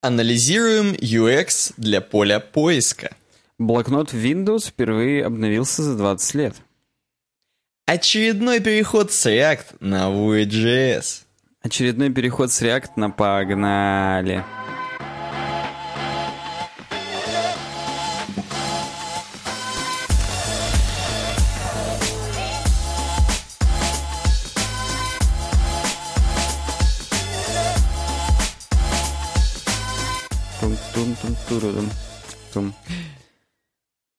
[0.00, 3.16] Анализируем UX для поля поиска.
[3.58, 6.54] Блокнот Windows впервые обновился за 20 лет.
[7.84, 11.22] Очередной переход с React на Vue.js.
[11.62, 14.44] Очередной переход с React на погнали.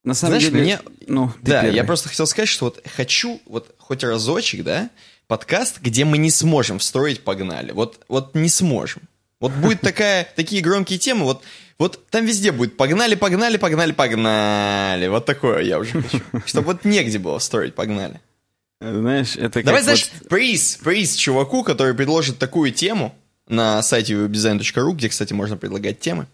[0.10, 0.80] На самом Знаешь, деле, мне...
[1.06, 1.76] ну, Да, первый.
[1.76, 4.90] я просто хотел сказать, что вот хочу вот хоть разочек, да,
[5.28, 7.72] подкаст, где мы не сможем встроить «погнали».
[7.74, 9.04] Вот, вот не сможем.
[9.40, 11.44] Вот будет такая, такие громкие темы, вот,
[11.78, 15.08] вот там везде будет «погнали, погнали, погнали, погнали».
[15.10, 16.24] Вот такое я уже хочу.
[16.48, 18.20] Чтобы вот негде было встроить «погнали».
[18.82, 23.14] Знаешь, это Давай, знаешь, вот- приз, приз чуваку, который предложит такую тему
[23.48, 26.26] на сайте webdesign.ru, где, кстати, можно предлагать темы.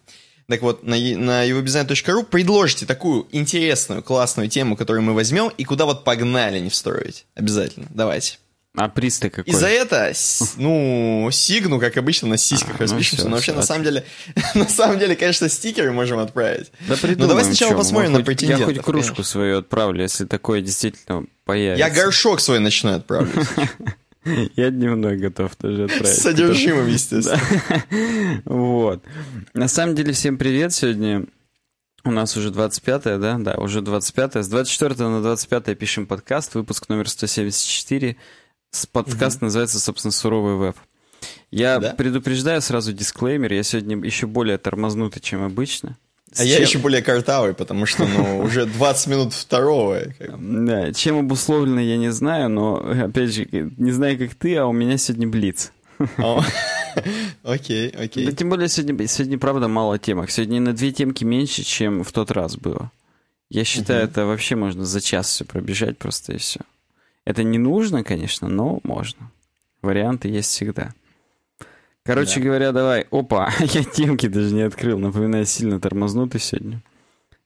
[0.47, 5.85] Так вот, на, на webdesign.ru предложите такую интересную, классную тему, которую мы возьмем, и куда
[5.85, 7.25] вот погнали не встроить.
[7.35, 7.87] Обязательно.
[7.89, 8.37] Давайте.
[8.77, 9.51] А приз-то какой?
[9.51, 10.11] И за это,
[10.57, 13.15] ну, сигну, как обычно, на сиськах А, ну распишемся.
[13.15, 14.05] всё, Но вообще, всё, на самом деле,
[14.53, 16.71] на самом деле, конечно, стикеры можем отправить.
[16.81, 18.67] Да Ну, придумаем, давай сначала чё, посмотрим мы на претендентов.
[18.69, 19.23] Я хоть кружку конечно.
[19.31, 21.87] свою отправлю, если такое действительно появится.
[21.87, 23.47] Я горшок свой начну отправлять.
[24.55, 26.17] Я дневной готов тоже С отправить.
[26.19, 27.39] содержимым, естественно.
[28.45, 29.03] Вот.
[29.53, 30.73] На самом деле, всем привет.
[30.73, 31.25] Сегодня
[32.03, 33.37] у нас уже 25-е, да?
[33.39, 34.43] Да, уже 25-е.
[34.43, 38.15] С 24 на 25 пишем подкаст, выпуск номер 174.
[38.71, 40.75] С- Подкаст называется, собственно, «Суровый веб».
[41.51, 41.93] Я Да?
[41.93, 45.97] предупреждаю сразу дисклеймер, я сегодня еще более тормознутый, чем обычно.
[46.37, 50.01] А я чем- еще более картавый, потому что, ну, уже 20 минут второго.
[50.37, 54.73] Да, чем обусловлено, я не знаю, но, опять же, не знаю, как ты, а у
[54.73, 55.71] меня сегодня блиц.
[56.17, 56.43] О,
[57.43, 58.31] Окей, Да, окей.
[58.33, 60.29] тем более сегодня, сегодня, правда, мало темок.
[60.31, 62.91] Сегодня на две темки меньше, чем в тот раз было.
[63.49, 66.59] Я считаю, это вообще можно за час все пробежать просто и все.
[67.25, 69.31] Это не нужно, конечно, но можно.
[69.81, 70.93] Варианты есть всегда.
[72.05, 72.45] Короче Да.
[72.45, 73.07] говоря, давай.
[73.11, 74.99] Опа, я темки даже не открыл.
[74.99, 76.81] Напоминаю, сильно тормознутый сегодня.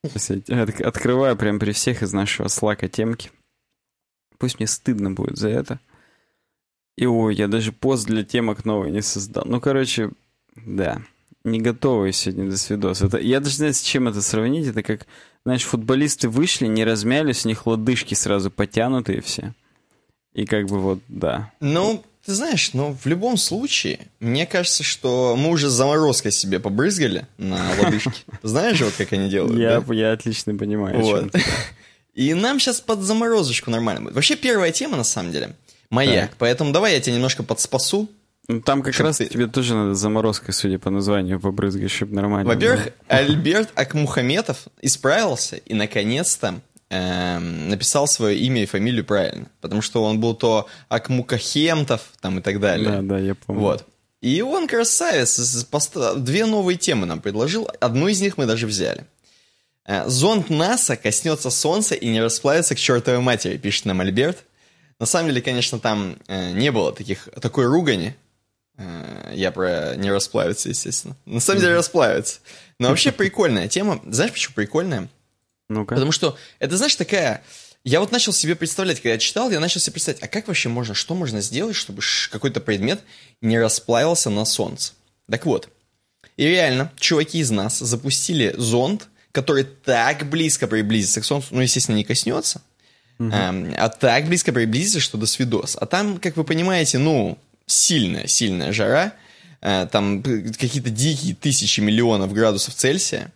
[0.04, 3.32] От- открываю прямо при всех из нашего слака темки.
[4.38, 5.80] Пусть мне стыдно будет за это.
[6.98, 9.44] И ой, я даже пост для темок новый не создал.
[9.46, 10.12] Ну, короче,
[10.56, 11.02] да.
[11.46, 13.02] Не готовый сегодня до свидос.
[13.02, 14.68] Это, я даже не знаю, с чем это сравнить.
[14.68, 15.08] Это как,
[15.46, 19.54] знаешь, футболисты вышли, не размялись, у них лодыжки сразу потянутые все.
[20.34, 21.52] И как бы вот, да.
[21.62, 27.26] Ну, ты знаешь, ну, в любом случае, мне кажется, что мы уже заморозкой себе побрызгали
[27.40, 28.12] на лодыжки.
[28.44, 29.94] Знаешь вот как они делают, Я, да?
[29.96, 31.36] я отлично понимаю, Вот.
[32.14, 34.14] И нам сейчас под заморозочку нормально будет.
[34.14, 35.56] Вообще, первая тема, на самом деле,
[35.90, 36.30] маяк.
[36.30, 36.38] Так.
[36.38, 38.08] Поэтому давай я тебя немножко подспасу.
[38.48, 42.54] Ну, там как раз ты- тебе тоже надо заморозкой, судя по названию, побрызгать, чтобы нормально
[42.54, 42.90] Во-первых.
[43.08, 49.48] Альберт Акмухаметов исправился и, наконец-то, эм, написал свое имя и фамилию правильно.
[49.62, 52.90] Потому что он был то Акмукахемтов, там и так далее.
[52.90, 53.62] Да, да, я помню.
[53.62, 53.86] Вот.
[54.22, 55.66] И он красавец.
[56.18, 57.70] Две новые темы нам предложил.
[57.80, 59.06] Одну из них мы даже взяли.
[59.86, 64.46] Э, Зонд НАСА коснется Солнца и не расплавится к чертовой матери, пишет нам Альберт.
[65.00, 68.16] На самом деле, конечно, там э, не было таких, такой ругани.
[68.78, 71.16] Э, я про не расплавится, естественно.
[71.26, 72.40] На самом деле расплавится.
[72.78, 74.02] Но вообще прикольная тема.
[74.06, 75.10] Знаешь, почему прикольная?
[75.70, 75.96] Ну-ка.
[75.96, 77.44] Потому что это, знаешь, такая...
[77.86, 80.68] Я вот начал себе представлять, когда я читал, я начал себе представлять, а как вообще
[80.68, 83.02] можно, что можно сделать, чтобы какой-то предмет
[83.42, 84.94] не расплавился на солнце?
[85.32, 85.70] Так вот,
[86.36, 91.96] и реально, чуваки из нас запустили зонд, который так близко приблизится к солнцу, ну, естественно,
[91.96, 92.62] не коснется,
[93.20, 95.78] эм, а так близко приблизится, что до свидос.
[95.80, 99.14] А там, как вы понимаете, ну, сильная, сильная жара,
[99.62, 103.32] э, там п- какие-то дикие тысячи миллионов градусов Цельсия.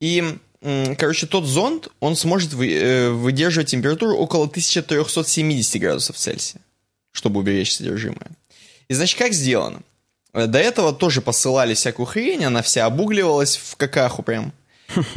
[0.00, 0.38] И,
[0.98, 6.60] короче, тот зонд, он сможет э, выдерживать температуру около 1370 градусов Цельсия,
[7.12, 8.30] чтобы уберечь содержимое.
[8.88, 9.80] И, значит, как сделано?
[10.32, 14.52] Э, До этого тоже посылали всякую хрень, она вся обугливалась в какаху прям.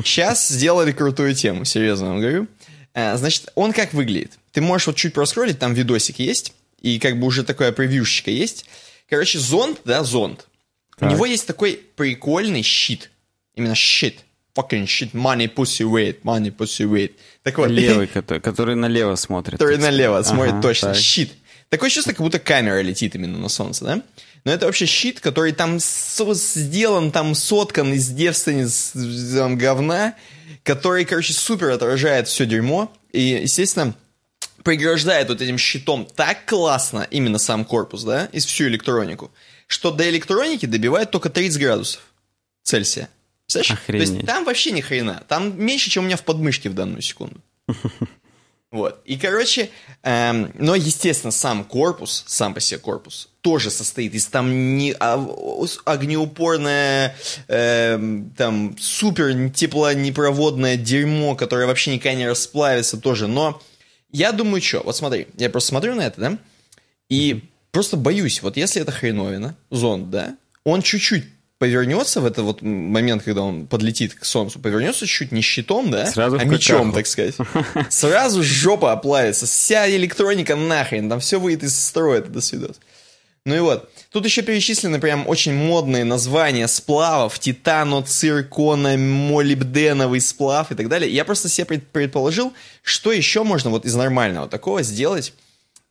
[0.04, 2.48] Сейчас сделали крутую тему, серьезно вам говорю.
[2.94, 4.34] Э, Значит, он как выглядит?
[4.52, 8.66] Ты можешь вот чуть проскролить, там видосик есть, и как бы уже такое превьюшечка есть.
[9.10, 10.48] Короче, зонд, да, зонд.
[10.98, 11.12] У Так.
[11.12, 13.12] него есть такой прикольный щит.
[13.56, 14.20] Именно щит.
[14.56, 17.12] Fucking shit, money, pussy, wait, money, pussy, wait.
[17.44, 19.60] Так вот, Левый, который, который налево смотрит.
[19.60, 20.94] который налево смотрит Ага, точно.
[20.94, 20.98] так.
[20.98, 21.34] Щит.
[21.70, 24.02] Такое чувство, как будто камера летит именно на солнце, да?
[24.46, 28.94] Но это вообще щит, который там сделан, там соткан из девственниц
[29.36, 30.14] там, говна,
[30.64, 32.94] который, короче, супер отражает все дерьмо.
[33.12, 33.96] И, естественно,
[34.64, 39.32] преграждает вот этим щитом так классно именно сам корпус, да, и всю электронику,
[39.68, 42.02] что до электроники добивает только 30 градусов.
[42.64, 43.10] Цельсия.
[43.48, 44.08] Охренеть.
[44.08, 45.24] То есть там вообще ни хрена.
[45.28, 47.42] Там меньше, чем у меня в подмышке в данную секунду.
[48.72, 49.02] Вот.
[49.06, 49.70] И, короче,
[50.04, 55.16] эм, но, естественно, сам корпус, сам по себе корпус, тоже состоит из там не, а,
[55.86, 57.16] огнеупорное,
[57.48, 63.28] эм, там, супер теплонепроводное дерьмо, которое вообще никогда не расплавится тоже.
[63.28, 63.62] Но
[64.12, 66.38] я думаю, что, вот смотри, я просто смотрю на это, да,
[67.10, 71.24] и просто боюсь, вот если это хреновина, зонд, да, он чуть-чуть
[71.66, 76.06] повернется в этот вот момент, когда он подлетит к Солнцу, повернется чуть не щитом, да,
[76.06, 77.36] Сразу а мечом, так сказать.
[77.90, 82.80] Сразу жопа оплавится, вся электроника нахрен, там все выйдет из строя, это до свидос.
[83.48, 90.72] Ну и вот, тут еще перечислены прям очень модные названия сплавов, титано, циркона, молибденовый сплав
[90.72, 91.12] и так далее.
[91.12, 92.54] Я просто себе пред- предположил,
[92.84, 95.34] что еще можно вот из нормального такого сделать,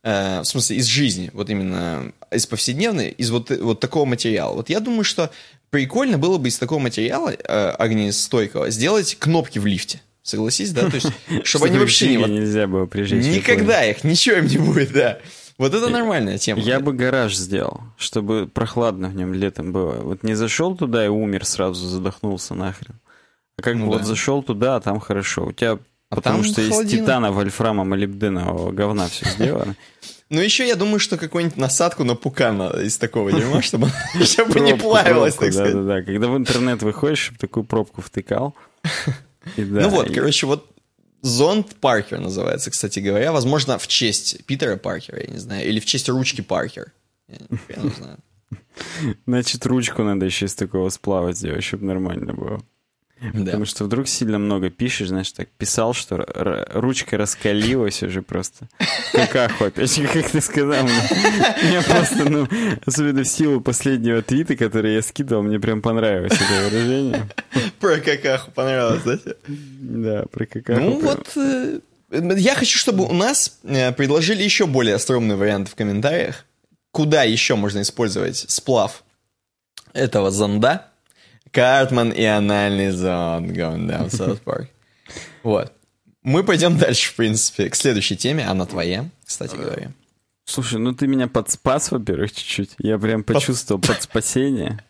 [0.05, 4.53] э, в смысле, из жизни, вот именно из повседневной, из вот, вот такого материала.
[4.53, 5.31] Вот я думаю, что
[5.71, 10.01] прикольно было бы из такого материала э, огнестойкого сделать кнопки в лифте.
[10.23, 10.89] Согласись, да?
[10.89, 11.07] То есть,
[11.43, 12.23] чтобы они вообще не...
[12.23, 13.25] Нельзя было прижечь.
[13.25, 15.19] Никогда их, ничего им не будет, да.
[15.57, 16.59] Вот это нормальная тема.
[16.61, 19.93] Я бы гараж сделал, чтобы прохладно в нем летом было.
[20.01, 22.99] Вот не зашел туда и умер сразу, задохнулся нахрен.
[23.57, 23.97] А как Ну бы да.
[23.99, 25.45] вот зашел туда, а там хорошо.
[25.45, 25.79] У тебя
[26.15, 29.75] А потому что из титана, вольфрама, молибденового говна все сделано.
[30.29, 33.91] Ну, еще я думаю, что какую-нибудь насадку на пукан надо из такого дерьма, чтобы,
[34.23, 35.73] чтобы не пробку, так сказать.
[35.73, 36.01] Да-да-да.
[36.01, 38.55] Когда в интернет выходишь, чтобы такую пробку втыкал.
[39.57, 40.71] Ну вот, короче, вот
[41.21, 43.31] зонд Паркер называется, кстати говоря.
[43.31, 46.91] Возможно, в честь Питера Паркера, я не знаю, или в честь ручки Паркер.
[47.27, 47.37] Я
[47.77, 48.17] не знаю.
[49.27, 52.63] Значит, ручку надо еще из такого сплава сделать, чтобы нормально было.
[53.33, 53.45] Да.
[53.45, 56.25] Потому что вдруг сильно много пишешь, знаешь, так писал, что
[56.73, 58.67] ручка раскалилась уже просто.
[59.11, 60.83] Какаху опять, как ты сказал.
[60.83, 61.01] Мне,
[61.63, 62.47] мне просто, ну,
[62.85, 67.29] особенно в силу последнего твита, который я скидывал, мне прям понравилось это выражение.
[67.79, 69.19] Про какаху понравилось, да?
[69.47, 70.81] Да, про какаху.
[70.81, 71.01] Ну прям.
[71.01, 71.79] вот, э,
[72.37, 76.45] я хочу, чтобы у нас э, предложили еще более остроумные варианты в комментариях.
[76.91, 79.03] Куда еще можно использовать сплав
[79.93, 80.87] этого зонда?
[81.55, 84.67] Картман и анальный зонд going down South Park.
[85.41, 85.71] Вот.
[86.21, 88.45] Мы пойдем дальше, в принципе, к следующей теме.
[88.45, 89.93] Она твоя, кстати говоря.
[90.43, 92.71] Слушай, ну ты меня подспас, во-первых, чуть-чуть.
[92.79, 94.83] Я прям почувствовал подспасение.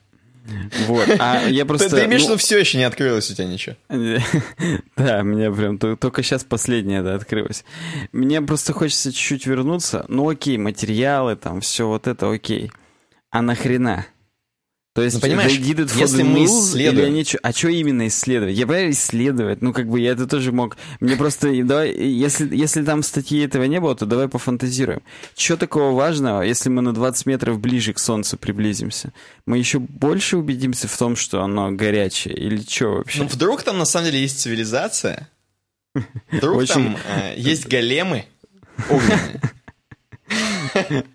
[0.87, 1.07] Вот.
[1.19, 1.89] А я Ты, просто...
[1.89, 3.75] ты имеешь в ну, виду, все еще не открылось у тебя ничего?
[4.95, 7.63] Да, мне прям то- только сейчас последнее да, открылось.
[8.11, 10.05] Мне просто хочется чуть-чуть вернуться.
[10.07, 12.71] Ну окей, материалы, там, все вот это окей.
[13.31, 14.05] А нахрена?
[14.95, 17.51] То есть, Ну, понимаешь, they did it for если the мы исследуем- или они а
[17.51, 18.55] что именно исследовать?
[18.55, 20.77] Я понимаю, исследовать, ну как бы я это тоже мог.
[21.01, 25.01] Мне просто, давай, если, если там статьи этого не было, то давай пофантазируем.
[25.35, 29.11] Что такого важного, если мы на 20 метров ближе к Солнцу приблизимся?
[29.45, 33.19] Мы еще больше убедимся в том, что оно горячее, или что вообще?
[33.19, 35.27] Ну, вдруг там на самом деле есть цивилизация?
[36.31, 38.23] Вдруг там э, есть големы
[38.89, 39.41] огненные?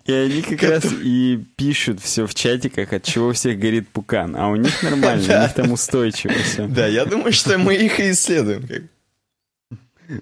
[0.05, 4.35] И они как раз и пишут все в чатиках, от чего всех горит пукан.
[4.35, 6.67] А у них нормально, у них там устойчиво все.
[6.67, 8.89] Да, я думаю, что мы их и исследуем.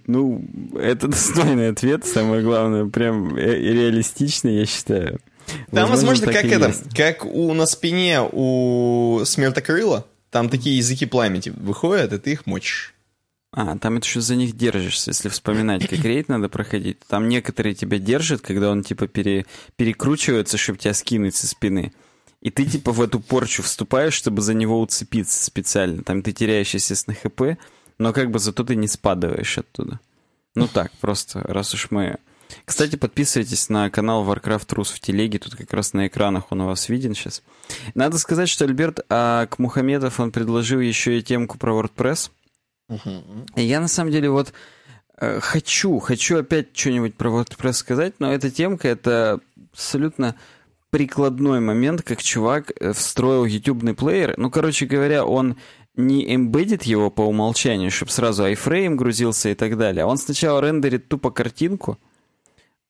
[0.05, 0.43] Ну,
[0.79, 5.19] это достойный ответ, самое главное, прям реалистичный, я считаю.
[5.71, 12.13] Там, возможно, как это, как у на спине у смертокрыла, там такие языки пламени выходят,
[12.13, 12.93] и ты их мочишь.
[13.51, 16.99] А, там это еще за них держишься, если вспоминать, как рейд надо проходить.
[17.07, 21.91] Там некоторые тебя держат, когда он типа пере- перекручивается, чтобы тебя скинуть со спины.
[22.41, 26.03] И ты типа в эту порчу вступаешь, чтобы за него уцепиться специально.
[26.03, 27.59] Там ты теряешь, естественно, хп,
[27.97, 29.99] но как бы зато ты не спадываешь оттуда.
[30.55, 32.17] Ну так, просто, раз уж мы...
[32.65, 36.65] Кстати, подписывайтесь на канал Warcraft Рус в телеге, тут как раз на экранах он у
[36.65, 37.43] вас виден сейчас.
[37.93, 42.31] Надо сказать, что Альберт а, к Мухамедов он предложил еще и темку про WordPress.
[43.55, 44.53] И Я на самом деле вот
[45.17, 49.39] э, хочу, хочу опять что-нибудь про WordPress сказать, но эта темка это
[49.71, 50.35] абсолютно
[50.89, 54.33] прикладной момент, как чувак э, встроил ютубный плеер.
[54.37, 55.57] Ну, короче говоря, он
[55.95, 60.03] не эмбедит его по умолчанию, чтобы сразу iFrame грузился и так далее.
[60.03, 61.99] а Он сначала рендерит тупо картинку,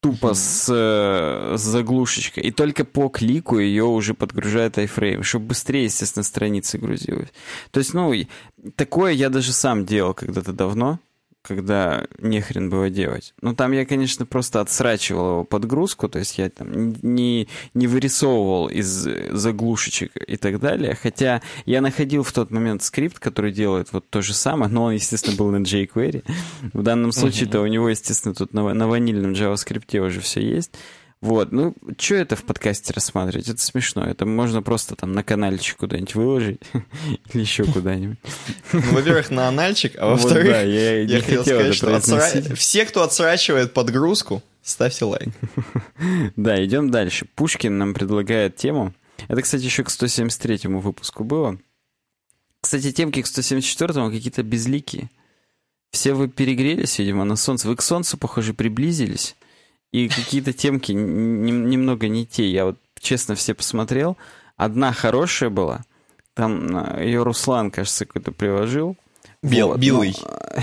[0.01, 5.86] тупо с, э, с заглушечкой, и только по клику ее уже подгружает iFrame, чтобы быстрее,
[5.86, 7.29] естественно, страницы грузилась.
[7.72, 8.13] То есть, ну,
[8.75, 11.00] такое я даже сам делал когда-то давно,
[11.41, 13.34] когда нехрен было делать.
[13.41, 18.67] Ну, там я, конечно, просто отсрачивал его подгрузку, то есть я там не, не вырисовывал
[18.67, 24.10] из заглушечек и так далее, хотя я находил в тот момент скрипт, который делает вот
[24.10, 26.24] то же самое, но он, естественно, был на jQuery.
[26.74, 30.72] В данном случае-то у него, естественно, тут на, на ванильном JavaScript уже все есть.
[31.21, 33.49] Вот, ну, что это в подкасте рассматривать?
[33.49, 34.05] Это смешно.
[34.05, 36.61] Это можно просто там на каналчик куда-нибудь выложить
[37.33, 38.17] или еще куда-нибудь.
[38.71, 42.55] Ну, во-первых, на анальчик, а во-вторых, вот, да, я, я хотел сказать, что отсра...
[42.55, 45.29] все, кто отсрачивает подгрузку, ставьте лайк.
[46.38, 47.27] Да, идем дальше.
[47.35, 48.93] Пушкин нам предлагает тему.
[49.27, 51.59] Это, кстати, еще к 173-му выпуску было.
[52.61, 55.09] Кстати, темки к 174-му какие-то безликие.
[55.91, 57.67] Все вы перегрелись, видимо, на солнце.
[57.67, 59.35] Вы к солнцу, похоже, приблизились.
[59.91, 62.50] И какие-то темки немного не те.
[62.50, 64.17] Я вот честно все посмотрел.
[64.55, 65.84] Одна хорошая была.
[66.36, 68.96] Там э, ее Руслан, кажется, какой-то приложил.
[69.41, 70.15] Бел, вот, белый.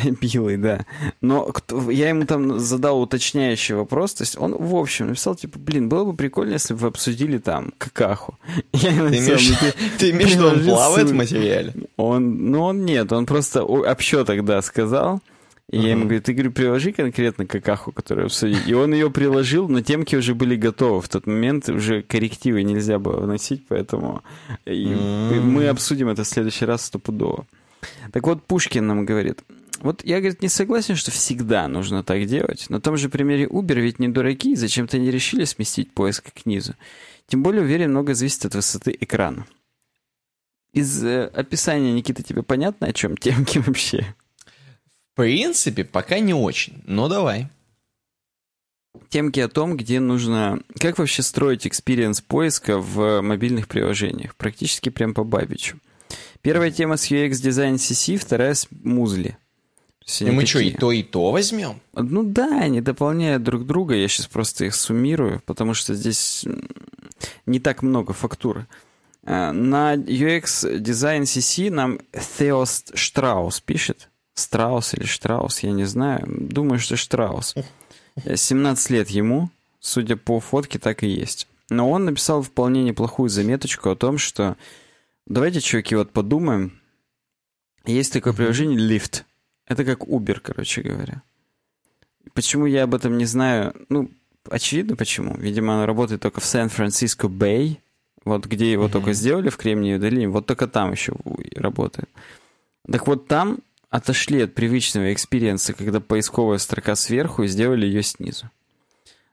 [0.05, 0.85] Но, белый, да.
[1.23, 4.15] Но кто, я ему там задал уточняющий вопрос.
[4.15, 7.39] То есть он, в общем, написал, типа, блин, было бы прикольно, если бы вы обсудили
[7.39, 8.39] там какаху.
[8.73, 11.75] Я ты, написал, имеешь, «Ну, ты, ты имеешь, что он плавает в материале?
[11.97, 15.21] Он, ну, он нет, он просто общо тогда сказал.
[15.69, 15.83] И uh-huh.
[15.83, 18.69] я ему говорю, ты, говорю, приложи конкретно какаху, которую обсудить.
[18.69, 21.01] И он ее приложил, но темки уже были готовы.
[21.01, 24.23] В тот момент уже коррективы нельзя было вносить, поэтому
[24.65, 27.47] мы обсудим это в следующий раз стопудово.
[28.13, 29.43] Так вот, Пушкин нам говорит,
[29.81, 32.71] вот я, говорит, не согласен, что всегда нужно так делать.
[32.71, 36.75] На том же примере Uber ведь не дураки, зачем-то не решили сместить поиск к низу.
[37.27, 39.47] Тем более, уверен, много зависит от высоты экрана.
[40.73, 44.15] Из э, описания, Никита, тебе понятно, о чем темки вообще?
[45.17, 47.49] В принципе, пока не очень, но давай.
[49.09, 50.61] Темки о том, где нужно...
[50.79, 54.37] Как вообще строить experience поиска в мобильных приложениях.
[54.37, 55.79] Практически прям по бабичу.
[56.43, 59.39] Первая тема с UX Design CC, вторая с Музли.
[60.21, 60.47] И мы такие...
[60.47, 61.81] что, и то, и то возьмем?
[61.95, 63.95] Ну да, они дополняют друг друга.
[63.95, 66.45] Я сейчас просто их суммирую, потому что здесь
[67.47, 68.67] не так много фактуры.
[69.25, 74.11] А, на UX Design CC нам Theos Штраус пишет.
[74.37, 76.23] Страус или Штраус, я не знаю.
[76.27, 77.55] Думаю, что Штраус.
[78.33, 79.51] 17 лет ему,
[79.81, 81.49] судя по фотке, так и есть.
[81.71, 84.57] Но он написал вполне неплохую заметочку о том, что
[85.27, 86.79] давайте, чуваки, вот подумаем.
[87.87, 89.25] Есть такое приложение Lyft.
[89.67, 91.23] Это как Uber, короче говоря.
[92.35, 93.75] Почему я об этом не знаю?
[93.89, 94.11] Ну,
[94.49, 95.35] очевидно почему.
[95.39, 97.81] Видимо, оно работает только в Сан-Франциско Bay.
[98.25, 98.93] Вот где его mm-hmm.
[98.93, 101.15] только сделали в Кремниевой долине, вот только там еще
[101.55, 102.11] работает.
[102.91, 103.61] Так вот там
[103.97, 108.51] отошли от привычного experience а, когда поисковая строка сверху, и сделали ее снизу.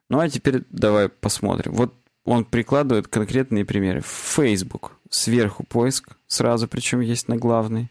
[0.10, 1.74] Ну а теперь давай посмотрим.
[1.74, 1.94] Вот
[2.24, 4.02] он прикладывает конкретные примеры.
[4.06, 4.94] Facebook.
[5.10, 7.90] Сверху поиск сразу, причем есть на главный.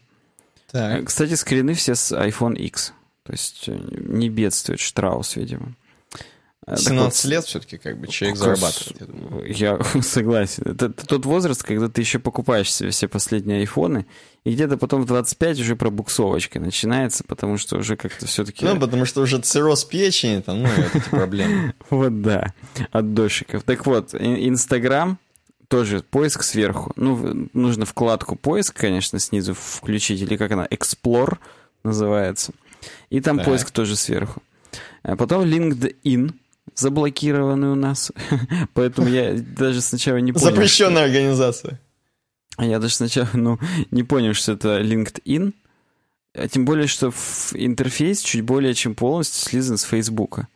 [0.71, 1.05] Так.
[1.05, 2.93] Кстати, скрины все с iPhone X.
[3.23, 5.75] То есть э, не бедствует Штраус, видимо.
[6.67, 9.53] 17 вот, лет все-таки как бы человек зарабатывает, я думаю.
[9.53, 10.63] Я согласен.
[10.65, 14.05] Это, это тот возраст, когда ты еще покупаешь себе все последние айфоны,
[14.45, 18.65] и где-то потом в 25 уже пробуксовочка начинается, потому что уже как-то все-таки...
[18.65, 21.73] Ну, потому что уже цирроз печени, там, ну, вот эти проблемы.
[21.89, 22.53] Вот да,
[22.91, 23.63] от дождиков.
[23.63, 25.17] Так вот, Инстаграм,
[25.67, 26.93] тоже поиск сверху.
[26.95, 31.37] Ну, нужно вкладку поиск, конечно, снизу включить, или как она, Explore
[31.83, 32.53] называется.
[33.09, 34.41] И там поиск тоже сверху.
[35.03, 36.33] А потом LinkedIn,
[36.75, 38.11] заблокированы у нас.
[38.73, 40.45] Поэтому я даже сначала не понял.
[40.45, 41.05] Запрещенная что...
[41.05, 41.79] организация.
[42.59, 43.59] Я даже сначала ну,
[43.91, 45.53] не понял, что это LinkedIn.
[46.35, 47.13] А тем более, что
[47.53, 50.47] интерфейс чуть более чем полностью слизан с Фейсбука.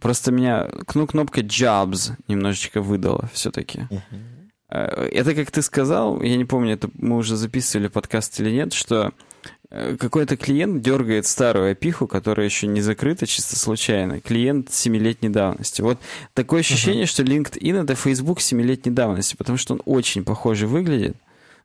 [0.00, 3.86] Просто меня ну, кнопка Jobs немножечко выдала все-таки.
[3.90, 5.08] Uh-huh.
[5.08, 9.12] Это, как ты сказал, я не помню, это мы уже записывали подкаст или нет, что
[9.12, 9.25] Э,
[9.98, 14.20] какой-то клиент дергает старую опиху, которая еще не закрыта чисто случайно.
[14.20, 15.82] Клиент семилетней давности.
[15.82, 15.98] Вот
[16.34, 17.08] такое ощущение, uh-huh.
[17.08, 21.16] что LinkedIn это Facebook семилетней давности, потому что он очень похоже выглядит,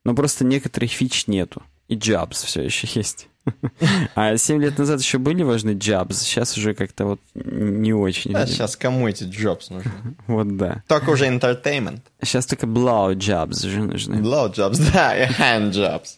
[0.04, 1.62] но просто некоторых фич нету.
[1.88, 3.28] И Jobs все еще есть.
[4.16, 8.34] А 7 лет назад еще были важны Jobs, сейчас уже как-то вот не очень.
[8.34, 9.92] Да, сейчас кому эти Jobs нужны?
[10.28, 10.84] Вот да.
[10.88, 12.02] Только уже entertainment.
[12.24, 14.16] Сейчас только blow Jobs уже нужны.
[14.16, 16.18] Blow Jobs, да, и hand Jobs.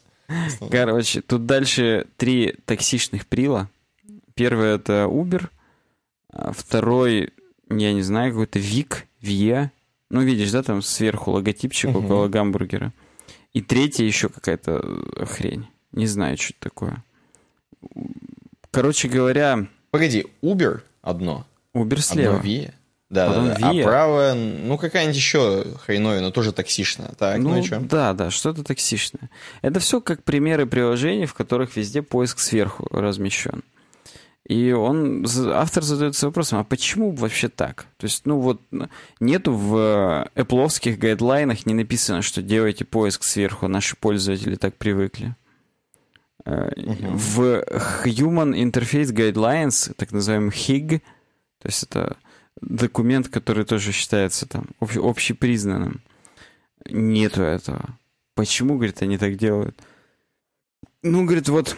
[0.71, 3.69] Короче, тут дальше три токсичных прила.
[4.35, 5.49] Первый это Uber,
[6.29, 7.31] а второй,
[7.69, 9.71] я не знаю, какой-то Вик, Вия.
[10.09, 11.99] Ну, видишь, да, там сверху логотипчик угу.
[11.99, 12.93] около гамбургера.
[13.53, 14.81] И третья еще какая-то
[15.25, 15.67] хрень.
[15.91, 17.03] Не знаю, что это такое.
[18.71, 19.67] Короче говоря...
[19.91, 21.45] Погоди, Uber одно.
[21.75, 22.37] Uber слева.
[22.37, 22.73] Одно Via.
[23.13, 23.69] Да, Потом да, да.
[23.69, 27.11] А правая, ну какая-нибудь еще хреновина, тоже токсичная.
[27.15, 27.79] Так, ну, ну и что?
[27.79, 29.29] Да, да, что-то токсичное.
[29.61, 33.61] Это все как примеры приложений, в которых везде поиск сверху размещен.
[34.47, 37.85] И он, автор задается вопросом, а почему вообще так?
[37.97, 38.61] То есть, ну вот,
[39.19, 45.35] нету в Apple гайдлайнах не написано, что делайте поиск сверху, наши пользователи так привыкли.
[46.45, 47.13] Uh-huh.
[47.13, 47.63] В
[48.05, 50.99] Human Interface Guidelines, так называемый HIG,
[51.61, 52.17] то есть это
[52.69, 56.01] документ, который тоже считается там об, общепризнанным.
[56.89, 57.97] Нету этого.
[58.35, 59.77] Почему, говорит, они так делают?
[61.01, 61.75] Ну, говорит, вот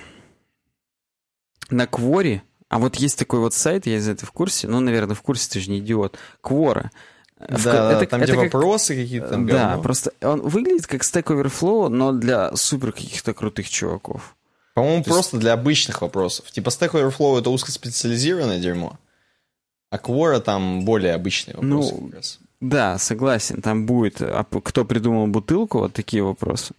[1.70, 5.16] на Кворе, а вот есть такой вот сайт, я из этого в курсе, ну, наверное,
[5.16, 6.92] в курсе, ты же не идиот, Квора.
[7.38, 8.54] Да, это, там, это где как...
[8.54, 9.84] вопросы какие-то там Да, говно.
[9.84, 14.36] просто он выглядит как Stack Overflow, но для супер каких-то крутых чуваков.
[14.74, 15.42] По-моему, То просто есть...
[15.42, 16.50] для обычных вопросов.
[16.52, 18.98] Типа Stack Overflow— это узкоспециализированное дерьмо,
[19.96, 22.40] а Quora там более обычные вопросы ну, как раз.
[22.62, 26.74] Да, согласен, там будет, а кто придумал бутылку, вот такие вопросы.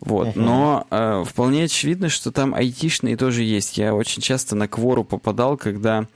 [0.00, 3.76] Вот, но э, вполне очевидно, что там айтишные тоже есть.
[3.76, 6.06] Я очень часто на Квору попадал, когда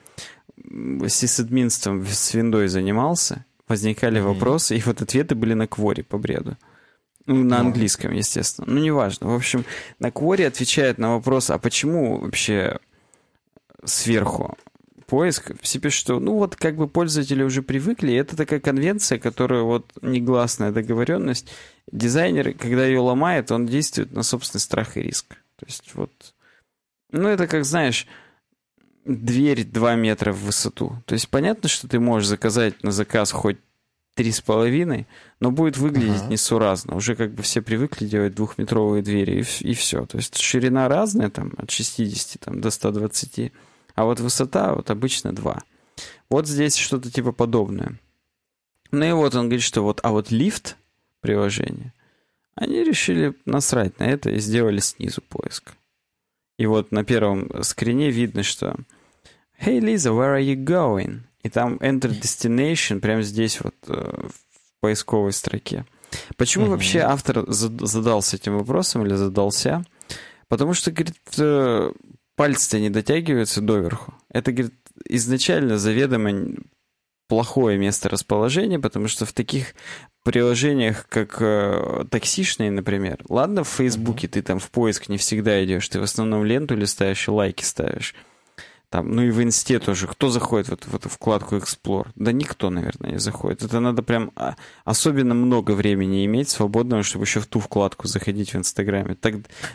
[1.08, 4.24] сисадминством с виндой занимался, возникали mm-hmm.
[4.24, 6.56] вопросы, и вот ответы были на Кворе по бреду.
[7.26, 8.66] Ну, на английском, естественно.
[8.70, 9.28] Ну, неважно.
[9.28, 9.64] В общем,
[9.98, 12.78] на Кворе отвечает на вопрос, а почему вообще
[13.84, 14.56] сверху
[15.10, 19.62] поиск, все пишут, что ну вот как бы пользователи уже привыкли, это такая конвенция, которая
[19.62, 21.50] вот негласная договоренность.
[21.90, 25.34] Дизайнер, когда ее ломает, он действует на собственный страх и риск.
[25.56, 26.12] То есть вот,
[27.10, 28.06] ну это как, знаешь,
[29.04, 31.02] дверь 2 метра в высоту.
[31.06, 33.58] То есть понятно, что ты можешь заказать на заказ хоть
[34.14, 35.08] три с половиной,
[35.40, 36.30] но будет выглядеть uh-huh.
[36.30, 36.94] несуразно.
[36.94, 40.06] Уже как бы все привыкли делать двухметровые двери и, и все.
[40.06, 43.52] То есть ширина разная, там, от 60 там, до 120,
[44.00, 45.62] а вот высота вот обычно 2.
[46.30, 47.98] Вот здесь что-то типа подобное.
[48.92, 50.78] Ну и вот он говорит, что вот, а вот лифт
[51.20, 51.92] приложение,
[52.54, 55.74] они решили насрать на это и сделали снизу поиск.
[56.56, 58.74] И вот на первом скрине видно, что
[59.60, 61.20] Hey, Lisa, where are you going?
[61.42, 65.84] И там Enter Destination прямо здесь вот э, в поисковой строке.
[66.38, 66.70] Почему mm-hmm.
[66.70, 69.84] вообще автор задался этим вопросом или задался?
[70.48, 71.16] Потому что, говорит,
[72.40, 74.14] пальцы-то не дотягиваются доверху.
[74.30, 74.72] Это, говорит,
[75.06, 76.32] изначально заведомо
[77.28, 79.74] плохое место расположения, потому что в таких
[80.24, 85.86] приложениях, как э, таксишные, например, ладно, в Фейсбуке ты там в поиск не всегда идешь,
[85.90, 88.14] ты в основном ленту листаешь и лайки ставишь.
[88.88, 90.06] Там, ну и в инсте тоже.
[90.06, 92.08] Кто заходит в эту, в эту вкладку Explore?
[92.14, 93.62] Да никто, наверное, не заходит.
[93.62, 98.54] Это надо прям а, особенно много времени иметь свободного, чтобы еще в ту вкладку заходить
[98.54, 99.14] в Инстаграме.
[99.14, 99.34] Так,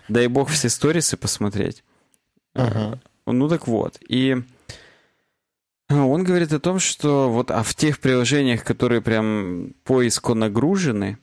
[0.10, 1.84] дай бог, все сторисы посмотреть.
[2.56, 2.98] Uh-huh.
[3.28, 4.00] Ну так вот.
[4.08, 4.38] И
[5.90, 11.18] он говорит о том, что вот а в тех приложениях, которые прям поиску нагружены,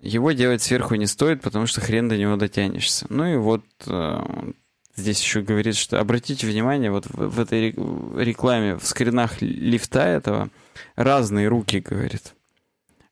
[0.00, 3.06] его делать сверху не стоит, потому что хрен до него дотянешься.
[3.08, 4.52] Ну и вот э,
[4.94, 10.48] здесь еще говорит, что обратите внимание, вот в, в этой рекламе, в скринах лифта этого
[10.94, 12.34] разные руки, говорит.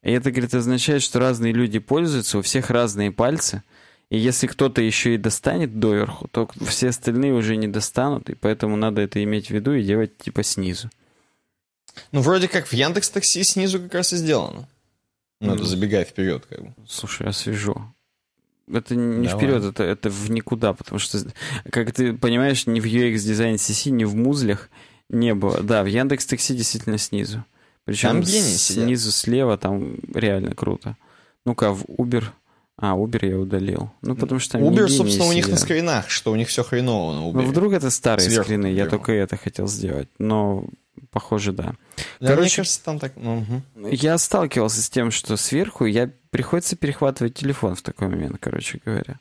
[0.03, 3.63] И это, говорит, означает, что разные люди пользуются, у всех разные пальцы.
[4.15, 8.77] И если кто-то еще и достанет доверху, то все остальные уже не достанут, и поэтому
[8.77, 10.89] надо это иметь в виду и делать типа снизу.
[12.13, 14.69] Ну, вроде как в Яндекс Такси снизу как раз и сделано.
[15.41, 16.75] Ну, это забегая вперед, как бы.
[16.87, 17.93] Слушай, освежу.
[18.73, 19.37] Это не Давай.
[19.37, 21.19] вперед, это, это в никуда, потому что,
[21.69, 24.71] как ты понимаешь, ни в UX Design CC, ни в музлях
[25.09, 25.61] не было.
[25.61, 27.45] Да, в Яндекс Такси действительно снизу.
[27.85, 29.15] Причем там снизу сидят.
[29.15, 30.97] слева там реально круто.
[31.45, 32.27] Ну-ка, в Uber...
[32.85, 33.91] А, Uber я удалил.
[34.03, 37.21] Ну, потому что Uber, собственно, у них на скринах, что у них все хреново на
[37.21, 37.43] Uber.
[37.43, 40.09] Ну, вдруг это старые Сверху скрины, я только это хотел сделать.
[40.19, 40.67] Но
[41.11, 41.75] Похоже, да.
[42.19, 43.13] да Короче, мне кажется, там так...
[43.17, 43.89] Угу.
[43.89, 49.21] Я сталкивался с тем, что сверху я приходится перехватывать телефон в такой момент, короче говоря.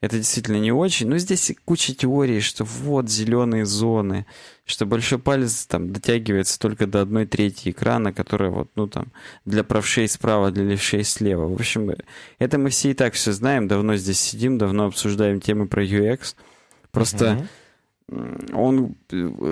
[0.00, 1.08] Это действительно не очень.
[1.08, 4.26] Но здесь куча теорий, что вот зеленые зоны,
[4.64, 9.08] что большой палец там дотягивается только до одной трети экрана, которая вот, ну там,
[9.44, 11.46] для правшей справа, для левшей слева.
[11.46, 11.94] В общем,
[12.38, 16.34] это мы все и так все знаем, давно здесь сидим, давно обсуждаем темы про UX.
[16.90, 17.46] Просто угу
[18.52, 18.96] он,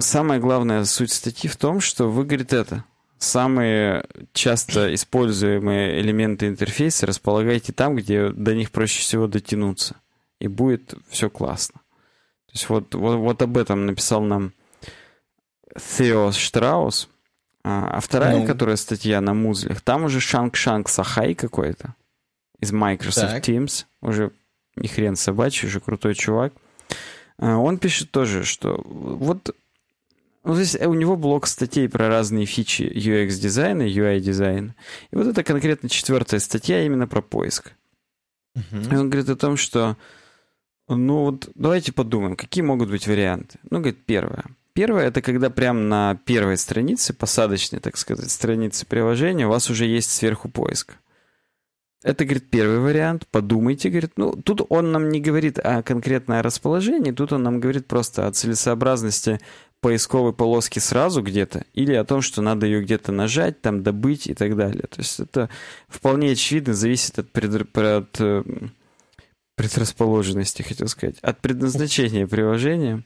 [0.01, 2.85] самая главная суть статьи в том, что вы, говорит, это,
[3.19, 9.97] самые часто используемые элементы интерфейса располагайте там, где до них проще всего дотянуться.
[10.41, 11.81] И будет все классно.
[12.47, 14.53] То есть вот, вот, вот об этом написал нам
[15.77, 17.09] Теос Штраус.
[17.65, 18.47] А, а вторая, ну.
[18.47, 21.95] которая статья на музлях, там уже Шанг-Шанг Сахай какой-то
[22.61, 23.49] из Microsoft так.
[23.49, 23.85] Teams.
[24.01, 24.33] Уже
[24.77, 26.53] ни хрен собачий, уже крутой чувак.
[27.39, 29.55] А, он пишет тоже, что вот
[30.45, 34.75] ну, то есть у него блок статей про разные фичи UX-дизайна, UI-дизайна.
[35.11, 37.73] И вот это конкретно четвертая статья именно про поиск.
[38.57, 38.95] Uh-huh.
[38.95, 39.99] И он говорит о том, что
[40.97, 43.59] ну вот давайте подумаем, какие могут быть варианты.
[43.71, 44.45] Ну, говорит, первое.
[44.73, 49.87] Первое это когда прямо на первой странице, посадочной, так сказать, странице приложения у вас уже
[49.87, 50.97] есть сверху поиск.
[52.05, 53.27] Это, говорит, первый вариант.
[53.31, 54.13] Подумайте, говорит.
[54.17, 58.33] Ну, тут он нам не говорит о конкретное расположении, тут он нам говорит просто о
[58.33, 59.41] целесообразности
[59.81, 64.35] поисковой полоски сразу где-то, или о том, что надо ее где-то нажать, там добыть и
[64.35, 64.85] так далее.
[64.89, 65.51] То есть это
[65.89, 67.77] вполне очевидно зависит от, пред...
[67.77, 68.43] от э,
[69.59, 73.03] предрасположенности, хотел сказать, от предназначения приложения.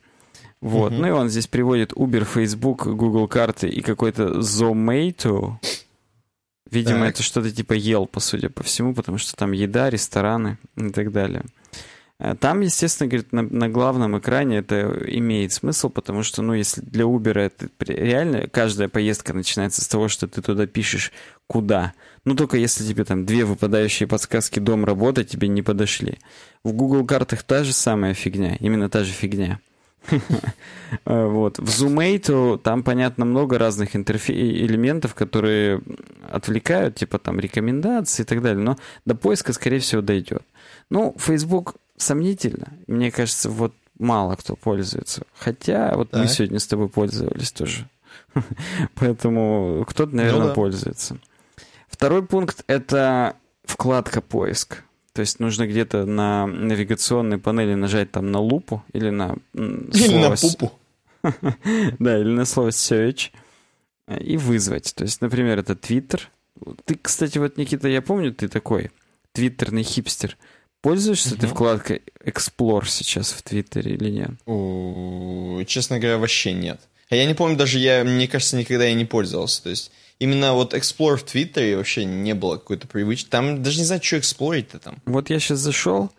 [0.61, 0.93] Вот.
[0.93, 0.99] Uh-huh.
[0.99, 5.55] Ну и он здесь приводит Uber, Facebook, Google карты и какой-то Zomato.
[6.71, 7.15] Видимо, так.
[7.15, 11.43] это что-то типа Yelp, судя по всему, потому что там еда, рестораны и так далее.
[12.23, 16.81] Э, там, естественно, говорит, на, на главном экране это имеет смысл, потому что, ну, если
[16.81, 21.13] для Uber это реально каждая поездка начинается с того, что ты туда пишешь
[21.49, 21.95] куда.
[22.25, 26.19] Ну, только если тебе там две выпадающие подсказки дом, работа тебе не подошли.
[26.63, 29.59] В Google картах та же самая фигня, именно та же фигня.
[31.07, 31.59] Э, вот.
[31.59, 35.81] В Zoomate там, понятно, много разных интерфе- элементов, которые
[36.31, 40.43] отвлекают, типа там рекомендации и так далее, но до поиска, скорее всего, дойдет.
[40.91, 42.73] Ну, Facebook сомнительно.
[42.87, 45.23] Мне кажется, вот мало кто пользуется.
[45.35, 46.23] Хотя вот так.
[46.23, 47.89] мы сегодня с тобой пользовались тоже.
[48.95, 50.55] Поэтому кто-то, наверное, ну, да.
[50.55, 51.19] пользуется.
[51.89, 54.83] Второй пункт— это вкладка «Поиск».
[55.13, 60.35] То есть нужно где-то на навигационной панели нажать там на лупу или на Или на
[60.37, 60.73] пупу.
[61.99, 63.31] да, или на слово search
[64.19, 64.95] и вызвать.
[64.95, 66.21] То есть, например, это Twitter.
[66.87, 68.91] Ты, кстати, вот, Никита, я помню, ты такой
[69.33, 70.37] твиттерный хипстер.
[70.83, 71.41] Пользуешься угу.
[71.41, 74.31] ты вкладкой Explore сейчас в Твиттере или нет?
[74.47, 76.81] О, честно говоря, вообще нет.
[77.09, 79.63] А я не помню, даже я, мне кажется, никогда и не пользовался.
[79.63, 83.29] То есть именно вот Explore в Твиттере вообще не было какой-то привычки.
[83.29, 84.97] Там даже не знаю, что эксплорить-то там.
[85.07, 86.11] Вот я сейчас зашел,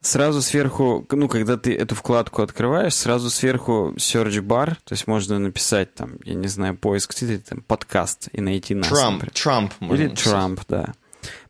[0.00, 5.38] сразу сверху, ну, когда ты эту вкладку открываешь, сразу сверху search bar, то есть можно
[5.38, 8.88] написать там, я не знаю, поиск Твиттера, там, подкаст и найти нас.
[8.88, 9.72] Трамп, Трамп.
[9.80, 10.94] Или Трамп, да.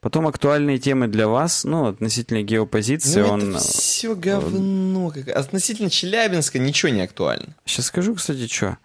[0.01, 3.57] Потом актуальные темы для вас, ну, относительно геопозиции, ну, он...
[3.57, 5.11] Это все говно.
[5.11, 5.29] Как...
[5.29, 7.57] Относительно Челябинска ничего не актуально.
[7.65, 8.79] Сейчас скажу, кстати, что.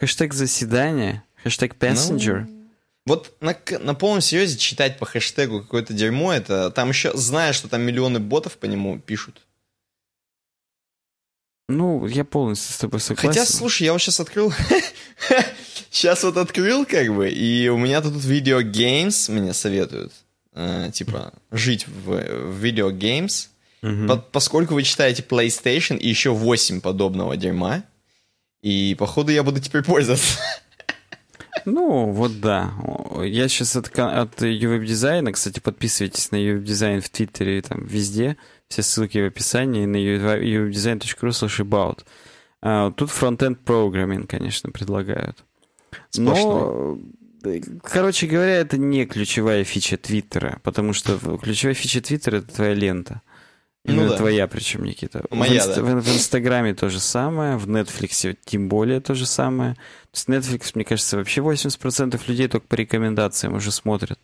[0.00, 2.46] Хэштег заседание, хэштег passenger.
[2.48, 2.68] Ну...
[3.06, 7.68] Вот на, на полном серьезе читать по хэштегу какое-то дерьмо, это там еще, зная, что
[7.68, 9.42] там миллионы ботов по нему пишут.
[11.68, 13.28] Ну, я полностью с тобой согласен.
[13.28, 14.52] Хотя, слушай, я вот сейчас открыл...
[15.90, 20.12] сейчас вот открыл, как бы, и у меня тут видео games мне советуют
[20.56, 23.48] э, типа, жить в, в видеогеймс,
[23.82, 24.06] угу.
[24.08, 27.84] по, поскольку вы читаете PlayStation и еще 8 подобного дерьма,
[28.62, 30.40] и, походу, я буду теперь пользоваться.
[31.64, 32.72] Ну, вот да.
[33.24, 38.36] Я сейчас от, от UWeb-дизайна, кстати, подписывайтесь на UWeb-дизайн в Твиттере и там везде.
[38.68, 42.04] Все ссылки в описании на uwebdesign.ru slash about.
[42.62, 45.44] А, тут фронтенд программинг, конечно, предлагают.
[46.10, 46.44] Сплошной.
[46.44, 46.98] Но
[47.82, 53.22] Короче говоря, это не ключевая фича Твиттера, потому что ключевая фича Твиттера— это твоя лента.
[53.84, 54.16] Ну Именно ну, да.
[54.16, 55.24] твоя, причем, Никита.
[55.30, 55.82] Моя, в, да.
[55.82, 59.74] в, в Инстаграме то же самое, в Netflix тем более то же самое.
[59.74, 59.80] То
[60.14, 64.18] есть Netflix, мне кажется, вообще 80% людей только по рекомендациям уже смотрят.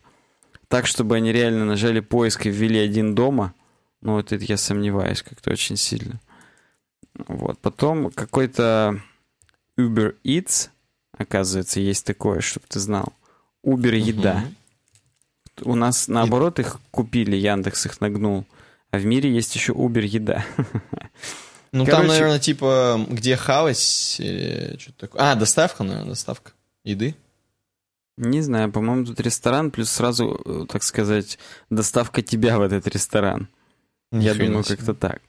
[0.67, 3.53] Так, чтобы они реально нажали поиск и ввели один дома,
[4.01, 6.19] ну, вот это я сомневаюсь как-то очень сильно.
[7.27, 7.59] Вот.
[7.59, 8.99] Потом какой-то
[9.77, 10.69] Uber Eats—
[11.17, 13.13] Оказывается, есть такое, чтобы ты знал.
[13.65, 14.43] Uber еда.
[15.61, 15.71] Угу.
[15.71, 18.45] У нас наоборот их купили, Яндекс их нагнул.
[18.91, 20.45] А в мире есть еще Uber еда.
[21.71, 25.21] Ну Короче, там, наверное, типа, где хавать или что-то такое.
[25.23, 26.51] А, доставка, наверное, доставка
[26.83, 27.15] еды.
[28.15, 31.39] Не знаю, по-моему, тут ресторан, плюс сразу, э, так сказать,
[31.71, 33.47] доставка тебя в этот ресторан.
[34.11, 35.21] Я думаю, как-то так.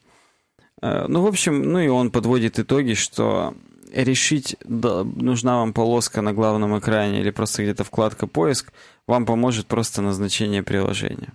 [0.83, 3.55] Э, ну, в общем, ну и он подводит итоги, что
[4.03, 8.73] решить, да, нужна вам полоска на главном экране или просто где-то вкладка поиск,
[9.07, 11.33] вам поможет просто назначение приложения.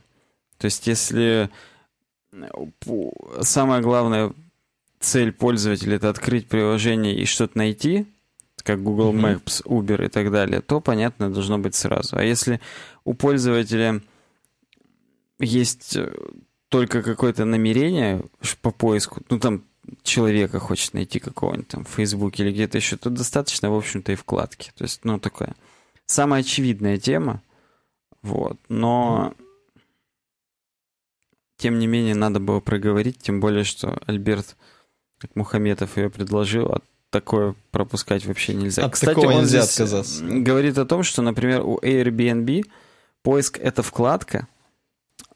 [0.58, 1.50] То есть если
[3.42, 4.34] самая главная
[5.00, 8.06] цель пользователя это открыть приложение и что-то найти,
[8.64, 12.18] как Google Maps, Uber и так далее, то понятно должно быть сразу.
[12.18, 12.60] А если
[13.06, 14.02] у пользователя
[15.40, 16.14] есть э,
[16.68, 18.22] только какое-то намерение
[18.62, 19.64] по поиску, ну там
[20.04, 24.16] человека хочет найти какого-нибудь там в Фейсбуке или где-то еще, то достаточно, в общем-то, и
[24.16, 24.72] вкладки.
[24.76, 25.56] То есть, ну, такая
[26.06, 27.42] самая очевидная тема,
[28.22, 29.34] вот, но
[31.58, 34.56] тем не менее надо было проговорить, тем более, что Альберт
[35.36, 38.86] Мухаметов ее предложил, а такое пропускать вообще нельзя.
[38.86, 40.24] От Кстати, такого он нельзя отказаться.
[40.24, 42.66] говорит о том, что, например, у Airbnb
[43.22, 44.48] поиск— это вкладка,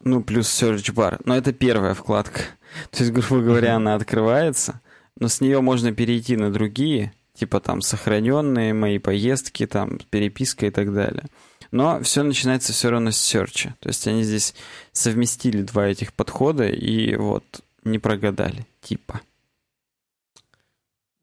[0.00, 2.42] ну, плюс search bar, но это первая вкладка.
[2.90, 4.80] То есть, грубо говоря, она открывается,
[5.18, 10.70] но с нее можно перейти на другие, типа там сохраненные мои поездки, там переписка и
[10.70, 11.24] так далее.
[11.70, 13.74] Но все начинается все равно с серча.
[13.80, 14.54] То есть они здесь
[14.92, 17.44] совместили два этих подхода и вот
[17.82, 19.20] не прогадали, типа.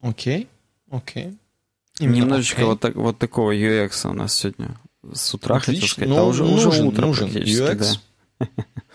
[0.00, 0.48] Окей,
[0.90, 1.38] окей.
[2.00, 2.66] Именно Немножечко okay.
[2.66, 4.76] вот, так, вот такого UX у нас сегодня
[5.12, 5.74] с утра, Отлично.
[5.74, 6.08] хотел сказать.
[6.08, 7.98] Ну, а уже, нужен, уже утро нужен UX.
[8.38, 8.48] Да.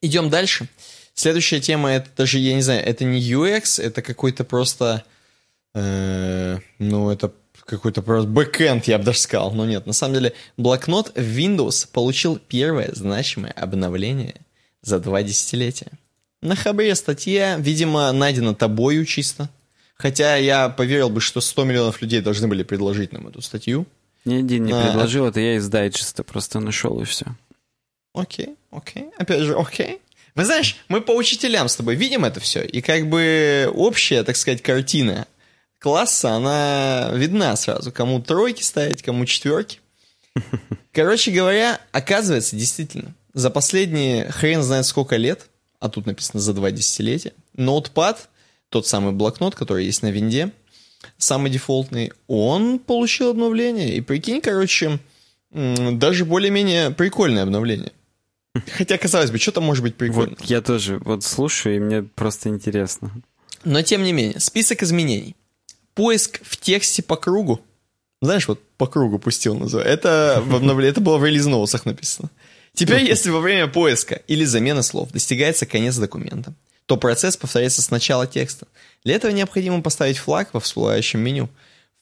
[0.00, 0.68] Идем дальше.
[1.14, 5.04] Следующая тема, это даже, я не знаю, это не UX, это какой-то просто,
[5.74, 7.32] э, ну, это
[7.64, 9.52] какой-то просто бэкэнд, я бы даже сказал.
[9.52, 14.36] Но нет, на самом деле, блокнот в Windows получил первое значимое обновление
[14.82, 15.90] за два десятилетия.
[16.40, 19.50] На Хабре статья, видимо, найдена тобою чисто.
[19.96, 23.86] Хотя я поверил бы, что 100 миллионов людей должны были предложить нам эту статью.
[24.24, 27.26] Ни один не а, предложил, это я из дайджеста просто нашел и все.
[28.14, 29.10] Окей, окей.
[29.18, 30.00] Опять же, окей.
[30.34, 34.36] Вы знаешь, мы по учителям с тобой видим это все, и как бы общая, так
[34.36, 35.26] сказать, картина
[35.78, 37.90] класса, она видна сразу.
[37.92, 39.80] Кому тройки ставить, кому четверки.
[40.92, 45.46] Короче говоря, оказывается, действительно, за последние хрен знает сколько лет,
[45.80, 48.28] а тут написано за два десятилетия, ноутпад,
[48.68, 50.50] тот самый блокнот, который есть на винде,
[51.16, 53.96] самый дефолтный, он получил обновление.
[53.96, 54.98] И прикинь, короче,
[55.50, 57.92] даже более-менее прикольное обновление.
[58.76, 60.36] Хотя, казалось бы, что там может быть прикольно?
[60.38, 63.10] Вот я тоже вот слушаю, и мне просто интересно.
[63.64, 65.36] Но, тем не менее, список изменений.
[65.94, 67.60] Поиск в тексте по кругу.
[68.20, 69.88] Знаешь, вот по кругу пустил называю.
[69.88, 72.30] Это, в обновлении, это было в релиз ноусах написано.
[72.74, 76.54] Теперь, если во время поиска или замены слов достигается конец документа,
[76.86, 78.66] то процесс повторяется с начала текста.
[79.04, 81.48] Для этого необходимо поставить флаг во всплывающем меню–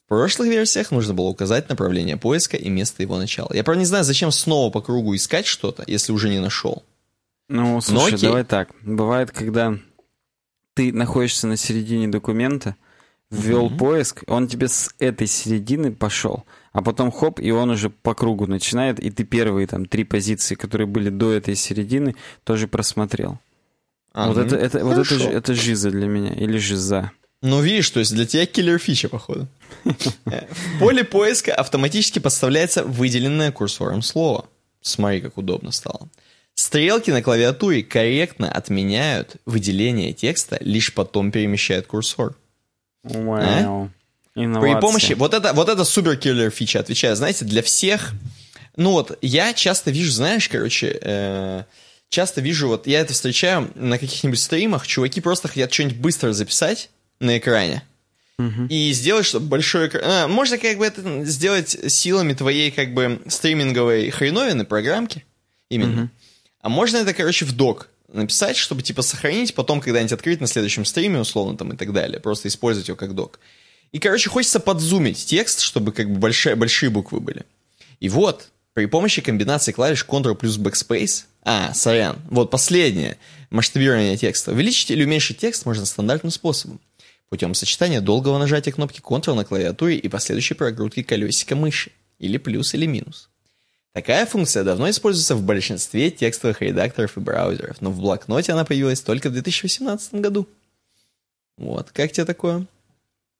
[0.07, 3.49] в прошлых версиях нужно было указать направление поиска и место его начала.
[3.53, 6.83] Я, правда, не знаю, зачем снова по кругу искать что-то, если уже не нашел.
[7.49, 8.69] Ну, слушай, Но, давай так.
[8.83, 9.77] Бывает, когда
[10.75, 12.77] ты находишься на середине документа,
[13.29, 13.77] ввел mm-hmm.
[13.77, 18.47] поиск, он тебе с этой середины пошел, а потом хоп, и он уже по кругу
[18.47, 22.15] начинает, и ты первые там три позиции, которые были до этой середины,
[22.45, 23.39] тоже просмотрел.
[24.13, 27.11] А, вот, ну, это, это, вот это, это жиза для меня, или жиза.
[27.41, 29.47] Ну, видишь, то есть для тебя киллер фича, походу.
[30.25, 34.47] В поле поиска автоматически подставляется выделенное курсором слово.
[34.81, 36.09] Смотри, как удобно стало.
[36.55, 42.35] Стрелки на клавиатуре корректно отменяют выделение текста, лишь потом перемещают курсор.
[43.05, 43.39] Wow.
[43.39, 43.89] А?
[44.33, 45.13] При помощи...
[45.13, 47.15] Вот это, вот это супер киллер фича, отвечаю.
[47.15, 48.13] Знаете, для всех...
[48.75, 50.97] Ну вот, я часто вижу, знаешь, короче...
[51.01, 51.63] Э,
[52.09, 56.89] часто вижу, вот я это встречаю на каких-нибудь стримах, чуваки просто хотят что-нибудь быстро записать,
[57.19, 57.83] на экране.
[58.39, 58.67] Uh-huh.
[58.67, 60.03] И сделать, чтобы большой экран...
[60.05, 65.25] А, можно как бы это сделать силами твоей как бы стриминговой хреновины, программки.
[65.69, 66.01] Именно.
[66.01, 66.09] Uh-huh.
[66.61, 70.85] А можно это, короче, в док написать, чтобы типа сохранить, потом когда-нибудь открыть на следующем
[70.85, 72.19] стриме, условно, там и так далее.
[72.19, 73.39] Просто использовать его как док.
[73.91, 77.45] И, короче, хочется подзумить текст, чтобы как бы большие, большие буквы были.
[77.99, 83.17] И вот, при помощи комбинации клавиш Ctrl плюс Backspace, а, сорян, вот последнее,
[83.49, 84.51] масштабирование текста.
[84.51, 86.79] Увеличить или уменьшить текст можно стандартным способом
[87.29, 92.73] путем сочетания долгого нажатия кнопки Ctrl на клавиатуре и последующей прокрутки колесика мыши, или плюс,
[92.73, 93.29] или минус.
[93.93, 99.01] Такая функция давно используется в большинстве текстовых редакторов и браузеров, но в блокноте она появилась
[99.01, 100.47] только в 2018 году.
[101.57, 102.67] Вот, как тебе такое?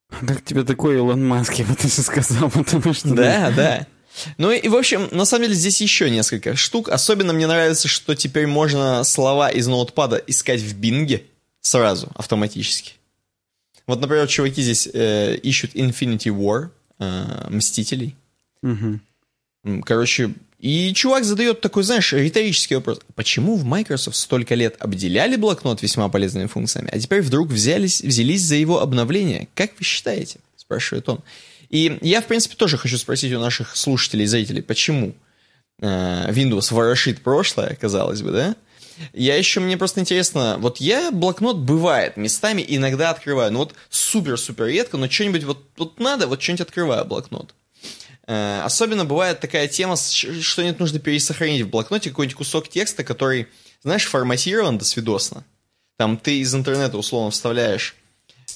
[0.09, 3.13] Как тебе такое, Илон Маск, я бы даже сказал, потому что...
[3.13, 3.87] Да, да.
[4.37, 6.89] Ну и, в общем, на самом деле здесь еще несколько штук.
[6.89, 11.25] Особенно мне нравится, что теперь можно слова из ноутпада искать в бинге
[11.61, 12.93] сразу, автоматически.
[13.87, 16.69] Вот, например, чуваки здесь э, ищут Infinity War,
[16.99, 18.15] э, Мстителей.
[18.61, 18.99] Угу.
[19.85, 22.99] Короче, и чувак задает такой, знаешь, риторический вопрос.
[23.15, 28.41] Почему в Microsoft столько лет обделяли блокнот весьма полезными функциями, а теперь вдруг взялись, взялись
[28.41, 29.47] за его обновление?
[29.53, 30.39] Как вы считаете?
[30.55, 31.21] Спрашивает он.
[31.69, 35.13] И я, в принципе, тоже хочу спросить у наших слушателей и зрителей, почему
[35.79, 38.55] э, Windows ворошит прошлое, казалось бы, да?
[39.13, 44.65] Я еще, мне просто интересно, вот я блокнот бывает, местами иногда открываю, ну вот супер-супер
[44.65, 47.53] редко, но что-нибудь вот, вот надо, вот что-нибудь открываю блокнот.
[48.27, 53.47] Э, особенно бывает такая тема, что-нибудь нужно пересохранить в блокноте, какой-нибудь кусок текста, который,
[53.83, 55.43] знаешь, форматирован до свидосно.
[55.97, 57.95] Там ты из интернета условно вставляешь,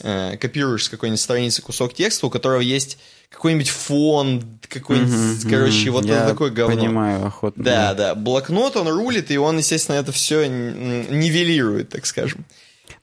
[0.01, 2.97] э, копируешь с какой-нибудь страницы кусок текста, у которого есть
[3.31, 6.75] какой-нибудь фон, какой-нибудь, mm-hmm, короче, вот я такой говно.
[6.75, 7.63] понимаю охотно.
[7.63, 12.45] Да, да, блокнот, он рулит, и он, естественно, это все нивелирует, так скажем.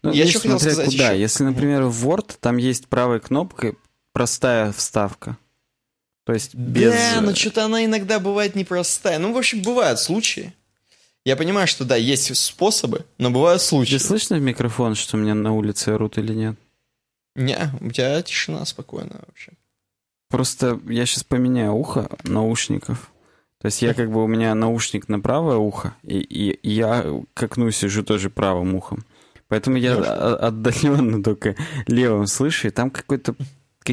[0.03, 1.11] Ну, я еще хотел сказать куда.
[1.11, 1.23] Еще...
[1.23, 3.77] Если, например, в Word, там есть правой кнопкой
[4.12, 5.37] простая вставка.
[6.25, 6.93] То есть без...
[6.93, 9.19] Да, но что-то она иногда бывает непростая.
[9.19, 10.53] Ну, в общем, бывают случаи.
[11.25, 13.97] Я понимаю, что да, есть способы, но бывают случаи.
[13.97, 16.57] Ты слышно в микрофон, что меня на улице орут или нет?
[17.35, 19.53] Не, у тебя тишина спокойная вообще.
[20.29, 23.11] Просто я сейчас поменяю ухо наушников.
[23.61, 27.05] То есть я как бы у меня наушник на правое ухо, и, и, и я
[27.35, 29.05] к окну сижу тоже правым ухом.
[29.49, 33.35] Поэтому я отдаленно только левым слышу, и там какой-то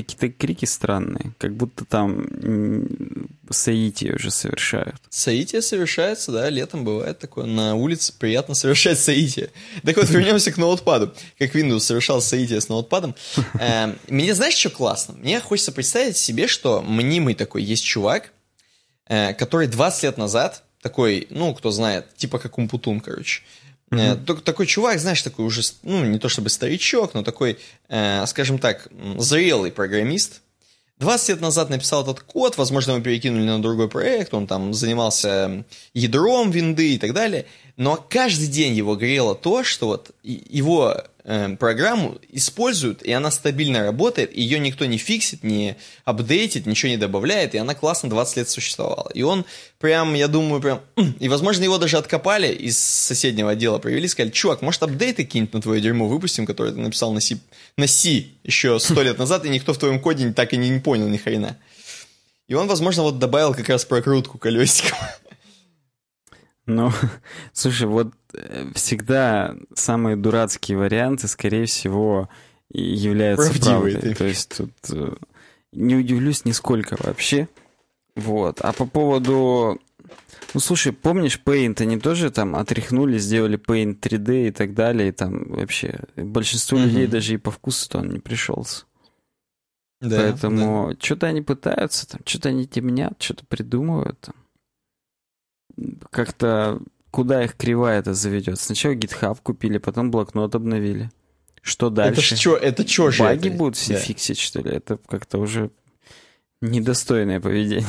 [0.02, 2.28] какие-то крики странные, как будто там
[3.50, 4.96] соитие уже совершают.
[5.10, 7.46] Соитие совершается, да, летом бывает такое.
[7.46, 9.52] На улице приятно совершать соитие.
[9.84, 11.14] Так вот, вернемся к ноутпаду.
[11.40, 13.16] Как Windows совершал соитие с ноутпадом.
[13.60, 15.16] Эм, мне знаешь, что классно?
[15.16, 18.32] Мне хочется представить себе, что мнимый такой есть чувак,
[19.08, 23.42] э, который 20 лет назад, такой, ну, кто знает, типа как Умпутун, короче,
[23.96, 24.42] Mm-hmm.
[24.42, 27.58] Такой чувак, знаешь, такой уже, ну, не то чтобы старичок, но такой,
[27.90, 30.42] э, скажем так, зрелый программист.
[31.00, 35.66] 20 лет назад написал этот код, возможно, его перекинули на другой проект, он там занимался
[35.94, 37.46] ядром винды и так далее.
[37.76, 43.84] Но каждый день его грело то, что вот его э, программу используют, и она стабильно
[43.84, 48.50] работает, ее никто не фиксит, не апдейтит, ничего не добавляет, и она классно 20 лет
[48.50, 49.10] существовала.
[49.14, 49.44] И он
[49.80, 50.82] прям, я думаю, прям...
[51.20, 55.62] И, возможно, его даже откопали из соседнего отдела, привели, сказали, чувак, может, апдейты какие-нибудь на
[55.62, 57.40] твое дерьмо выпустим, которое ты написал на C,
[57.76, 61.08] на C еще сто лет назад, и никто в твоем коде так и не понял
[61.08, 61.58] ни хрена.
[62.48, 64.98] И он, возможно, вот добавил как раз прокрутку колесиком.
[66.68, 66.92] Ну,
[67.54, 68.14] слушай, вот
[68.74, 72.30] всегда самые дурацкие варианты, скорее всего,
[72.70, 74.14] являются Правдивые, правдой.
[74.14, 74.16] Ты.
[74.16, 75.16] То есть тут э,
[75.72, 77.48] не удивлюсь нисколько вообще.
[78.16, 78.62] Вот.
[78.62, 79.80] А по поводу...
[80.54, 85.12] Ну, слушай, помнишь, Paint, они тоже там отряхнули, сделали Paint 3D и так далее, и
[85.12, 86.86] там вообще большинству угу.
[86.86, 88.86] людей даже и по вкусу-то он не пришелся.
[90.02, 90.98] Да, Поэтому да.
[91.00, 94.20] что-то они пытаются, там, что-то они темнят, что-то придумывают.
[94.22, 94.36] Там
[96.10, 96.82] как-то
[97.16, 98.60] куда их кривая это заведет?
[98.60, 101.12] Сначала GitHub купили, потом блокнот обновили.
[101.62, 102.34] Что дальше?
[102.34, 102.58] Это что?
[102.58, 103.24] Это что же?
[103.24, 103.58] Баги это?
[103.58, 104.00] будут все да.
[104.00, 104.72] фиксить, что ли?
[104.72, 105.72] Это как-то уже
[106.62, 107.88] недостойное поведение.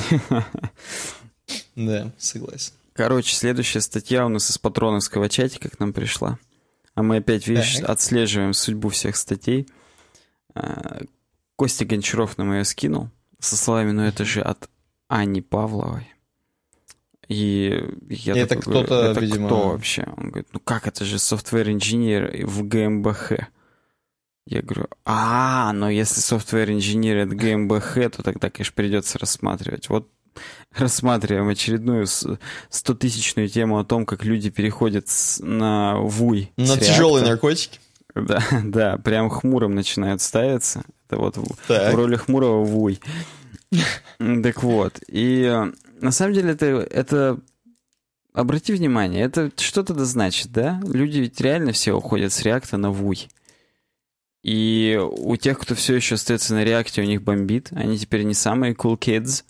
[1.74, 2.72] Да, согласен.
[2.92, 6.38] Короче, следующая статья у нас из патроновского чатика к нам пришла.
[6.94, 7.90] А мы опять, видишь, так.
[7.90, 9.68] отслеживаем судьбу всех статей.
[10.54, 11.02] А,
[11.56, 14.68] Костя Гончаров нам ее скинул со словами, ну это же от
[15.08, 16.08] Ани Павловой.
[17.28, 19.46] И я это кто-то, это видимо...
[19.46, 20.06] кто вообще?
[20.16, 23.32] Он говорит, ну как, это же software инженер в ГМБХ.
[24.48, 29.88] Я говорю, а, но если software инженер от ГМБХ, то тогда, конечно, придется рассматривать.
[29.88, 30.08] Вот
[30.76, 32.06] рассматриваем очередную
[32.70, 35.08] стотысячную тему о том, как люди переходят
[35.40, 36.52] на ВУЙ.
[36.56, 37.80] На тяжелые наркотики?
[38.14, 40.84] Да, да, прям хмурым начинают ставиться.
[41.10, 41.36] Это вот
[41.68, 41.92] так.
[41.92, 42.98] в роли хмурого ВУЙ.
[44.42, 47.40] Так вот, и на самом деле это, это
[48.32, 50.80] обрати внимание, это что-то да значит, да?
[50.84, 53.28] Люди ведь реально все уходят с реакта на вуй.
[54.42, 57.70] И у тех, кто все еще остается на реакте, у них бомбит.
[57.72, 59.42] Они теперь не самые cool kids.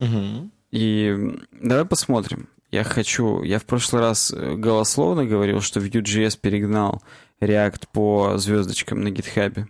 [0.00, 0.50] Угу.
[0.70, 2.48] И давай посмотрим.
[2.70, 3.42] Я хочу...
[3.42, 7.02] Я в прошлый раз голословно говорил, что Vue.js перегнал
[7.40, 9.68] React по звездочкам на гитхабе.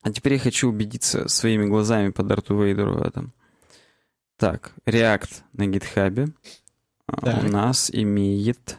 [0.00, 3.34] А теперь я хочу убедиться своими глазами по Дарту Вейдеру в этом.
[4.38, 6.32] Так, React на GitHub
[7.08, 8.78] у нас имеет...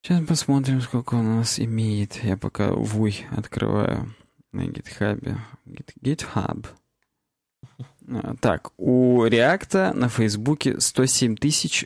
[0.00, 2.24] Сейчас посмотрим, сколько у нас имеет.
[2.24, 4.14] Я пока вуй открываю
[4.52, 5.36] на GitHub.
[6.00, 6.66] GitHub.
[8.08, 11.36] А, так, у React на Фейсбуке 107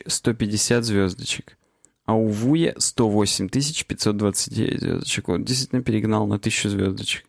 [0.07, 1.57] 150 звездочек,
[2.05, 5.27] а у Вуя 108 529 звездочек.
[5.27, 7.25] Вот действительно перегнал на 1000 звездочек.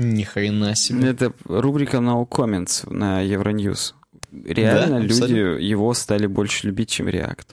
[0.00, 1.10] Ни хрена себе.
[1.10, 3.92] Это рубрика No Comments на Euronews.
[4.32, 7.48] Реально да, люди его стали больше любить, чем React.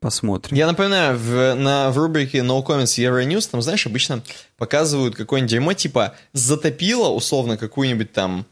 [0.00, 0.56] Посмотрим.
[0.56, 4.20] Я напоминаю, в, на, в рубрике No Comments Euronews, там, знаешь, обычно
[4.56, 8.44] показывают какое-нибудь дерьмо, типа затопило, условно, какую-нибудь там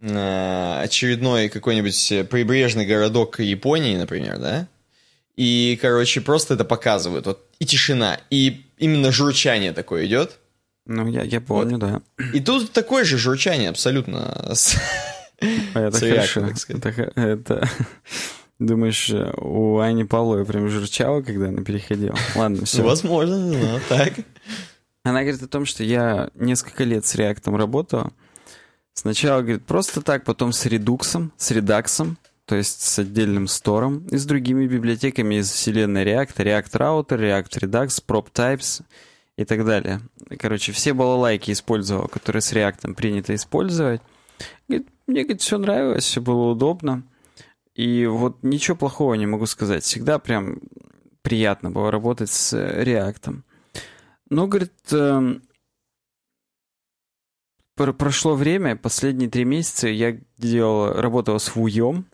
[0.00, 4.66] э, очередной какой-нибудь прибрежный городок Японии, например, да?
[5.36, 7.26] И, короче, просто это показывают.
[7.26, 10.38] Вот, и тишина, и именно журчание такое идет.
[10.86, 11.80] Ну, я, я помню, вот.
[11.80, 12.02] да.
[12.34, 14.54] И тут такое же журчание абсолютно.
[15.74, 16.48] Это хорошо.
[17.16, 17.68] Это.
[18.58, 22.16] Думаешь, у Ани Павловой прям журчало, когда она переходила?
[22.36, 22.82] Ладно, все.
[22.82, 24.12] Возможно, но так.
[25.02, 28.12] Она говорит о том, что я несколько лет с реактом работала.
[28.94, 32.16] Сначала, говорит, просто так, потом с редуксом, с редаксом,
[32.46, 37.60] то есть с отдельным стором и с другими библиотеками из вселенной React, React Router, React
[37.60, 38.82] Redux, Prop Types
[39.36, 40.00] и так далее.
[40.38, 44.00] Короче, все балалайки использовал, которые с React принято использовать.
[44.68, 47.02] Говорит, мне, говорит, все нравилось, все было удобно.
[47.74, 49.82] И вот ничего плохого не могу сказать.
[49.82, 50.60] Всегда прям
[51.22, 53.42] приятно было работать с React.
[54.30, 55.42] Но, говорит, эм,
[57.74, 62.06] пр- прошло время, последние три месяца я делал, работал с Вуем.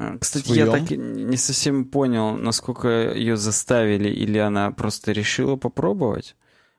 [0.00, 0.80] А, Кстати, я Вуем?
[0.80, 6.36] так и не совсем понял, насколько ее заставили, или она просто решила попробовать.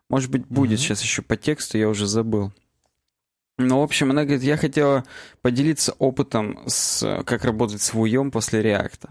[0.09, 0.77] Может быть, будет Мгм.
[0.79, 2.53] сейчас еще по тексту, я уже забыл.
[3.57, 5.03] Ну, в общем, она говорит, я хотела
[5.41, 9.09] поделиться опытом, с, как работать с Вуем после реакта.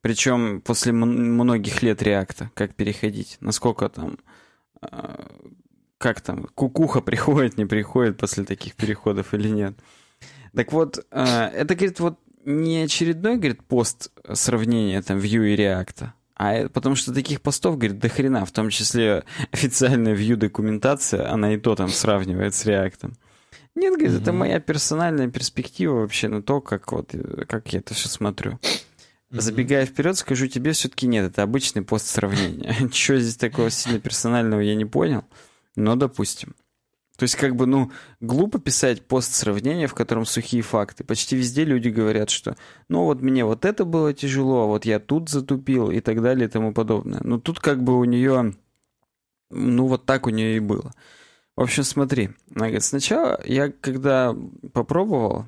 [0.00, 4.16] Причем после многих лет реакта, как переходить, насколько там,
[4.80, 5.26] э,
[5.98, 9.74] как там, кукуха приходит, не приходит после таких переходов или нет.
[10.56, 11.22] Так вот, э,
[11.54, 16.94] это, говорит, вот не очередной, говорит, пост сравнения там Vue и реакта, а э- потому
[16.96, 21.74] что таких постов, говорит, до хрена, в том числе официальная Vue документация, она и то
[21.76, 23.14] там сравнивает с реактом.
[23.74, 24.40] Нет, говорит, это Мгм.
[24.40, 28.58] моя персональная перспектива вообще на то, как вот, э, как я это все смотрю.
[29.30, 29.40] Мгм.
[29.40, 32.74] Забегая вперед, скажу тебе, все-таки нет, это обычный пост сравнения.
[32.92, 35.24] Чего здесь такого сильно персонального, я не понял,
[35.76, 36.54] но допустим.
[37.20, 41.04] То есть, как бы, ну, глупо писать пост сравнения, в котором сухие факты.
[41.04, 42.56] Почти везде люди говорят, что,
[42.88, 46.48] ну, вот мне вот это было тяжело, а вот я тут затупил и так далее
[46.48, 47.20] и тому подобное.
[47.22, 48.54] Но тут как бы у нее,
[49.50, 50.94] ну, вот так у нее и было.
[51.56, 54.34] В общем, смотри, она говорит, сначала я, когда
[54.72, 55.44] попробовал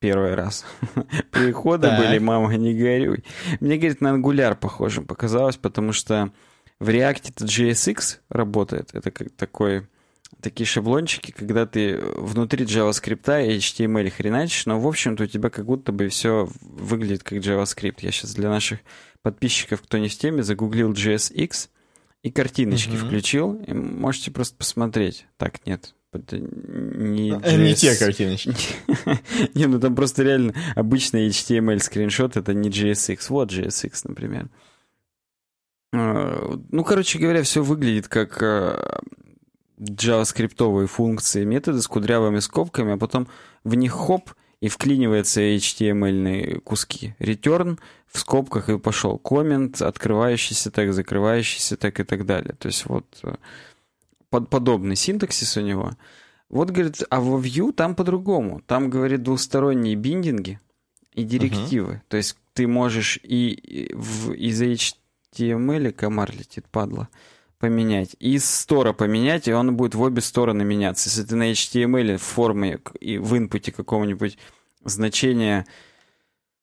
[0.00, 0.66] первый раз,
[1.32, 1.98] переходы Так.
[1.98, 3.24] были, мама, не горюй.
[3.60, 6.30] Мне, говорит, на Angular похожим показалось, потому что
[6.78, 8.90] в React это JSX работает.
[8.92, 9.88] Это как такой,
[10.40, 15.66] такие шаблончики, когда ты внутри JavaScript и HTML хреначишь, но, в общем-то, у тебя как
[15.66, 17.96] будто бы все выглядит как JavaScript.
[18.00, 18.80] Я сейчас для наших
[19.22, 21.68] подписчиков, кто не в теме, загуглил JSX
[22.22, 23.06] и картиночки Мгм.
[23.06, 23.54] включил.
[23.66, 25.26] И можете просто посмотреть.
[25.36, 25.94] Так, нет.
[26.12, 28.54] Это не, А, Не те JS картиночки.
[29.54, 33.18] не, ну там просто реально обычный HTML скриншот, это не JSX.
[33.28, 34.48] Вот JSX, например.
[35.92, 38.42] Э, Ну, короче говоря, все выглядит как
[39.78, 43.28] JavaScript функции, методы с кудрявыми скобками, а потом
[43.64, 47.14] в них хоп, и вклиниваются HTML куски.
[47.18, 49.18] Return в скобках и пошел.
[49.18, 52.54] Коммент, открывающийся так, закрывающийся так и так далее.
[52.58, 53.34] То есть вот э,
[54.30, 55.92] под, подобный синтаксис у него.
[56.48, 58.62] Вот, говорит, а во Vue там по-другому.
[58.66, 60.58] Там, говорит, двусторонние биндинги
[61.12, 62.02] и директивы.
[62.08, 67.08] То есть ты можешь и, и в, из HTML комар летит, падла,
[67.58, 71.08] поменять, и из стора поменять, и он будет в обе стороны меняться.
[71.08, 74.38] Если ты на HTML в форме и в инпуте какого-нибудь
[74.84, 75.66] значения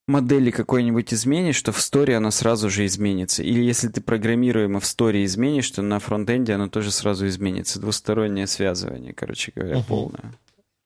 [0.08, 3.42] модели какой-нибудь изменишь, то в сторе оно сразу же изменится.
[3.42, 7.80] Или если ты программируемо в сторе изменишь, то на фронтенде оно тоже сразу изменится.
[7.80, 9.86] Двустороннее связывание, короче говоря, Мгм.
[9.86, 10.34] полное.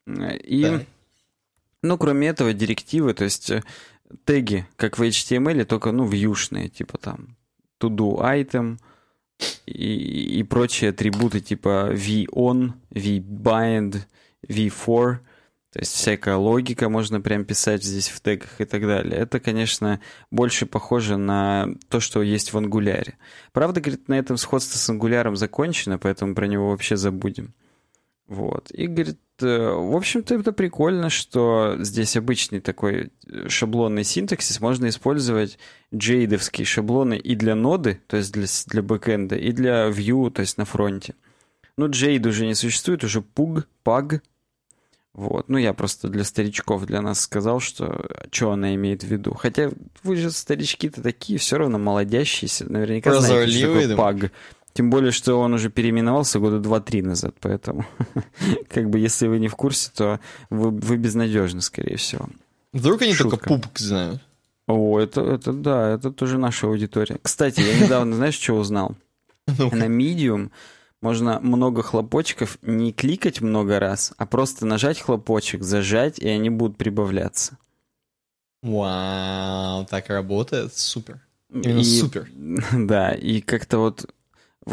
[0.07, 0.85] Э, И, Так.
[1.81, 3.63] ну, кроме этого, директивы, то есть э,
[4.23, 7.35] теги, как в HTML, только, ну, вьюшные, типа там
[7.81, 8.77] to-do item
[9.65, 14.01] и, и прочие атрибуты типа v-on, v-bind,
[14.47, 15.19] v-for,
[15.73, 19.19] то есть всякая логика можно прям писать здесь в тегах и так далее.
[19.19, 23.17] Это, конечно, больше похоже на то, что есть в ангуляре.
[23.51, 27.53] Правда, говорит, на этом сходство с ангуляром закончено, поэтому про него вообще забудем.
[28.27, 28.71] Вот.
[28.71, 34.59] И, говорит, в общем-то, это прикольно, что здесь обычный такой э, шаблонный синтаксис.
[34.59, 35.59] Можно использовать
[35.93, 40.57] джейдовские шаблоны и для ноды, то есть для, для бэкэнда, и для Vue, то есть
[40.57, 41.15] на фронте.
[41.77, 44.21] Ну, Jade уже не существует, уже Pug, Pug.
[45.13, 45.49] Вот.
[45.49, 49.33] Ну, я просто для старичков, для нас сказал, что, что она имеет в виду.
[49.33, 49.71] Хотя
[50.03, 52.71] вы же старички-то такие, все равно молодящиеся.
[52.71, 54.31] Наверняка знаете, что Прозорливые, такое Pug.
[54.77, 57.83] Тем более, что он уже переименовался года два-три назад, поэтому
[58.69, 60.19] как бы если вы не в курсе, то
[60.51, 62.29] вы, вы безнадежны, скорее всего.
[62.73, 63.47] Вдруг они только Шутка.
[63.49, 64.21] пупк знают.
[64.67, 67.17] О, это, это да, это тоже наша аудитория.
[67.23, 68.95] Кстати, я недавно, знаешь, что узнал?
[69.47, 70.51] На Medium
[71.01, 76.77] можно много хлопочков не кликать много раз, а просто нажать хлопочек, зажать, и они будут
[76.77, 77.57] прибавляться.
[78.61, 81.19] Вау, так работает, супер.
[81.51, 82.29] Именно И- супер.
[82.73, 84.05] Да, и как-то вот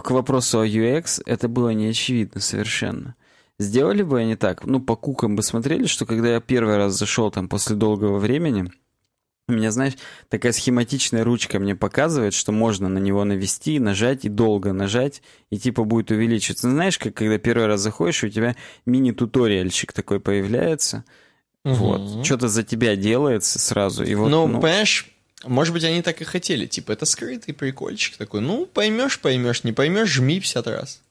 [0.03, 3.15] к вопросу о UX это было не очевидно совершенно.
[3.59, 7.31] Сделали бы они так, ну, по кукам бы смотрели, что когда я первый раз зашел
[7.31, 8.73] там после долгого времени,
[9.47, 9.93] у меня, знаешь,
[10.29, 15.59] такая схематичная ручка мне показывает, что можно на него навести, нажать и долго нажать, и
[15.59, 16.71] типа будет увеличиваться.
[16.71, 21.05] Знаешь, как когда первый раз заходишь, у тебя мини-туториальчик такой появляется,
[21.65, 21.77] Мгм.
[21.77, 25.14] вот, что-то за тебя делается сразу, и вот, ну, ну, понимаешь,
[25.47, 26.67] может быть, они так и хотели.
[26.67, 28.41] Типа, это скрытый прикольчик такой.
[28.41, 31.03] Ну, поймешь, поймешь, не поймешь, жми 50 раз.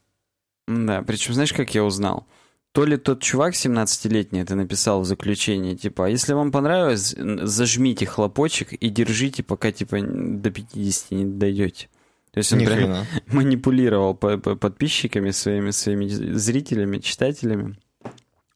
[0.68, 2.26] Да, причем знаешь, как я узнал?
[2.72, 8.06] То ли тот чувак 17-летний это написал в заключении, типа, «А если вам понравилось, зажмите
[8.08, 11.90] хлопочек и держите, пока, типа, до 50 не дойдете.
[12.32, 13.06] То есть он Ни прям хрена.
[13.28, 17.78] манипулировал по- по- подписчиками, своими, своими зрителями, читателями.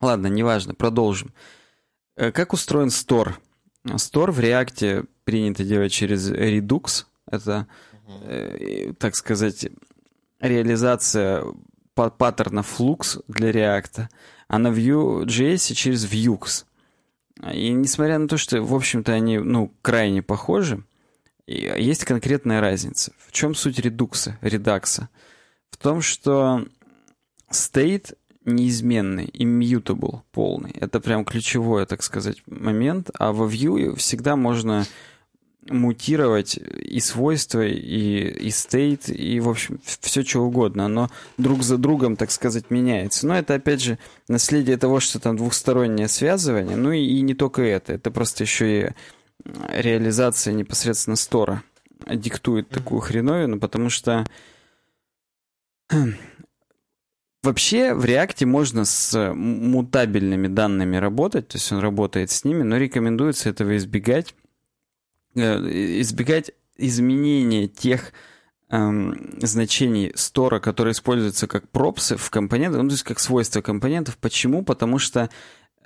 [0.02, 1.32] Ладно, неважно, продолжим.
[2.16, 3.36] Э, как устроен Store?
[3.86, 7.04] Store в React принято делать через Redux.
[7.30, 7.68] Это,
[8.08, 9.68] э, так сказать,
[10.40, 11.44] реализация
[11.94, 14.08] паттерна Flux для React,
[14.48, 16.64] а на Vue.js через Vuex.
[17.54, 20.86] И несмотря на то, что, в общем-то, они, ну, крайне похожи,
[21.46, 23.12] есть конкретная разница.
[23.18, 25.10] В чем суть редукса, редакса?
[25.72, 26.66] В том, что
[27.52, 28.16] state
[28.46, 30.72] неизменный, immutable полный.
[30.72, 33.12] Это прям ключевой, так сказать, момент.
[33.20, 34.86] А во Vue всегда можно
[35.70, 40.86] мутировать и свойства, и, и state, и, в общем, все что угодно.
[40.86, 43.28] Оно друг за другом, так сказать, меняется.
[43.28, 43.98] Но это, опять же,
[44.28, 46.76] наследие того, что там двухстороннее связывание.
[46.76, 47.94] Ну и, и не только это.
[47.94, 48.90] Это просто еще и
[49.70, 51.64] реализация непосредственно стора
[52.06, 54.26] диктует такую хреновину, потому что
[57.44, 62.78] Вообще в React можно с мутабельными данными работать, то есть он работает с ними, но
[62.78, 64.36] рекомендуется этого избегать,
[65.38, 68.14] избегать изменения тех
[68.70, 74.18] эм, значений стора, которые используются как пропсы в компонентах, ну, то есть как свойства компонентов.
[74.18, 74.64] Почему?
[74.64, 75.30] Потому что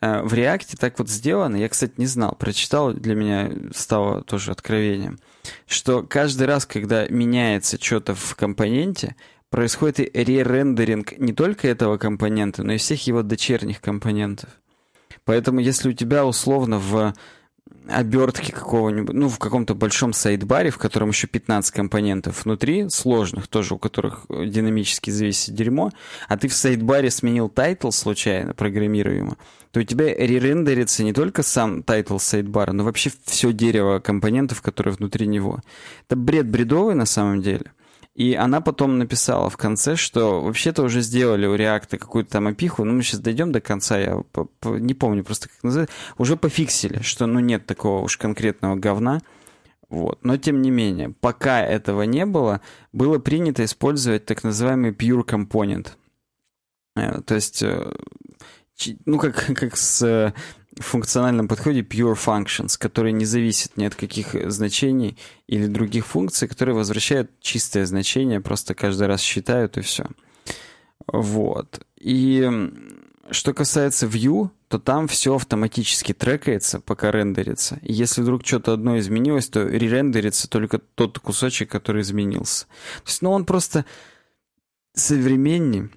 [0.01, 4.51] э, в React так вот сделано, я, кстати, не знал, прочитал, для меня стало тоже
[4.51, 5.19] откровением,
[5.67, 9.15] что каждый раз, когда меняется что-то в компоненте,
[9.49, 14.49] происходит ререндеринг не только этого компонента, но и всех его дочерних компонентов.
[15.25, 17.13] Поэтому если у тебя условно в
[17.87, 23.47] обертке какого-нибудь, ну, в каком-то большом sidebar е, в котором еще 15 компонентов внутри, сложных
[23.47, 25.91] тоже, у которых динамически зависит дерьмо,
[26.27, 29.37] а ты в sidebar е сменил title случайно, программируемо,
[29.71, 34.61] то у тебя ререндерится не только сам title sidebar а, но вообще все дерево компонентов,
[34.61, 35.59] которые внутри него.
[36.07, 37.71] Это бред бредовый на самом деле.
[38.21, 42.83] И она потом написала в конце, что вообще-то уже сделали у React какую-то там опиху,
[42.83, 44.23] ну мы сейчас дойдем до конца, я
[44.63, 49.21] не помню просто как называется, уже пофиксили, что ну нет такого уж конкретного говна.
[49.89, 50.23] Вот.
[50.23, 52.61] Но тем не менее, пока этого не было,
[52.93, 55.87] было принято использовать так называемый pure component.
[56.95, 57.91] Э, то есть, э,
[59.07, 64.35] ну как, как с в функциональном подходе pure functions, которые не зависят ни от каких
[64.51, 65.17] значений
[65.47, 70.05] или других функций, которые возвращают чистое значение, просто каждый раз считают и все.
[71.07, 71.85] Вот.
[71.99, 72.49] И
[73.31, 77.79] что касается view, то там все автоматически трекается, пока рендерится.
[77.81, 82.65] И если вдруг что-то одно изменилось, то ререндерится только тот кусочек, который изменился.
[83.03, 83.85] То есть, ну, он просто
[84.93, 85.89] современнее,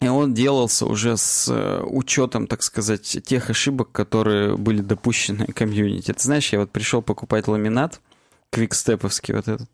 [0.00, 6.12] и он делался уже с э, учетом, так сказать, тех ошибок, которые были допущены комьюнити.
[6.12, 8.00] Ты знаешь, я вот пришел покупать ламинат,
[8.50, 9.68] квикстеповский вот этот.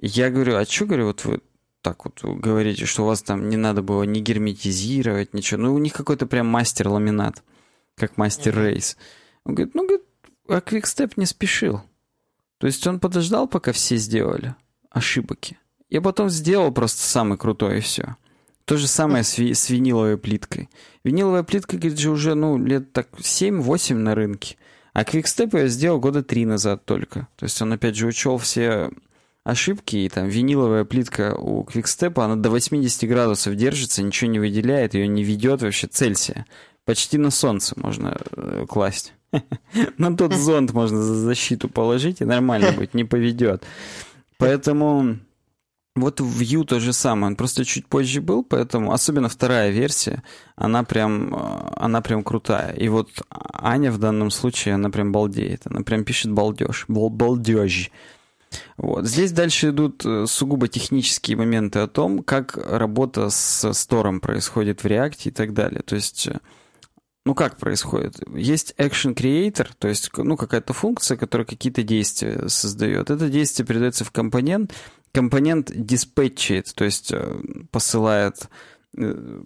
[0.00, 1.40] Я говорю, а что, говорю, вот вы
[1.82, 5.62] так вот говорите, что у вас там не надо было ни герметизировать, ничего.
[5.62, 7.42] Ну, у них какой-то прям мастер ламинат,
[7.96, 8.96] как мастер рейс.
[9.44, 10.04] Он говорит, ну, говорит,
[10.48, 11.82] а квикстеп не спешил.
[12.58, 14.54] То есть он подождал, пока все сделали
[14.90, 15.58] ошибки.
[15.88, 18.16] Я потом сделал просто самый крутой и все.
[18.66, 20.68] То же самое с, ви- с виниловой плиткой.
[21.04, 24.56] Виниловая плитка, говорит, же уже, ну, лет так 7-8 на рынке.
[24.92, 27.28] А квикстеп я сделал года три назад только.
[27.36, 28.90] То есть он, опять же, учел все
[29.44, 34.94] ошибки, и там виниловая плитка у квикстепа, она до 80 градусов держится, ничего не выделяет,
[34.94, 36.44] ее не ведет вообще Цельсия.
[36.84, 39.14] Почти на солнце можно э, класть.
[39.98, 43.64] На тот зонт можно за защиту положить, и нормально будет, не поведет.
[44.38, 45.18] Поэтому
[45.96, 50.22] вот в Vue то же самое, он просто чуть позже был, поэтому, особенно вторая версия,
[50.54, 52.72] она прям, э, она прям крутая.
[52.74, 57.90] И вот Аня в данном случае, она прям балдеет, она прям пишет балдеж, бал балдеж.
[58.76, 59.06] Вот.
[59.06, 64.86] Здесь дальше идут э, сугубо технические моменты о том, как работа с стором происходит в
[64.86, 65.82] React и так далее.
[65.82, 66.38] То есть, э,
[67.24, 68.20] ну как происходит?
[68.34, 73.10] Есть Action Creator, то есть ну, какая-то функция, которая какие-то действия создает.
[73.10, 74.72] Это действие передается в компонент,
[75.16, 77.40] компонент диспетчит, то есть э,
[77.70, 78.50] посылает,
[78.98, 79.40] э,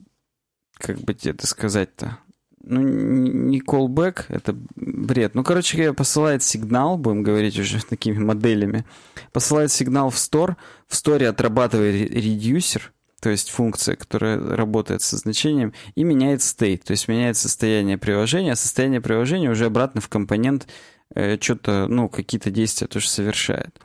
[0.77, 2.19] как бы это сказать-то,
[2.65, 5.37] ну, не callback, это бред.
[5.37, 8.85] Ну, короче посылает сигнал, будем говорить уже такими моделями,
[9.33, 10.57] посылает сигнал в store,
[10.89, 16.91] в store отрабатывает редюсер, то есть функция, которая работает со значением, и меняет state, то
[16.91, 20.67] есть меняет состояние приложения, а состояние приложения уже обратно в компонент
[21.15, 23.79] э, что-то, ну, какие-то действия тоже совершает.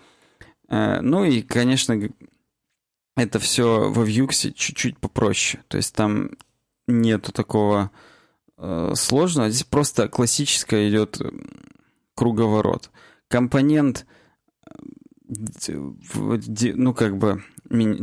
[0.69, 1.99] Э, ну и, конечно,
[3.15, 5.63] это все во Vue чуть-чуть попроще.
[5.67, 6.31] То есть там
[6.87, 7.91] нету такого
[8.57, 9.49] э, сложного.
[9.49, 11.21] Здесь просто классическая идет
[12.15, 12.91] круговорот.
[13.27, 14.05] Компонент,
[14.67, 15.91] э,
[16.75, 17.43] ну как бы,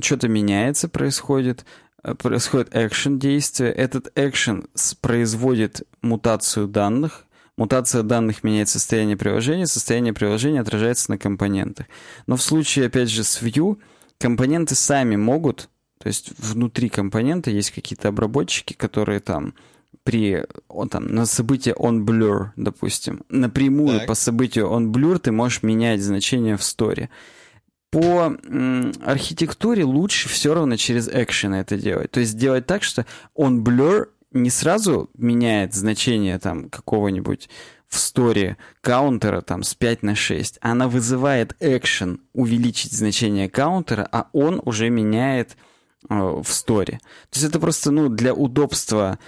[0.01, 1.65] что-то меняется, происходит.
[2.03, 4.69] э, происходит action действие, этот action
[5.01, 7.27] производит мутацию данных,
[7.63, 11.87] мутация данных меняет состояние приложения, состояние приложения отражается на компонентах.
[12.27, 13.79] Но в случае, опять же, с Vue,
[14.19, 19.55] компоненты сами могут, то есть внутри компонента есть какие-то обработчики, которые там
[20.03, 24.09] при он, там, на событие onBlur, допустим, напрямую так.
[24.09, 27.11] по событию onBlur ты можешь менять значение в сторе.
[27.93, 32.11] По м, архитектуре лучше все равно через экшены это делать.
[32.11, 33.07] То есть делать так, что
[33.39, 37.49] onBlur не сразу меняет значение там какого-нибудь
[37.89, 44.29] в сторе каунтера там с 5 на 6, она вызывает экшен увеличить значение каунтера, а
[44.33, 45.57] он уже меняет
[46.09, 47.01] э, в сторе.
[47.31, 49.19] То есть это просто ну, для удобства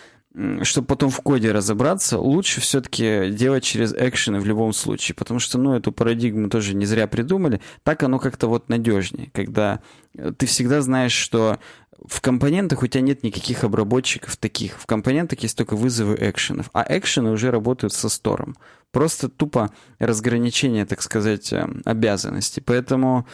[0.63, 5.59] чтобы потом в коде разобраться, лучше все-таки делать через экшены в любом случае, потому что,
[5.59, 7.61] ну, эту парадигму тоже не зря придумали.
[7.85, 9.81] Так оно как-то вот надежнее, когда
[10.17, 11.61] э, ты всегда знаешь, что
[12.05, 14.79] в компонентах у тебя нет никаких обработчиков таких.
[14.81, 18.57] В компонентах есть только вызовы экшенов, а экшены уже работают со стором.
[18.91, 22.61] Просто тупо разграничение, так сказать, э, обязанностей.
[22.61, 23.27] Поэтому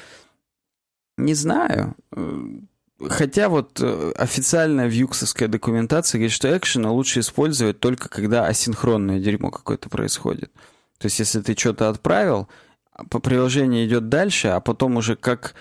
[1.17, 1.95] не знаю.
[2.13, 2.61] Э,
[3.09, 9.51] Хотя вот э, официальная вьюксовская документация говорит, что экшена лучше использовать только когда асинхронное дерьмо
[9.51, 10.53] какое-то происходит.
[10.99, 12.49] То есть если ты что-то отправил,
[12.93, 15.55] а по приложению идет дальше, а потом уже как,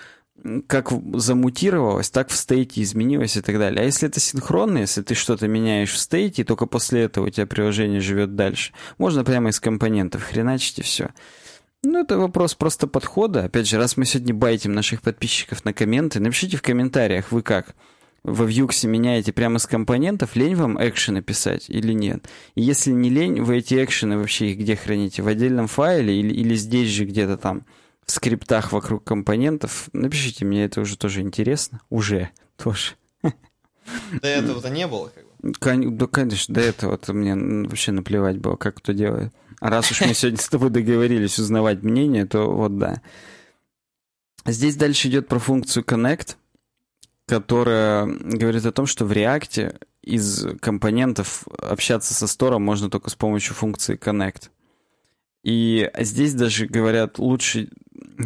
[0.66, 3.82] как замутировалось, так в стейте изменилось и так далее.
[3.82, 7.30] А если это синхронно, если ты что-то меняешь в стейте, и только после этого у
[7.30, 11.10] тебя приложение живет дальше, можно прямо из компонентов хреначить и все.
[11.82, 13.44] Ну, это вопрос просто подхода.
[13.44, 17.74] Опять же, раз мы сегодня байтим наших подписчиков на комменты, напишите в комментариях, вы как?
[18.22, 22.28] Во Vuex меняете прямо с компонентов, лень вам экшены писать или нет?
[22.54, 25.22] И если не лень, вы эти экшены вообще их где храните?
[25.22, 27.64] В отдельном файле или, или здесь же где-то там
[28.10, 29.88] в скриптах вокруг компонентов?
[29.92, 31.80] Напишите, мне это уже тоже интересно.
[31.90, 32.94] Уже тоже.
[33.22, 35.90] До этого-то не было, как бы.
[35.90, 39.32] Да, конечно, до этого-то мне вообще наплевать было, как кто делает.
[39.60, 43.00] Раз уж мы сегодня с тобой договорились узнавать мнение, то вот да.
[44.44, 46.36] Здесь дальше идет про функцию connect,
[47.26, 53.14] которая говорит о том, что в React из компонентов общаться со стором можно только с
[53.14, 54.50] помощью функции connect.
[55.42, 57.70] И здесь даже говорят, лучше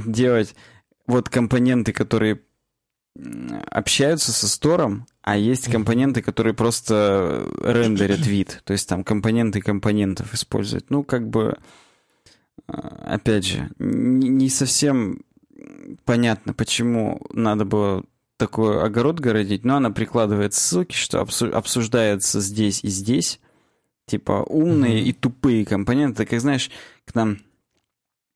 [0.07, 0.55] делать
[1.07, 2.41] вот компоненты, которые
[3.71, 8.63] общаются со стором, а есть компоненты, которые просто рендерят вид.
[8.65, 10.91] То есть там компоненты компонентов использовать.
[10.91, 11.57] Ну, как бы,
[12.67, 15.21] а, опять же, не совсем
[16.05, 18.05] понятно, почему надо было
[18.37, 23.41] такой огород городить, но она прикладывает ссылки, что обсуждается здесь и здесь.
[24.07, 25.05] Типа умные mm-hmm.
[25.05, 26.27] и тупые компоненты.
[26.27, 26.71] Как знаешь,
[27.07, 27.39] к нам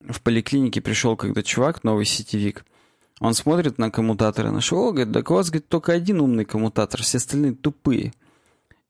[0.07, 2.65] в поликлинике пришел когда чувак, новый сетевик,
[3.19, 7.17] он смотрит на коммутаторы нашего, говорит, так у вас, говорит, только один умный коммутатор, все
[7.17, 8.13] остальные тупые.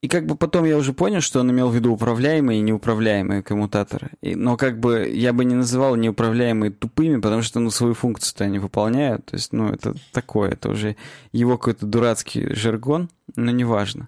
[0.02, 3.44] И как бы потом я уже понял, что он имел в виду управляемые и неуправляемые
[3.44, 4.12] коммутаторы.
[4.22, 8.46] И, но как бы я бы не называл неуправляемые тупыми, потому что ну, свою функцию-то
[8.46, 9.26] они выполняют.
[9.26, 10.96] То есть, ну, это такое, это уже
[11.34, 14.08] его какой-то дурацкий жаргон, но неважно.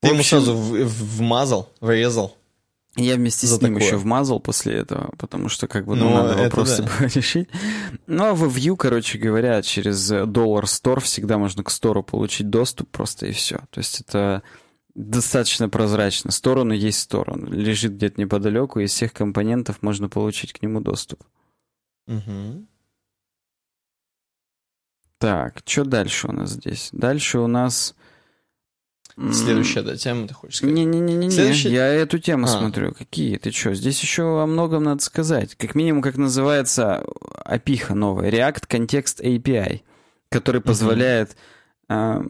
[0.00, 2.36] Ты общем, ему сразу вмазал, врезал.
[2.98, 3.86] Я вместе с ним такое.
[3.86, 7.06] еще вмазал после этого, потому что как бы ну, ну надо вопросы да.
[7.14, 7.48] решить.
[8.06, 12.90] Ну а в Vue, короче говоря, через Dollar Store всегда можно к стору получить доступ
[12.90, 13.58] просто и все.
[13.70, 14.42] То есть это
[14.96, 16.32] достаточно прозрачно.
[16.32, 17.48] Сторону есть сторону.
[17.50, 21.22] Лежит где-то неподалеку, из всех компонентов можно получить к нему доступ.
[22.08, 22.66] Угу.
[25.18, 26.88] Так, что дальше у нас здесь?
[26.92, 27.94] Дальше у нас
[29.32, 30.74] Следующая, да, тема, ты хочешь сказать?
[30.76, 31.70] Не-не-не, Следующая...
[31.70, 32.48] я эту тему а.
[32.48, 32.92] смотрю.
[32.92, 33.36] Какие?
[33.36, 33.74] Ты что?
[33.74, 35.56] Здесь еще о многом надо сказать.
[35.56, 37.04] Как минимум, как называется
[37.44, 38.30] опиха новая.
[38.30, 39.80] React Context API,
[40.28, 41.36] который позволяет
[41.88, 42.22] э,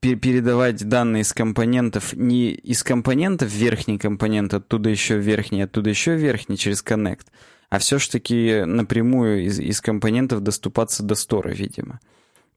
[0.00, 6.56] передавать данные из компонентов не из компонентов верхний компонент, оттуда еще верхний, оттуда еще верхний
[6.56, 7.26] через Connect,
[7.68, 12.00] а все-таки напрямую из, из компонентов доступаться до стора, видимо.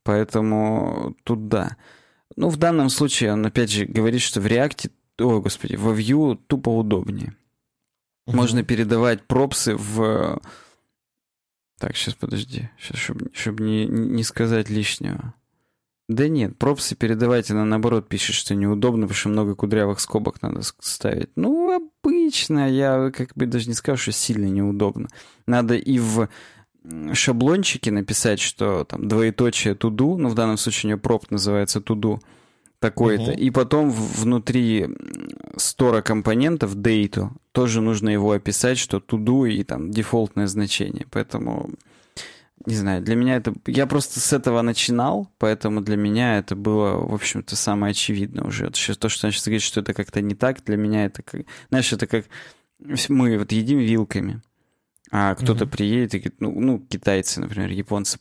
[0.04, 1.78] Поэтому тут да.
[2.36, 6.38] Ну, в данном случае он, опять же, говорит, что в React, ой, господи, во Vue
[6.48, 7.36] тупо удобнее.
[8.28, 8.36] Угу.
[8.36, 10.42] Можно передавать пропсы в...
[11.80, 15.34] Так, сейчас подожди, сейчас, чтобы, чтобы не, не сказать лишнего.
[16.08, 20.62] Да нет, пропсы передавать, она наоборот пишет, что неудобно, потому что много кудрявых скобок надо
[20.80, 21.30] ставить.
[21.36, 25.08] Ну, обычно, я как бы даже не скажу, что сильно неудобно.
[25.48, 26.30] Надо и в
[27.14, 32.22] шаблончике написать, что там двоеточие туду, ну в данном случае у нее проб называется туду,
[32.80, 33.40] такой-то, угу.
[33.40, 34.88] и потом внутри
[35.58, 41.72] стора компонентов date тоже нужно его описать, что туду и там дефолтное значение, поэтому
[42.66, 43.54] не знаю, для меня это...
[43.68, 48.70] Я просто с этого начинал, поэтому для меня это было, в общем-то, самое очевидное уже.
[48.70, 51.42] То, что значит говорит, что это как-то не так, для меня это как...
[51.70, 52.26] Знаешь, это как...
[52.80, 54.42] Мы вот едим вилками,
[55.18, 55.70] а кто-то mm-hmm.
[55.70, 58.20] приедет и говорит, ну, ну, китайцы, например, японцы,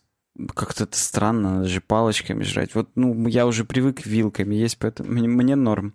[0.54, 2.76] как-то это странно, надо же палочками жрать.
[2.76, 5.94] Вот, ну, я уже привык вилками есть, поэтому мне, мне норм.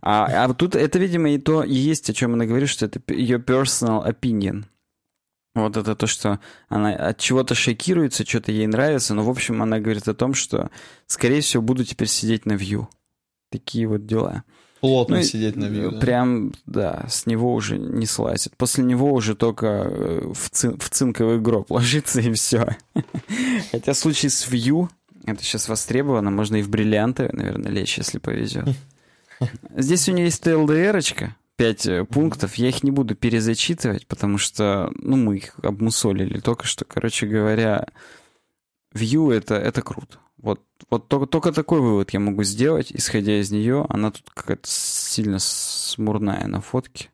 [0.00, 3.00] А, а тут это, видимо, и то и есть, о чем она говорит, что это
[3.14, 4.64] ее personal opinion.
[5.54, 9.78] Вот это то, что она от чего-то шокируется, что-то ей нравится, но, в общем, она
[9.78, 10.72] говорит о том, что,
[11.06, 12.88] скорее всего, буду теперь сидеть на вью.
[13.52, 14.42] Такие вот дела.
[14.82, 15.92] Плотно ну, сидеть на вью.
[15.92, 16.00] Да?
[16.00, 18.56] Прям, да, с него уже не слазит.
[18.56, 22.76] После него уже только э, в, цин в цинковый гроб ложится и все.
[23.70, 24.90] Хотя в случае с вью,
[25.24, 28.70] это сейчас востребовано, можно и в бриллианты, наверное, лечь, если повезет.
[29.76, 32.56] Здесь у нее есть ТЛДРочка, пять э, пунктов.
[32.56, 36.84] Я их не буду перезачитывать, потому что, ну, мы их обмусолили только что.
[36.84, 37.86] Короче говоря,
[38.92, 40.18] View это, это круто.
[40.42, 43.86] Вот, вот только, только такой вывод я могу сделать, исходя из нее.
[43.88, 47.10] Она тут какая-то сильно смурная на фотке.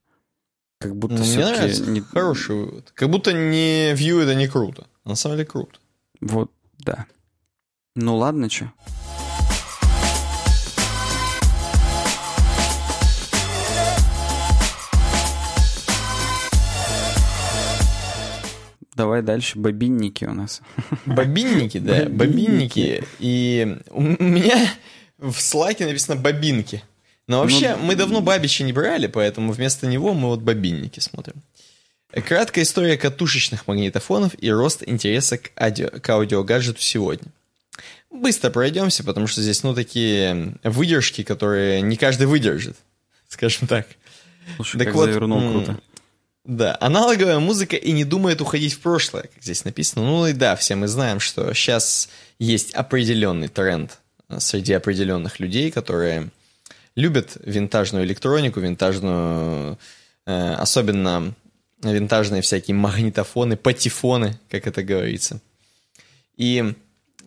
[0.81, 1.91] Как будто ну, все-таки...
[1.91, 2.01] Не...
[2.01, 2.91] Хороший вывод.
[2.95, 4.87] Как будто не View это не круто.
[5.05, 5.79] На самом деле круто.
[6.21, 7.07] Вот, да.
[7.95, 8.73] Ну ладно, что.
[18.99, 19.57] Давай дальше.
[19.57, 20.61] Бобинники у нас.
[21.07, 22.07] Бобинники, да.
[22.09, 23.05] Бобинники.
[23.21, 24.75] И у меня
[25.19, 26.83] в слайке написано бобинки.
[27.29, 31.37] Но вообще, ну, мы давно Бабича не брали, поэтому вместо него мы вот бобинники смотрим.
[32.11, 37.29] Краткая история катушечных магнитофонов и рост интереса к, аудио, к аудиогаджету сегодня.
[38.11, 42.77] Быстро пройдемся, потому что здесь, ну, такие выдержки, которые не каждый выдержит,
[43.29, 43.87] скажем так.
[44.57, 45.79] Слушай, так как вот, завернул круто.
[46.45, 50.05] Да, аналоговая музыка и не думает уходить в прошлое, как здесь написано.
[50.05, 52.09] Ну и да, все мы знаем, что сейчас
[52.39, 56.31] есть определенный тренд э, среди определенных людей, которые
[56.95, 59.79] любят винтажную электронику, винтажную,
[60.27, 61.35] э, особенно
[61.83, 65.41] винтажные всякие магнитофоны, патефоны, как это говорится.
[66.37, 66.75] И,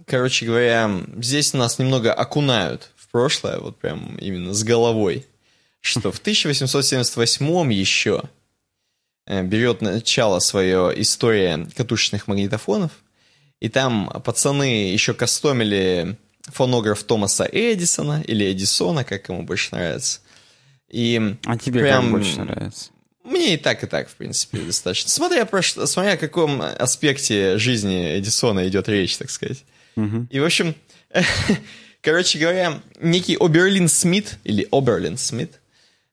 [0.07, 5.25] короче говоря, здесь нас немного окунают в прошлое, вот прям именно с головой,
[5.79, 8.23] что в 1878 еще
[9.43, 12.91] берет начало свое история катушечных магнитофонов,
[13.59, 16.17] и там пацаны еще кастомили
[16.47, 20.19] фонограф Томаса Эдисона или Эдисона, как ему больше нравится.
[20.89, 22.03] И а тебе прям...
[22.03, 22.89] как больше нравится?
[23.23, 25.09] Мне и так, и так, в принципе, достаточно.
[25.09, 29.63] Смотря, про, смотря о каком аспекте жизни Эдисона идет речь, так сказать.
[29.95, 30.27] Угу.
[30.31, 30.75] И, в общем,
[32.01, 35.60] короче говоря, некий Оберлин Смит, или Оберлин Смит, Э,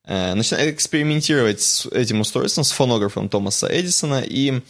[0.08, 4.60] начинает экспериментировать с этим устройством, с фонографом Томаса Эдисона, и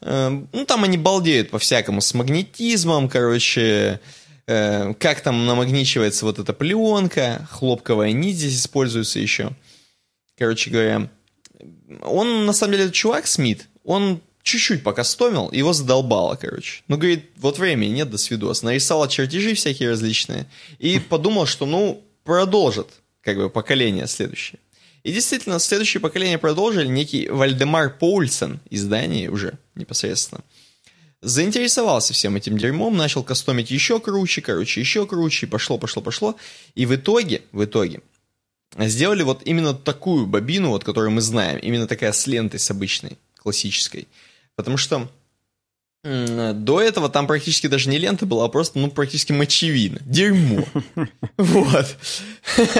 [0.00, 4.00] э, ну, там они балдеют по-всякому с магнетизмом, короче,
[4.46, 9.50] э, как там намагничивается вот эта пленка, хлопковая нить здесь используется еще.
[10.38, 11.10] Короче говоря,
[12.02, 16.82] он, на самом деле, чувак, Смит, он чуть-чуть пока стомил, его задолбало, короче.
[16.88, 18.62] Ну, говорит, вот времени нет, до свидос.
[18.62, 20.46] Нарисовал чертежи всякие различные
[20.78, 22.88] и подумал, что, ну, продолжит,
[23.20, 24.58] как бы, поколение следующее.
[25.04, 30.42] И действительно, следующее поколение продолжили некий Вальдемар Поульсен из Дании уже непосредственно.
[31.20, 36.36] Заинтересовался всем этим дерьмом, начал кастомить еще круче, короче, еще круче, пошло, пошло, пошло.
[36.74, 38.02] И в итоге, в итоге,
[38.76, 43.18] сделали вот именно такую бобину, вот, которую мы знаем, именно такая с лентой с обычной,
[43.36, 44.06] классической.
[44.54, 45.10] Потому что
[46.04, 49.98] до этого там практически даже не лента была, а просто, ну, практически мочевина.
[50.04, 50.64] Дерьмо.
[51.36, 51.96] Вот.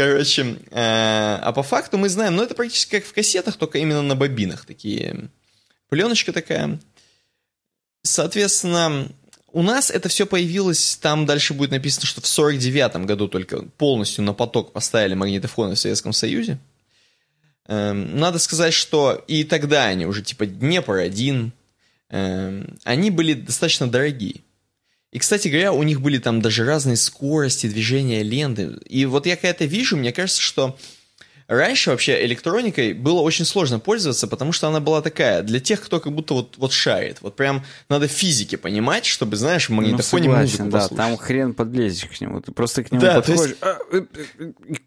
[0.00, 4.00] Короче, э, а по факту мы знаем, ну это практически как в кассетах, только именно
[4.00, 5.28] на бобинах такие.
[5.90, 6.80] Пленочка такая.
[8.00, 9.08] Соответственно,
[9.52, 14.24] у нас это все появилось, там дальше будет написано, что в 49 году только полностью
[14.24, 16.58] на поток поставили магнитофоны в Советском Союзе.
[17.66, 21.50] Эм, надо сказать, что и тогда они уже типа Днепр-1,
[22.08, 24.40] эм, они были достаточно дорогие.
[25.12, 28.78] И, кстати говоря, у них были там даже разные скорости движения ленты.
[28.86, 30.78] И вот я когда это вижу, мне кажется, что
[31.48, 35.98] раньше вообще электроникой было очень сложно пользоваться, потому что она была такая, для тех, кто
[35.98, 37.18] как будто вот, вот шарит.
[37.22, 40.96] Вот прям надо физики понимать, чтобы, знаешь, в магнитофоне ну, согласен, музыку да, послушать.
[40.96, 42.40] там хрен подлезешь к нему.
[42.40, 43.62] Ты просто к нему да, подходишь, есть...
[43.62, 43.78] а,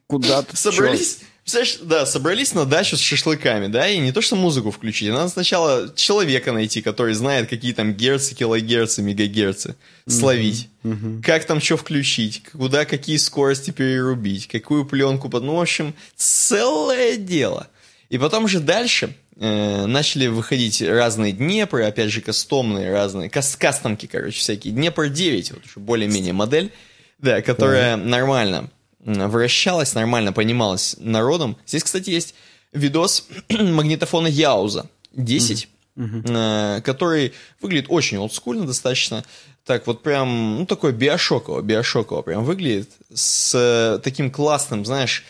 [0.07, 1.17] куда ты Собрались...
[1.17, 1.25] Чё?
[1.43, 5.27] Представляешь, да, собрались на дачу с шашлыками, да, и не то, что музыку включить, надо
[5.27, 9.75] сначала человека найти, который знает, какие там герцы, килогерцы, мегагерцы,
[10.07, 10.69] словить.
[10.83, 10.93] Mm-hmm.
[10.93, 11.21] Mm-hmm.
[11.21, 15.43] Как там что включить, куда какие скорости перерубить, какую пленку под...
[15.43, 17.67] Ну, в общем, целое дело.
[18.09, 24.05] И потом же дальше э, начали выходить разные Днепры, опять же, кастомные разные, кас кастомки,
[24.05, 24.73] короче, всякие.
[24.73, 26.71] Днепр 9, вот уже более-менее модель,
[27.19, 28.03] да, которая да.
[28.03, 28.69] нормально
[29.03, 31.57] вращалась, нормально понималась народом.
[31.65, 32.35] Здесь, кстати, есть
[32.71, 36.77] видос магнитофона Яуза 10, mm-hmm.
[36.77, 39.23] э, который выглядит очень олдскульно достаточно.
[39.65, 42.89] Так вот прям, ну такой биошоково, биошоково прям выглядит.
[43.13, 45.23] С э, таким классным, знаешь,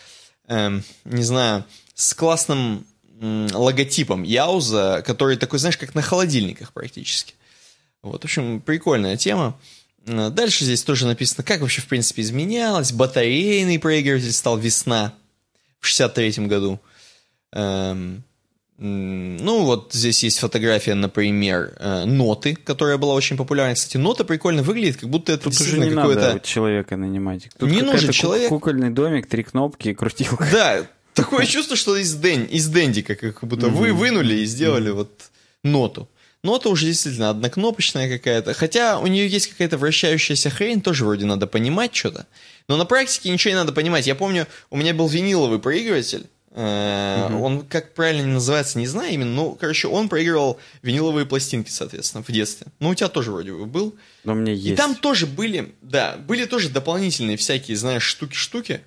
[0.48, 1.64] э, не знаю,
[1.94, 2.86] с классным
[3.20, 7.34] логотипом Яуза, который такой, знаешь, как на холодильниках практически.
[8.02, 9.56] Вот, в общем, прикольная тема.
[10.06, 12.92] Э, дальше здесь тоже написано, как вообще, в принципе, изменялось.
[12.92, 15.14] Батарейный проигрыватель стал весна
[15.80, 16.80] в 63 году.
[17.52, 18.24] Эм,
[18.76, 23.74] ну, вот здесь есть фотография, например, э, ноты, которая была очень популярна.
[23.74, 27.48] Кстати, нота прикольно выглядит, как будто это Тут уже не надо человека нанимать.
[27.56, 28.48] Тут не нужен человек.
[28.48, 30.46] Кукольный домик, три кнопки и крутилка.
[30.52, 35.30] Да, такое чувство, что из, дэн, из Дендика, как будто вы вынули и сделали вот
[35.62, 36.08] ноту.
[36.44, 38.52] Нота уже действительно однокнопочная какая-то.
[38.52, 42.26] Хотя у нее есть какая-то вращающаяся хрень, тоже вроде надо понимать что-то.
[42.68, 44.06] Но на практике ничего не надо понимать.
[44.06, 46.62] Я помню, у меня был виниловый проигрыватель, Угу.
[46.62, 52.30] Он, как правильно называется, не знаю именно, ну, короче, он проигрывал виниловые пластинки, соответственно, в
[52.30, 52.68] детстве.
[52.78, 53.96] Ну, у тебя тоже вроде бы был.
[54.22, 54.74] Но мне есть.
[54.74, 58.82] И там тоже были, да, были тоже дополнительные всякие, знаешь, штуки-штуки,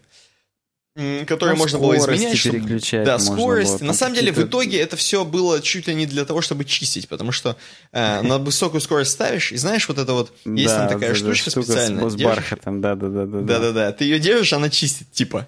[1.27, 2.37] которые ну, можно было изменять.
[2.37, 3.81] Чтобы, переключать да, скорость.
[3.81, 7.07] На самом деле, в итоге это все было чуть ли не для того, чтобы чистить,
[7.07, 7.55] потому что
[7.91, 12.09] э, на высокую скорость ставишь, и знаешь, вот это вот, есть там такая штучка специальная.
[12.09, 13.25] С бархатом, да-да-да.
[13.25, 15.47] Да-да-да, ты ее держишь, она чистит, типа.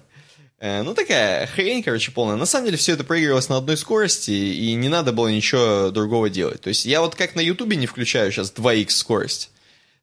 [0.60, 2.36] Э, ну, такая хрень, короче, полная.
[2.36, 6.30] На самом деле, все это проигрывалось на одной скорости, и не надо было ничего другого
[6.30, 6.60] делать.
[6.60, 9.50] То есть, я вот как на Ютубе не включаю сейчас 2х скорость,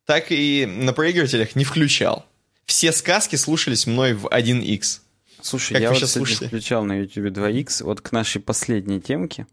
[0.06, 2.26] так и на проигрывателях не включал.
[2.66, 5.00] Все сказки слушались мной в 1х.
[5.48, 6.48] Слушай, как я вот, кстати, слушаете?
[6.48, 9.48] включал на Ютубе 2х, вот к нашей последней темке.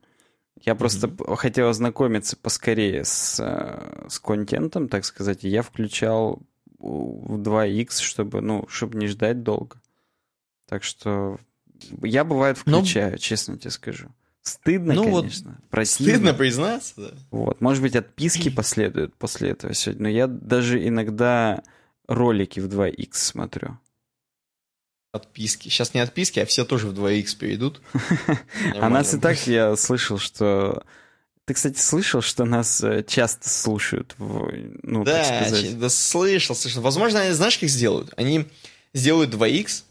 [0.60, 1.36] Я просто mm-hmm.
[1.36, 6.42] хотел ознакомиться поскорее с, э, с контентом, так сказать, и я включал
[6.78, 9.80] в 2х, чтобы, ну, чтобы не ждать долго.
[10.68, 11.38] Так что
[12.02, 14.08] я бывает ну, включаю, ну, честно тебе скажу.
[14.42, 15.60] Стыдно, ну, конечно.
[15.70, 17.10] Вот стыдно признаться, да.
[17.30, 20.02] Вот, может быть, отписки последуют после этого сегодня.
[20.02, 21.62] Но я даже иногда
[22.08, 23.78] ролики в 2х смотрю.
[25.14, 25.68] Отписки.
[25.68, 27.80] Сейчас не отписки, а все тоже в 2х перейдут.
[28.80, 30.82] А нас и так я слышал, что...
[31.44, 34.14] Ты, кстати, слышал, что нас э, часто слушают?
[34.18, 35.46] Ну, да,
[35.76, 36.82] да, слышал, слышал.
[36.82, 38.12] Возможно, они, знаешь, как сделают?
[38.16, 38.46] Они
[38.94, 39.82] сделают 2х,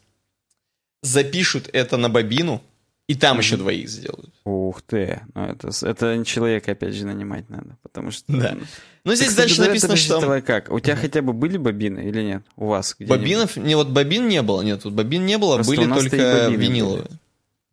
[1.03, 2.61] запишут это на бобину,
[3.07, 4.33] и там еще двоих сделают.
[4.45, 5.21] Ух ты.
[5.33, 8.31] Ну, это, это человека, опять же, нанимать надо, потому что...
[8.31, 8.57] Да.
[9.03, 10.21] Ну, здесь так, дальше кстати, написано, что...
[10.21, 10.71] Давай как?
[10.71, 12.45] У тебя хотя бы были бобины или нет?
[12.55, 13.57] У вас где Бобинов...
[13.57, 17.03] Не, вот бобин не было, нет, вот бобин не было, Просто были только виниловые.
[17.03, 17.19] Были.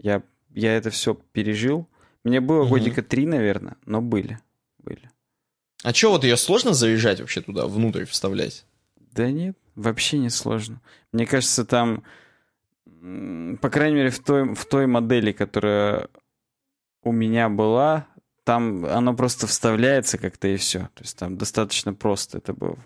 [0.00, 0.22] Я,
[0.52, 1.86] я это все пережил.
[2.24, 2.70] Мне было угу.
[2.70, 4.40] годика три, наверное, но были.
[4.78, 5.10] Были.
[5.84, 8.64] А что, вот ее сложно заряжать вообще туда, внутрь вставлять?
[9.12, 10.80] Да нет, вообще не сложно.
[11.12, 12.02] Мне кажется, там
[13.00, 16.08] по крайней мере, в той, в той модели, которая
[17.02, 18.06] у меня была,
[18.44, 20.80] там оно просто вставляется как-то и все.
[20.94, 22.78] То есть там достаточно просто это было.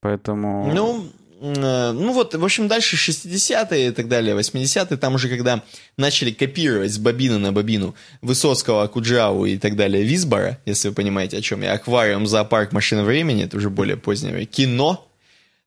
[0.00, 0.70] Поэтому...
[0.72, 1.06] Ну,
[1.40, 5.62] э, ну вот, в общем, дальше 60-е и так далее, 80-е, там уже когда
[5.96, 11.38] начали копировать с бобины на бобину Высоцкого, Куджаву и так далее, Висбора, если вы понимаете,
[11.38, 15.06] о чем я, аквариум, зоопарк, машина времени, это уже более позднее, кино,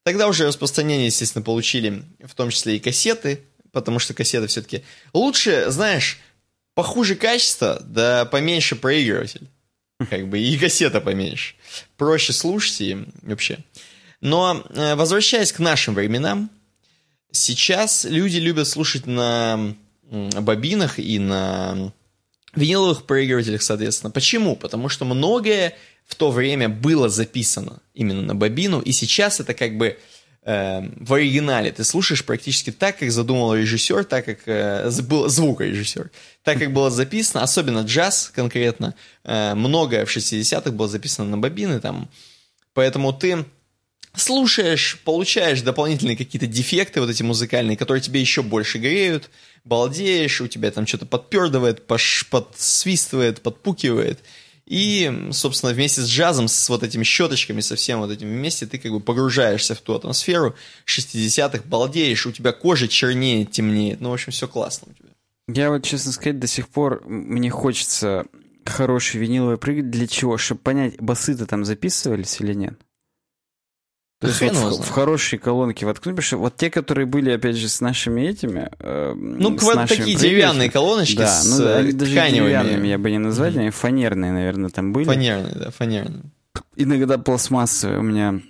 [0.03, 3.41] тогда уже распространение, естественно, получили в том числе и кассеты,
[3.71, 6.19] потому что кассета все-таки лучше, знаешь,
[6.73, 9.47] похуже качество, да поменьше проигрыватель.
[10.09, 11.55] Как бы и кассета поменьше.
[11.97, 13.59] Проще слушать и вообще.
[14.21, 16.49] Но э, возвращаясь к нашим временам,
[17.31, 19.75] сейчас люди любят слушать на
[20.09, 21.91] бобинах и на
[22.55, 24.11] виниловых проигрывателях, соответственно.
[24.11, 24.55] Почему?
[24.55, 29.77] Потому что многое в то время было записано именно на бобину, и сейчас это как
[29.77, 29.99] бы
[30.47, 36.09] в оригинале ты слушаешь практически так, как задумал режиссер, так как э, был звукорежиссер,
[36.43, 38.95] так как было записано, особенно джаз конкретно,
[39.25, 42.09] э, многое в 60-х было записано на бобины там,
[42.73, 43.43] поэтому ты
[44.15, 49.29] слушаешь, получаешь дополнительные какие-то дефекты вот эти музыкальные, которые тебе еще больше греют,
[49.65, 54.19] балдеешь, у тебя там что-то подпердывает, подсвистывает, подпукивает,
[54.67, 58.77] и, собственно, вместе с джазом, с вот этими щеточками, со всем вот этим вместе, ты
[58.77, 60.55] как бы погружаешься в ту атмосферу
[60.85, 64.01] 60-х, балдеешь, у тебя кожа чернеет, темнеет.
[64.01, 65.09] Ну, в общем, все классно у тебя.
[65.47, 68.25] Я вот, честно сказать, до сих пор мне хочется
[68.65, 69.89] хороший виниловый прыгать.
[69.89, 70.37] Для чего?
[70.37, 72.77] Чтобы понять, басы-то там записывались или нет?
[74.19, 77.55] То есть вот в, в хорошие колонки воткнуть, потому что вот те, которые были, опять
[77.55, 78.69] же, с нашими этими...
[78.79, 83.19] Э, ну, вот такие деревянные колоночки да, с ну, э, даже деревянными я бы не
[83.19, 83.59] назвал, mm-hmm.
[83.59, 85.05] они фанерные, наверное, там были.
[85.05, 86.23] Фанерные, да, фанерные.
[86.75, 88.41] Иногда пластмассовые у меня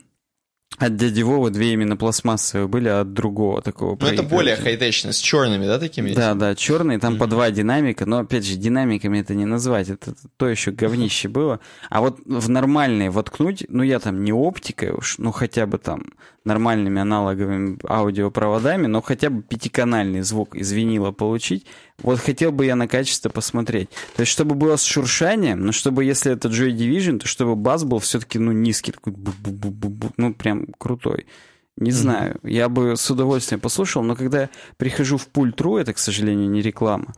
[0.78, 3.97] от дяди Вовы две именно пластмассовые были, а от другого такого.
[3.99, 6.13] Ну, это более хай-течно, с черными, да, такими?
[6.13, 7.18] Да, да, черные, там mm-hmm.
[7.18, 11.59] по два динамика, но, опять же, динамиками это не назвать, это то еще говнище было.
[11.89, 16.13] А вот в нормальные воткнуть, ну, я там не оптикой уж, ну, хотя бы там
[16.48, 21.66] нормальными аналоговыми аудиопроводами, но хотя бы пятиканальный звук из винила получить,
[22.02, 23.89] вот хотел бы я на качество посмотреть.
[24.16, 27.84] То есть, чтобы было с шуршанием, но чтобы, если это Joy Division, то чтобы бас
[27.84, 29.14] был все-таки, ну, низкий, такой,
[30.18, 31.28] ну, прям крутой.
[31.76, 31.93] Не mm-hmm.
[31.93, 36.50] знаю, я бы с удовольствием послушал, но когда я прихожу в пультру, это, к сожалению,
[36.50, 37.14] не реклама,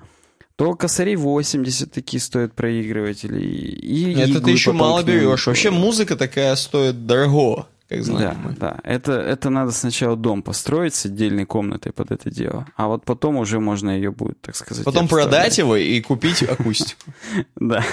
[0.58, 3.40] то косарей 80 такие стоят проигрыватели.
[3.42, 5.48] И это ты еще мало берешь.
[5.48, 8.56] Вообще музыка такая стоит дорого как знаем да, мы.
[8.56, 13.04] Да, это, это надо сначала дом построить с отдельной комнатой под это дело, а вот
[13.04, 14.86] потом уже можно ее будет, так сказать...
[14.86, 17.12] Потом продать его и купить акустику.
[17.56, 17.84] Да,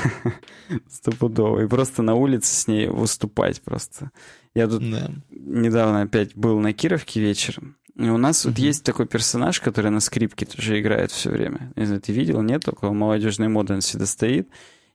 [0.90, 1.64] стопудово.
[1.64, 4.10] И просто на улице с ней выступать просто.
[4.54, 4.82] Я тут
[5.30, 10.00] недавно опять был на Кировке вечером, и у нас вот есть такой персонаж, который на
[10.00, 11.72] скрипке тоже играет все время.
[11.76, 12.68] Не знаю, ты видел, нет?
[12.68, 14.48] Около молодежной моды он всегда стоит.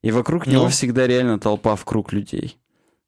[0.04, 2.58] И вокруг него всегда реально толпа в круг людей.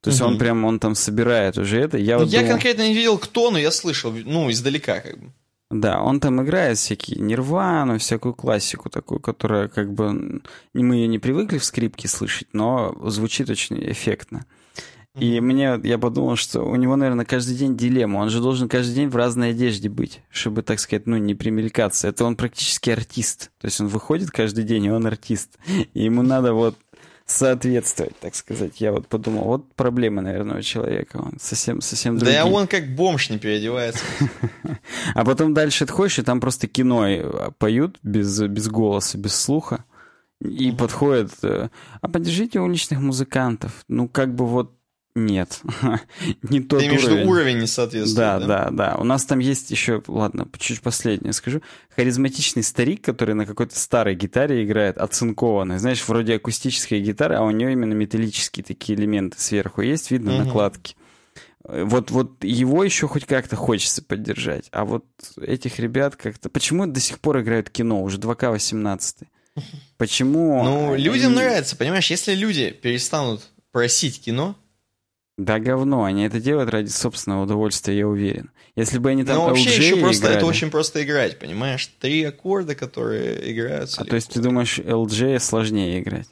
[0.04, 0.32] То есть угу.
[0.32, 1.98] он прям, он там собирает уже это.
[1.98, 2.52] Я, ну, вот я думал...
[2.52, 5.32] конкретно не видел, кто, но я слышал, ну, издалека как бы.
[5.72, 10.42] Да, он там играет всякие нирвану, всякую классику такую, которая как бы...
[10.74, 14.46] Мы ее не привыкли в скрипке слышать, но звучит очень эффектно.
[15.18, 18.18] И мне, я подумал, что у него, наверное, каждый день дилемма.
[18.18, 22.10] Он же должен каждый день в разной одежде быть, чтобы, так сказать, ну, не примелькаться.
[22.10, 23.52] Это он практически артист.
[23.62, 25.58] То есть он выходит каждый день, и он артист.
[25.94, 26.76] И ему надо вот
[27.34, 28.80] соответствовать, так сказать.
[28.80, 31.18] Я вот подумал, вот проблема, наверное, у человека.
[31.18, 32.40] Он совсем, совсем другие.
[32.40, 34.04] Да он как бомж не переодевается.
[35.16, 39.86] А потом дальше отходишь, и там просто кино э, поют без, без голоса, без слуха.
[40.40, 41.70] И подходят, э,
[42.02, 43.84] а поддержите уличных музыкантов.
[43.88, 44.76] Ну, как бы вот
[45.16, 45.62] нет,
[46.42, 47.28] не тот Ты имеешь уровень.
[47.28, 48.48] уровень не соответствует, да, да?
[48.48, 51.62] Да, да, У нас там есть еще, ладно, чуть последнее скажу,
[51.96, 55.78] харизматичный старик, который на какой-то старой гитаре играет, оцинкованной.
[55.78, 60.46] Знаешь, вроде акустической гитары, а у нее именно металлические такие элементы сверху есть, видно угу.
[60.46, 60.96] накладки.
[61.64, 64.68] Вот, вот его еще хоть как-то хочется поддержать.
[64.72, 65.06] А вот
[65.40, 66.50] этих ребят как-то...
[66.50, 68.02] Почему до сих пор играют кино?
[68.02, 69.28] Уже 2К18.
[69.98, 70.64] Почему...
[70.64, 72.10] Ну, людям нравится, понимаешь?
[72.10, 74.58] Если люди перестанут просить кино,
[75.38, 78.52] да говно, они это делают ради собственного удовольствия, я уверен.
[78.76, 80.38] Если бы они там Ну, вообще еще просто, играли...
[80.38, 81.88] это очень просто играть, понимаешь?
[82.00, 84.02] Три аккорда, которые играются.
[84.02, 86.28] А то есть ты думаешь, LJ сложнее играть?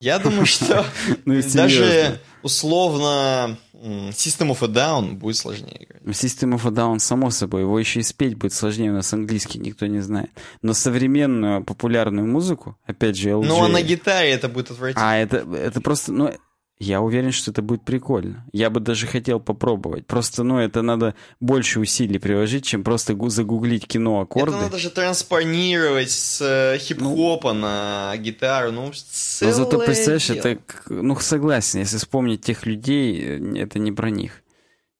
[0.00, 0.86] Я думаю, что
[1.24, 6.02] ну, даже условно System of a Down будет сложнее играть.
[6.04, 9.58] System of a Down, само собой, его еще и спеть будет сложнее, у нас английский
[9.58, 10.30] никто не знает.
[10.60, 13.44] Но современную популярную музыку, опять же, LJ...
[13.46, 15.10] Ну, а на гитаре это будет отвратительно.
[15.10, 16.32] А, это, это просто, ну,
[16.78, 18.44] я уверен, что это будет прикольно.
[18.52, 20.06] Я бы даже хотел попробовать.
[20.06, 24.56] Просто, ну, это надо больше усилий приложить, чем просто загуглить кино аккорды.
[24.56, 28.72] Это надо же транспонировать с э, хип-хопа ну, на гитару.
[28.72, 28.92] Ну,
[29.40, 30.38] Но зато, представляешь, дело.
[30.38, 30.60] это...
[30.88, 34.42] Ну, согласен, если вспомнить тех людей, э, это не про них.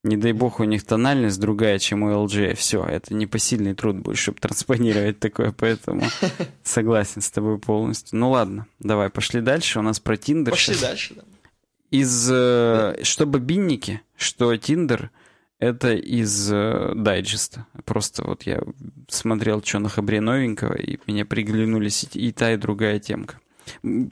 [0.04, 2.54] Не дай бог, у них тональность другая, чем у LG.
[2.54, 6.02] Все, это непосильный труд будет, чтобы транспонировать такое, поэтому
[6.62, 8.18] согласен с тобой полностью.
[8.18, 9.80] Ну ладно, давай, пошли дальше.
[9.80, 10.52] У нас про Тиндер.
[10.52, 11.22] Пошли дальше, да
[11.90, 12.30] из...
[12.30, 15.10] Э, что бобинники, что Тиндер,
[15.58, 17.66] это из э, дайджеста.
[17.84, 18.60] Просто вот я
[19.08, 23.40] смотрел, что на Хабре новенького, и мне приглянулись и, и та, и другая темка.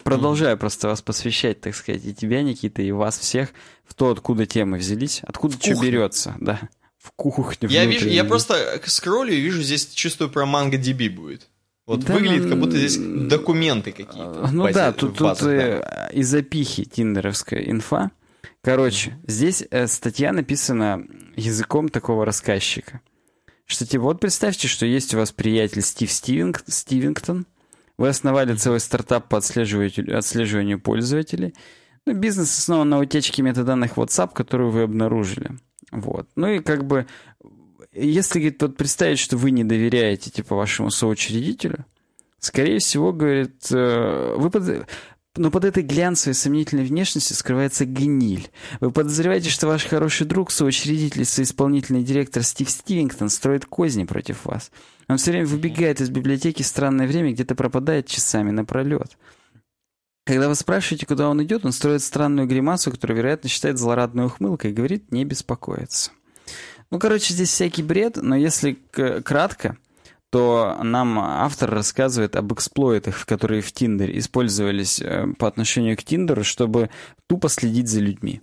[0.03, 3.51] Продолжаю просто вас посвящать, так сказать, и тебя, Никита, и вас всех
[3.85, 6.61] в то, откуда темы взялись, откуда что берется, да.
[6.99, 7.69] В кухню.
[7.69, 11.49] Я, вижу, я просто скроллю и вижу здесь чувствую про манго DB будет.
[11.87, 14.49] Вот да, выглядит, как будто здесь документы какие-то.
[14.53, 18.13] Ну базе, да, тут, тут э, из запихи тиндеровская инфа.
[18.63, 21.05] Короче, здесь э, статья написана
[21.35, 23.01] языком такого рассказчика.
[23.65, 27.47] Что типа, вот представьте, что есть у вас приятель Стив Стивинг, Стивингтон.
[27.99, 31.55] Вы основали целый стартап по отслеживанию, отслеживанию пользователей.
[32.07, 35.59] Ну, бизнес основан на утечке метаданных WhatsApp, которую вы обнаружили.
[35.91, 36.29] Вот.
[36.37, 37.07] Ну и как бы
[37.93, 41.85] если, говорит, вот представить, что вы не доверяете, типа, вашему соучредителю,
[42.39, 44.87] скорее всего, говорит, э, вы под...
[45.35, 48.51] Но под этой глянцевой сомнительной внешностью скрывается гниль.
[48.81, 54.45] Вы подозреваете, что ваш хороший друг, соучредитель и соисполнительный директор Стив Стивингтон строит козни против
[54.45, 54.71] вас.
[55.09, 59.17] Он все время выбегает из библиотеки в странное время, где-то пропадает часами напролет.
[60.27, 64.71] Когда вы спрашиваете, куда он идет, он строит странную гримасу, которую, вероятно, считает злорадной ухмылкой
[64.71, 66.11] и говорит «не беспокоиться».
[66.93, 68.75] Ну, короче, здесь всякий бред, но если
[69.25, 69.79] кратко,
[70.29, 76.45] то нам автор рассказывает об эксплойтах, которые в Тиндере использовались э, по отношению к Тиндеру,
[76.45, 76.91] чтобы
[77.27, 78.43] тупо следить за людьми.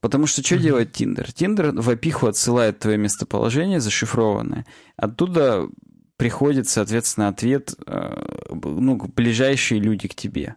[0.00, 0.58] Потому что что mm-hmm.
[0.58, 1.32] делает Тиндер?
[1.32, 4.66] Тиндер в опиху отсылает твое местоположение зашифрованное.
[4.96, 5.68] Оттуда
[6.16, 10.56] приходит, соответственно, ответ, э, ну, ближайшие люди к тебе.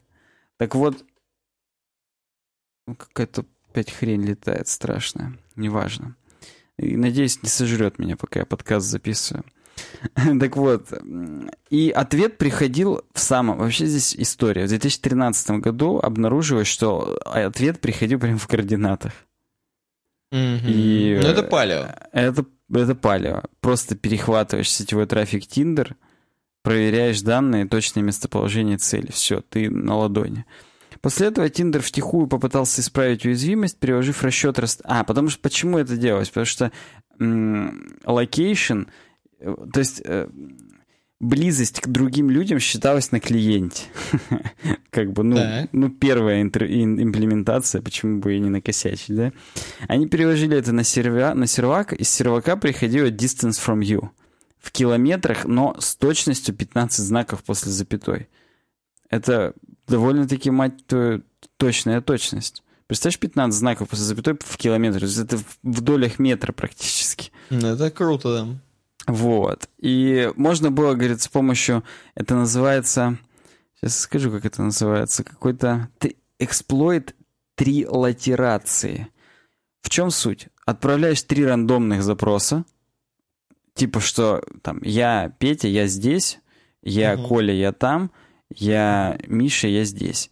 [0.57, 1.05] Так вот,
[2.97, 5.37] какая-то опять хрень летает страшная.
[5.55, 6.15] Неважно.
[6.77, 9.43] И, надеюсь, не сожрет меня, пока я подкаст записываю.
[10.39, 10.91] Так вот,
[11.69, 13.57] и ответ приходил в самом...
[13.59, 14.65] Вообще здесь история.
[14.65, 19.13] В 2013 году обнаружилось, что ответ приходил прямо в координатах.
[20.31, 21.87] И ну, это палео.
[22.11, 23.43] Это, это палео.
[23.61, 25.93] Просто перехватываешь сетевой трафик Tinder,
[26.63, 29.11] проверяешь данные, точное местоположение цели.
[29.11, 30.45] Все, ты на ладони.
[31.07, 34.59] После этого Tinder втихую попытался исправить уязвимость, приложив расчет...
[34.59, 34.81] Раст...
[34.83, 36.27] А, потому что почему это делалось?
[36.27, 36.69] Потому что
[38.03, 38.81] location,
[39.39, 40.27] э, то есть э,
[41.21, 43.83] близость к другим людям считалась на клиенте.
[44.89, 45.39] как бы, ну,
[45.71, 49.31] ну первая имплементация, почему бы и не накосячить, да?
[49.87, 54.09] Они переложили это на, сервя, на сервак, из сервака приходило distance from you
[54.59, 58.27] в километрах, но с точностью 15 знаков после запятой.
[59.09, 59.53] Это
[59.87, 61.23] довольно-таки, мать твою,
[61.57, 62.63] точная точность.
[62.87, 65.03] Представляешь, 15 знаков после запятой в километр.
[65.03, 67.31] Это в долях метра практически.
[67.49, 69.13] Ну, это круто, да.
[69.13, 69.69] Вот.
[69.77, 71.83] И можно было, говорит, с помощью...
[72.15, 73.17] Это называется...
[73.75, 75.23] Сейчас скажу, как это называется.
[75.23, 75.89] Какой-то
[76.39, 77.15] эксплойт
[77.55, 79.07] трилатерации.
[79.81, 80.47] В чем суть?
[80.65, 82.65] Отправляешь три рандомных запроса.
[83.73, 86.39] Типа, что там я Петя, я здесь,
[86.81, 87.27] я угу.
[87.27, 88.11] Коля, я там—
[88.49, 90.31] я Миша, я здесь.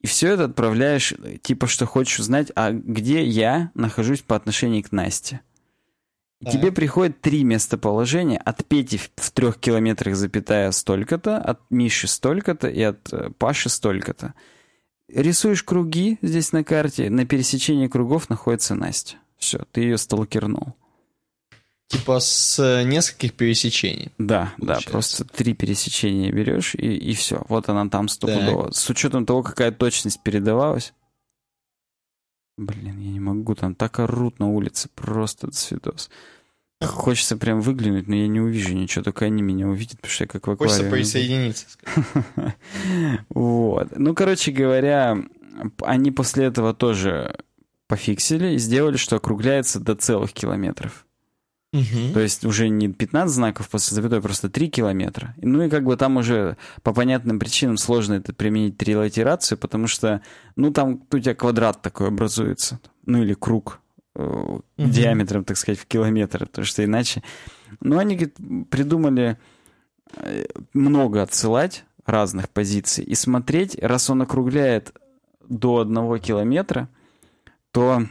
[0.00, 4.92] И все это отправляешь, типа, что хочешь узнать, а где я нахожусь по отношению к
[4.92, 5.40] Насте.
[6.40, 8.38] И тебе приходит три местоположения.
[8.38, 14.34] От Пети в трех километрах запятая столько-то, от Миши столько-то и от э, Паши столько-то.
[15.08, 19.16] Рисуешь круги здесь на карте, на пересечении кругов находится Настя.
[19.38, 20.74] Все, ты ее сталкернул.
[21.88, 24.10] Типа с э, нескольких пересечений.
[24.18, 24.86] Да, получается.
[24.86, 27.44] да, просто три пересечения берешь и, и все.
[27.48, 28.70] Вот она там стопудово.
[28.72, 30.92] С учетом того, какая точность передавалась.
[32.56, 36.08] Блин, я не могу, там так орут на улице, просто цветос.
[36.80, 40.28] Хочется прям выглянуть, но я не увижу ничего, только они меня увидят, потому что я
[40.28, 40.90] как в аквариуме.
[40.90, 41.66] Хочется присоединиться.
[43.28, 43.88] Вот.
[43.96, 45.18] Ну, короче говоря,
[45.82, 47.36] они после этого тоже
[47.86, 51.06] пофиксили и сделали, что округляется до целых километров.
[51.74, 52.12] Угу.
[52.14, 55.34] То есть уже не 15 знаков после запятой, просто 3 километра.
[55.42, 60.22] Ну и как бы там уже по понятным причинам сложно это применить трилатерацию, потому что,
[60.54, 63.80] ну там у тебя квадрат такой образуется, ну или круг
[64.14, 64.62] э, угу.
[64.76, 67.24] диаметром, так сказать, в километр, потому что иначе...
[67.80, 68.36] Ну они говорит,
[68.70, 69.36] придумали
[70.14, 70.44] э,
[70.74, 74.94] много отсылать разных позиций и смотреть, раз он округляет
[75.48, 76.88] до одного километра,
[77.72, 78.06] то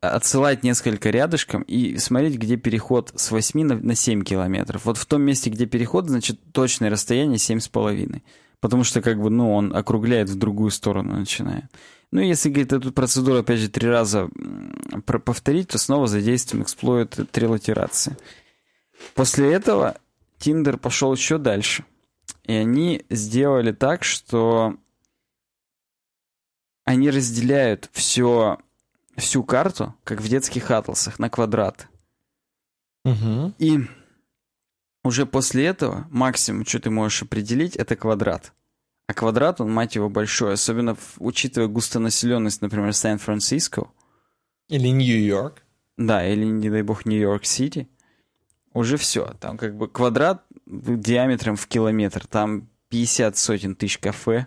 [0.00, 4.84] отсылать несколько рядышком и смотреть, где переход с 8 на, на 7 километров.
[4.84, 8.22] Вот в том месте, где переход, значит, точное расстояние 7,5.
[8.60, 11.68] Потому что, как бы, ну, он округляет в другую сторону, начиная.
[12.12, 14.28] Ну, если, говорит, эту процедуру, опять же, три раза
[15.04, 18.16] повторить, то снова задействуем эксплойт трилатерации.
[19.14, 19.96] После этого
[20.38, 21.84] Тиндер пошел еще дальше.
[22.44, 24.76] И они сделали так, что
[26.84, 28.58] они разделяют все
[29.20, 31.88] всю карту, как в детских атласах, на квадрат.
[33.04, 33.54] Угу.
[33.58, 33.80] И
[35.04, 38.52] уже после этого максимум, что ты можешь определить, это квадрат.
[39.06, 43.88] А квадрат, он, мать его, большой, особенно учитывая густонаселенность, например, Сан-Франциско.
[44.68, 45.62] Или Нью-Йорк.
[45.96, 47.88] Да, или, не дай бог, Нью-Йорк-Сити.
[48.72, 49.34] Уже все.
[49.40, 52.26] Там как бы квадрат диаметром в километр.
[52.26, 54.46] Там 50 сотен тысяч кафе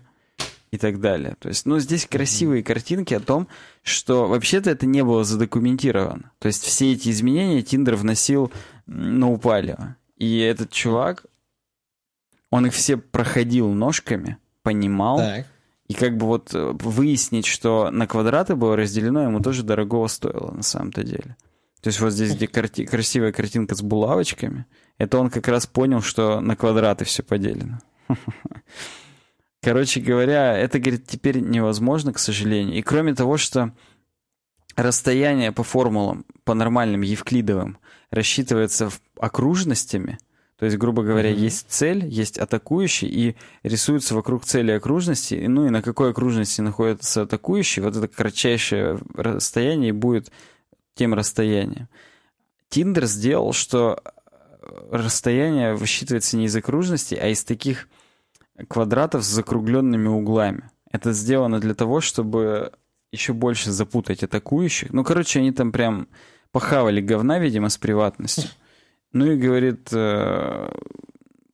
[0.74, 1.36] и так далее.
[1.38, 3.48] То есть, ну, здесь красивые картинки о том,
[3.84, 6.32] что вообще-то это не было задокументировано.
[6.40, 8.52] То есть все эти изменения Тиндер вносил
[8.88, 9.98] на упалево.
[10.18, 11.28] И этот чувак,
[12.50, 15.20] он их все проходил ножками, понимал.
[15.20, 15.45] Так.
[15.90, 20.54] И как бы вот э, выяснить, что на квадраты было разделено, ему тоже дорогого стоило
[20.54, 21.38] на самом-то деле.
[21.82, 24.66] То есть вот здесь, где карти- красивая картинка с булавочками,
[24.98, 27.80] это он как раз понял, что на квадраты все поделено.
[29.64, 32.77] Короче говоря, это, говорит, теперь невозможно, к сожалению.
[32.77, 33.72] И кроме того, что
[34.76, 37.77] расстояние по формулам, по нормальным евклидовым,
[38.11, 40.18] рассчитывается окружностями,
[40.60, 41.40] то есть, грубо говоря, mm-hmm.
[41.40, 47.22] есть цель, есть атакующий, и рисуется вокруг цели окружности, ну и на какой окружности находится
[47.22, 50.30] атакующий, вот это кратчайшее расстояние будет
[50.95, 51.88] тем расстоянием.
[52.68, 54.02] Тиндер сделал, что
[54.91, 57.88] расстояние высчитывается не из окружности, а из таких
[58.68, 60.70] квадратов с закругленными углами.
[60.92, 62.72] Это сделано для того, чтобы
[63.12, 64.92] еще больше запутать атакующих.
[64.94, 66.08] Ну, короче, они там прям
[66.52, 68.50] похавали говна, видимо, с приватностью.
[69.12, 70.72] Ну и говорит, э,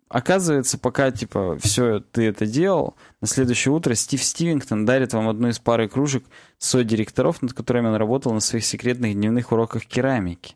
[0.08, 5.50] оказывается, пока, типа, все, ты это делал, на следующее утро Стив Стивингтон дарит вам одну
[5.50, 6.24] из пары кружек
[6.58, 10.56] со-директоров, над которыми он работал на своих секретных дневных уроках керамики.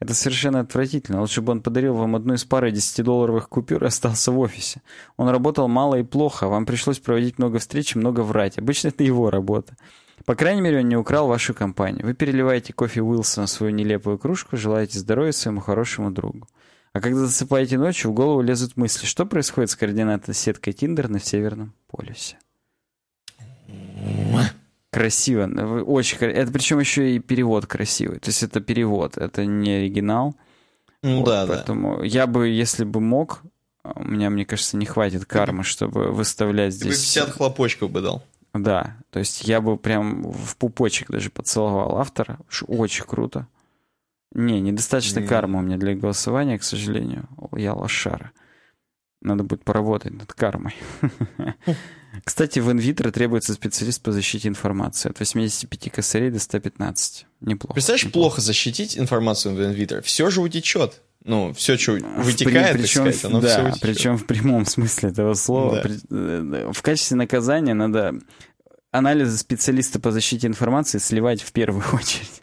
[0.00, 1.20] Это совершенно отвратительно.
[1.20, 4.80] Лучше бы он подарил вам одну из пары 10-долларовых купюр и остался в офисе.
[5.18, 8.58] Он работал мало и плохо, вам пришлось проводить много встреч и много врать.
[8.58, 9.76] Обычно это его работа.
[10.24, 12.06] По крайней мере, он не украл вашу компанию.
[12.06, 16.48] Вы переливаете кофе Уилсона в свою нелепую кружку, желаете здоровья своему хорошему другу.
[16.92, 21.20] А когда засыпаете ночью, в голову лезут мысли, что происходит с координатной сеткой Тиндер на
[21.20, 22.38] Северном полюсе.
[24.90, 25.46] Красиво.
[25.82, 26.38] Очень красиво.
[26.38, 28.18] Это причем еще и перевод красивый.
[28.18, 30.34] То есть это перевод, это не оригинал.
[31.02, 32.04] Ну вот, да, поэтому да.
[32.04, 33.42] я бы, если бы мог,
[33.84, 37.14] у меня, мне кажется, не хватит кармы, чтобы выставлять здесь...
[37.14, 38.22] Ты бы 50 хлопочков бы дал.
[38.52, 42.38] Да, то есть я бы прям в пупочек даже поцеловал автора.
[42.66, 43.46] Очень круто.
[44.32, 45.26] Не, недостаточно mm.
[45.26, 47.28] кармы у меня для голосования, к сожалению.
[47.56, 48.32] Я лошара.
[49.20, 50.74] Надо будет поработать над кармой.
[52.24, 55.10] Кстати, в инвитро требуется специалист по защите информации.
[55.10, 57.26] От 85 косарей до 115.
[57.40, 57.74] Неплохо.
[57.74, 58.28] Представляешь, неплохо.
[58.30, 60.00] плохо защитить информацию в инвитро.
[60.02, 61.02] Все же утечет.
[61.24, 63.80] Ну, все, что вытекает, причем, так сказать, оно да, все утечет.
[63.82, 65.82] причем в прямом смысле этого слова.
[66.08, 66.72] Да.
[66.72, 68.14] В качестве наказания надо
[68.90, 72.39] анализы специалиста по защите информации сливать в первую очередь.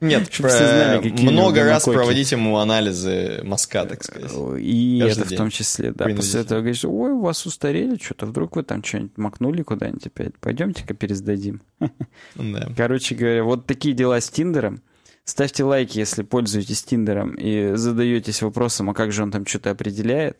[0.00, 0.48] Нет, про...
[0.48, 4.32] знали, много раз проводить ему анализы мозга, так сказать.
[4.58, 5.36] И Каждый это день.
[5.36, 6.06] в том числе, да.
[6.08, 10.36] После этого говоришь, ой, у вас устарели что-то, вдруг вы там что-нибудь макнули куда-нибудь опять.
[10.40, 11.62] Пойдемте-ка пересдадим.
[12.34, 12.68] Да.
[12.76, 14.82] Короче говоря, вот такие дела с Тиндером.
[15.24, 20.38] Ставьте лайки, если пользуетесь Тиндером и задаетесь вопросом, а как же он там что-то определяет.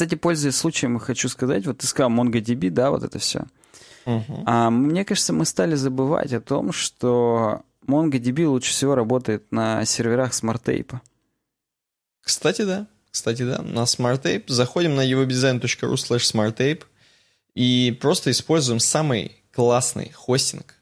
[0.00, 3.44] Кстати, пользуясь случаем, хочу сказать, вот ты сказал MongoDB, да, вот это все.
[4.06, 4.44] Uh-huh.
[4.46, 10.32] А мне кажется, мы стали забывать о том, что MongoDB лучше всего работает на серверах
[10.32, 11.00] SmartTape.
[12.22, 12.86] Кстати, да.
[13.10, 13.60] Кстати, да.
[13.60, 14.44] На SmartTape.
[14.46, 16.84] Заходим на evodesign.ru slash smarttape
[17.54, 20.76] и просто используем самый классный хостинг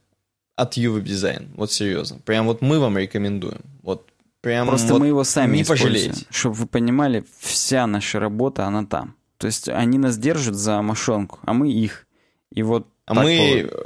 [0.55, 1.57] от UWebDesign.
[1.57, 2.21] Вот серьезно.
[2.21, 3.63] Прям вот мы вам рекомендуем.
[3.83, 6.27] Вот Прям Просто вот мы его сами не пожалеете.
[6.31, 9.17] Чтобы вы понимали, вся наша работа, она там.
[9.37, 12.07] То есть они нас держат за мошонку, а мы их.
[12.53, 13.69] И вот а мы...
[13.71, 13.81] Пол...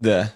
[0.00, 0.32] Да.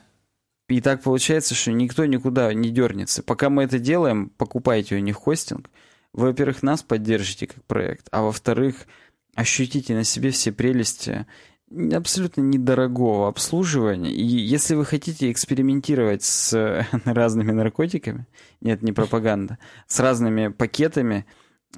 [0.68, 3.23] И так получается, что никто никуда не дернется.
[3.23, 5.70] Пока мы это делаем, покупайте у них хостинг.
[6.12, 8.86] Вы, во-первых, нас поддержите как проект, а во-вторых,
[9.35, 11.27] ощутите на себе все прелести
[11.70, 14.12] абсолютно недорогого обслуживания.
[14.12, 18.26] И если вы хотите экспериментировать с разными наркотиками,
[18.60, 21.26] нет, не пропаганда, с разными пакетами,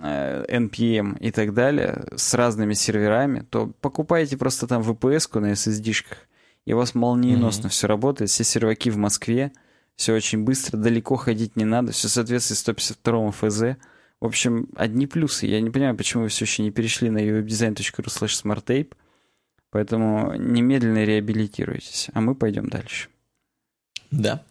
[0.00, 6.18] NPM э, и так далее, с разными серверами, то покупайте просто там VPS-ку на SSD-шках,
[6.66, 7.70] и у вас молниеносно mm-hmm.
[7.70, 9.52] все работает, все серваки в Москве,
[9.96, 13.62] все очень быстро, далеко ходить не надо, все соответствует 152 ФЗ.
[14.20, 15.46] В общем, одни плюсы.
[15.46, 18.92] Я не понимаю, почему вы все еще не перешли на webdesign.ru slash smarttape,
[19.70, 23.08] Поэтому немедленно реабилитируйтесь, а мы пойдем дальше.
[24.10, 24.42] Да.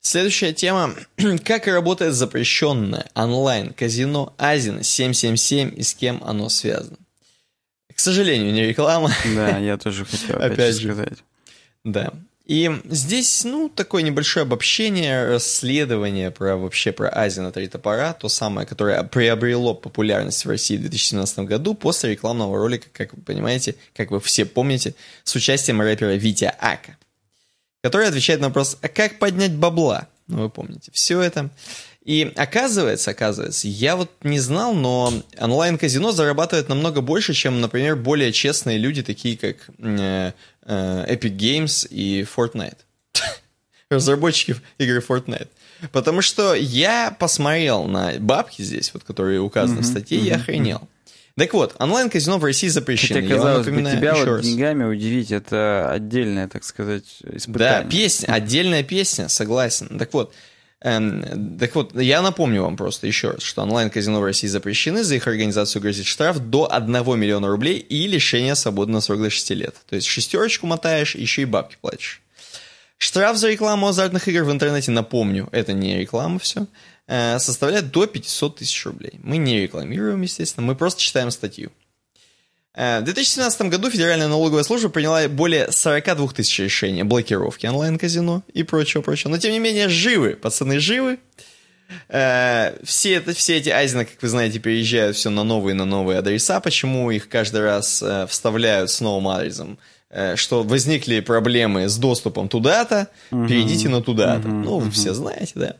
[0.00, 0.94] Следующая тема.
[1.44, 6.98] как работает запрещенное онлайн-казино Азина 777 и с кем оно связано?
[7.94, 9.10] К сожалению, не реклама.
[9.34, 11.24] Да, я тоже хотел опять, опять же сказать.
[11.84, 12.12] Да.
[12.44, 18.66] И здесь, ну, такое небольшое обобщение, расследование про вообще про Азина Три топора, то самое,
[18.66, 24.10] которое приобрело популярность в России в 2017 году после рекламного ролика, как вы понимаете, как
[24.10, 26.98] вы все помните, с участием рэпера Витя Ака,
[27.82, 30.08] который отвечает на вопрос, а как поднять бабла?
[30.26, 31.48] Ну, вы помните, все это.
[32.04, 38.30] И оказывается, оказывается, я вот не знал, но онлайн-казино зарабатывает намного больше, чем, например, более
[38.30, 40.32] честные люди, такие как э,
[40.66, 42.76] э, Epic Games и Fortnite.
[43.88, 45.48] Разработчики игры Fortnite.
[45.92, 50.88] Потому что я посмотрел на бабки здесь, вот которые указаны в статье, и охренел.
[51.36, 53.20] Так вот, онлайн-казино в России запрещено.
[53.20, 54.42] Хотя, казалось бы, тебя вот раз.
[54.42, 57.82] деньгами удивить, это отдельное, так сказать, испытание.
[57.82, 59.98] Да, песня, отдельная песня, согласен.
[59.98, 60.32] Так вот,
[60.84, 65.26] так вот, я напомню вам просто еще раз, что онлайн-казино в России запрещены, за их
[65.26, 69.76] организацию грозит штраф до 1 миллиона рублей и лишение свободы на срок до 6 лет.
[69.88, 72.20] То есть шестерочку мотаешь, еще и бабки платишь.
[72.98, 76.66] Штраф за рекламу азартных игр в интернете, напомню, это не реклама все,
[77.06, 79.14] э, составляет до 500 тысяч рублей.
[79.22, 81.72] Мы не рекламируем, естественно, мы просто читаем статью.
[82.74, 88.42] Э, В 2017 году Федеральная налоговая служба приняла более 42 тысяч решений о блокировке онлайн-казино
[88.52, 89.30] и прочего-прочего.
[89.30, 91.18] Но, тем не менее, живы, пацаны живы.
[92.08, 96.18] Э, Все, это, все эти азины, как вы знаете, переезжают все на новые на новые
[96.18, 96.60] адреса.
[96.60, 99.78] Почему их каждый раз э, вставляют с новым адресом?
[100.36, 104.46] Что возникли проблемы с доступом туда-то, перейдите на туда-то.
[104.46, 105.76] Ну, вы все знаете, да.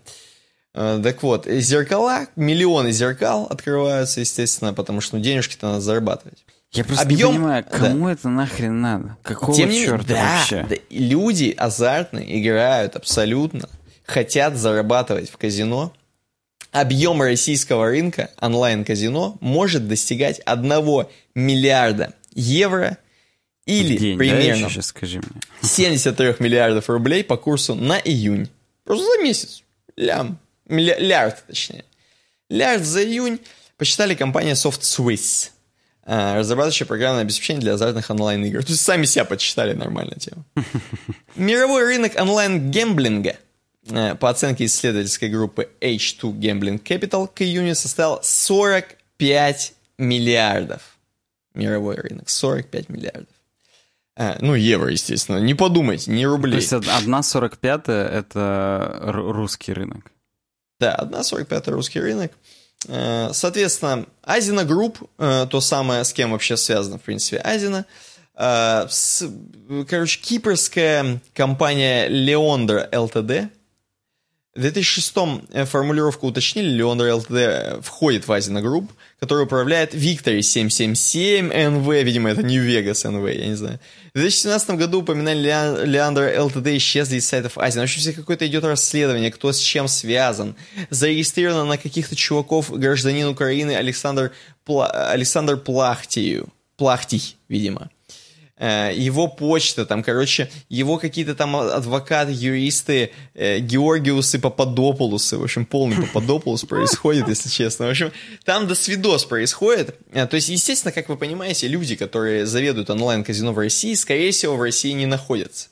[0.73, 6.45] Так вот, зеркала, миллионы зеркал открываются, естественно, потому что ну, денежки-то надо зарабатывать.
[6.75, 9.17] Я просто Объем- не понимаю, кому это нахрен надо?
[9.23, 10.67] Какого Тем не черта да, вообще?
[10.69, 13.69] да, люди азартные играют абсолютно,
[14.05, 15.93] хотят зарабатывать в казино.
[16.73, 21.07] Объем российского рынка онлайн-казино может достигать 1
[21.37, 22.99] миллиарда евро
[23.67, 25.41] или день, да, примерно сейчас скажи мне.
[25.63, 28.49] 73 миллиардов рублей по курсу на июнь.
[28.85, 29.63] Просто за месяц.
[29.97, 30.39] Лям.
[30.69, 31.85] Лярд, точнее.
[32.51, 33.39] Лярд за июнь
[33.77, 35.54] посчитали компания SoftSwiss, э,
[36.07, 38.63] разрабатывающая программное обеспечение для азартных онлайн-игр.
[38.65, 40.45] То есть сами себя подсчитали нормально тему.
[41.37, 43.37] Мировой рынок онлайн-гемблинга
[43.89, 50.83] э, по оценке исследовательской группы H2 Gambling Capital к июню составил 45 миллиардов.
[51.55, 53.29] Мировой рынок 45 миллиардов.
[54.17, 55.39] А, ну, евро, естественно.
[55.39, 56.57] Не подумайте, не То рублей.
[56.57, 60.11] есть од- одна сорок пятая это р- русский рынок.
[60.79, 62.33] Да, 1,45 русский рынок.
[62.89, 67.87] Э, Соответственно, Азина Групп, э, то самое, с кем вообще связано, в принципе, Азина,
[68.37, 68.87] э,
[69.89, 73.49] короче, кипрская компания Leondra LTD,
[74.55, 75.15] в 2006
[75.53, 82.31] э, формулировку уточнили, Leondra LTD входит в Азина Групп, который управляет Victory 777 NV, видимо,
[82.31, 83.81] это New Vegas NV, я не знаю.
[84.15, 85.43] В 2017 году упоминали
[85.87, 87.81] Leondra LTD исчезли из сайтов Азии.
[87.81, 90.55] В общем, все какое-то идет расследование, кто с чем связан.
[90.91, 94.31] Зарегистрировано на каких-то чуваков гражданин Украины Александр,
[94.65, 96.49] Пла- Александр Плахтию.
[96.77, 97.91] Плахтий, видимо.
[98.57, 105.67] Э, Его почта, там, короче, его какие-то там адвокаты, юристы, э, Георгиусы, Пападополусы, в общем,
[105.67, 107.87] полный Пападополус происходит, если честно.
[107.87, 108.13] В общем,
[108.45, 109.97] там до свидос происходит.
[110.13, 114.57] Э, То есть, естественно, как вы понимаете, люди, которые заведуют онлайн-казино в России, скорее всего,
[114.57, 115.69] в России не находятся.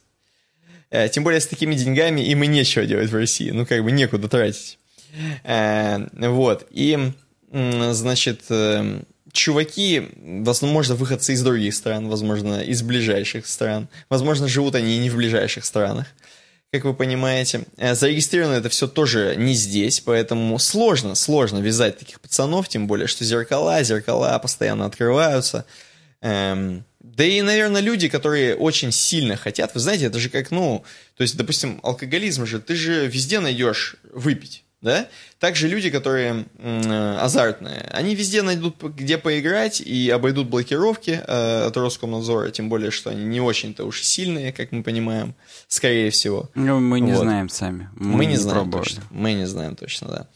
[1.13, 3.49] Тем более с такими деньгами им и нечего делать в России.
[3.51, 4.79] Ну, как бы некуда тратить.
[5.43, 6.67] Вот.
[6.71, 7.13] И,
[7.51, 9.01] значит, э,
[9.33, 13.89] чуваки, возможно, выходцы из других стран, возможно, из ближайших стран.
[14.09, 16.07] Возможно, живут они и не в ближайших странах.
[16.71, 22.21] Как вы понимаете, Э, зарегистрировано это все тоже не здесь, поэтому сложно, сложно вязать таких
[22.21, 25.67] пацанов, тем более, что зеркала, зеркала постоянно открываются.
[26.21, 30.85] Эм, да и, наверное, люди, которые очень сильно хотят, вы знаете, это же как, ну,
[31.17, 35.09] то есть, допустим, алкоголизм же, ты же везде найдешь выпить, да?
[35.39, 41.77] Также люди, которые э, азартные, они везде найдут, где поиграть и обойдут блокировки э, от
[41.77, 45.35] Роскомнадзора, тем более, что они не очень-то уж сильные, как мы понимаем,
[45.69, 46.51] скорее всего.
[46.55, 47.23] Ну, мы не Вот.
[47.23, 47.89] знаем сами.
[47.95, 48.85] Мы, не знаем пробовали.
[48.85, 49.03] точно.
[49.11, 50.27] Мы не знаем точно, да.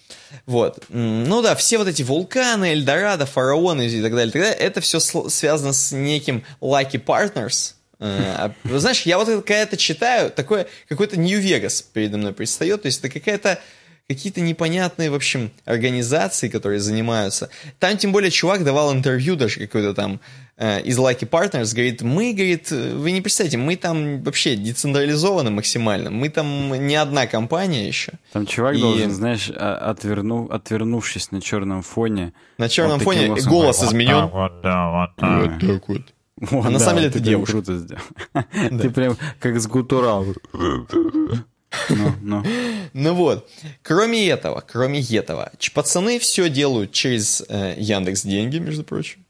[0.47, 0.85] Вот.
[0.89, 5.01] Ну да, все вот эти вулканы, Эльдорадо, фараоны и так далее, так далее, это все
[5.01, 7.75] связано с неким Lucky Partners.
[7.99, 12.87] Э, а, Знаешь, я вот когда это читаю, такое, какой-то Нью-Вегас передо мной предстает, то
[12.87, 13.59] есть это какая-то
[14.09, 17.49] какие-то непонятные, в общем, организации, которые занимаются.
[17.79, 20.21] Там, тем более, чувак давал интервью даже какой-то там
[20.57, 25.51] э, из Lucky Partners, говорит, мы, говорит, э, вы не представляете, мы там вообще децентрализованы
[25.51, 28.13] максимально, мы там не одна компания еще.
[28.33, 32.33] Там чувак И- должен, знаешь, а- отверну, отвернувшись на черном фоне.
[32.59, 34.27] На черном вот фоне голосом голос говорит, изменен.
[34.27, 35.61] Вот так вот, да, вот так.
[35.61, 36.03] так вот.
[36.39, 37.53] Вот, А на да, самом деле вот это девушка.
[37.53, 38.03] круто сделал.
[38.83, 40.27] Ты прям как с гутурал.
[41.89, 42.45] Ну, ну.
[42.93, 43.51] Ну вот,
[43.83, 49.27] кроме этого, кроме этого, пацаны все делают через э, Яндекс Деньги, между прочим.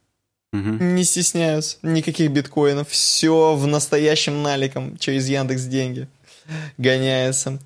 [0.53, 0.95] Мгм.
[0.95, 6.07] Не стесняются, никаких биткоинов, все в настоящем наликом через Яндекс Деньги
[6.79, 7.59] гоняется.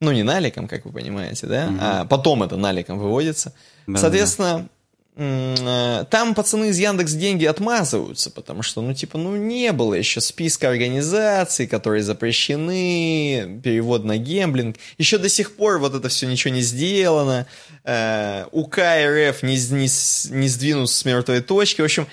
[0.00, 1.72] Ну, не наликом, как вы понимаете, да?
[1.80, 3.54] А потом это наликом выводится.
[3.86, 4.00] Да-да-да.
[4.00, 4.68] Соответственно,
[5.16, 10.68] там пацаны из Яндекс Деньги отмазываются, потому что, ну, типа, ну, не было еще списка
[10.68, 14.76] организаций, которые запрещены, перевод на гемблинг.
[14.98, 17.46] Еще до сих пор вот это все ничего не сделано.
[17.84, 19.88] Э, УК РФ не, не,
[20.38, 21.80] не сдвинут с мертвой точки.
[21.80, 22.06] В общем,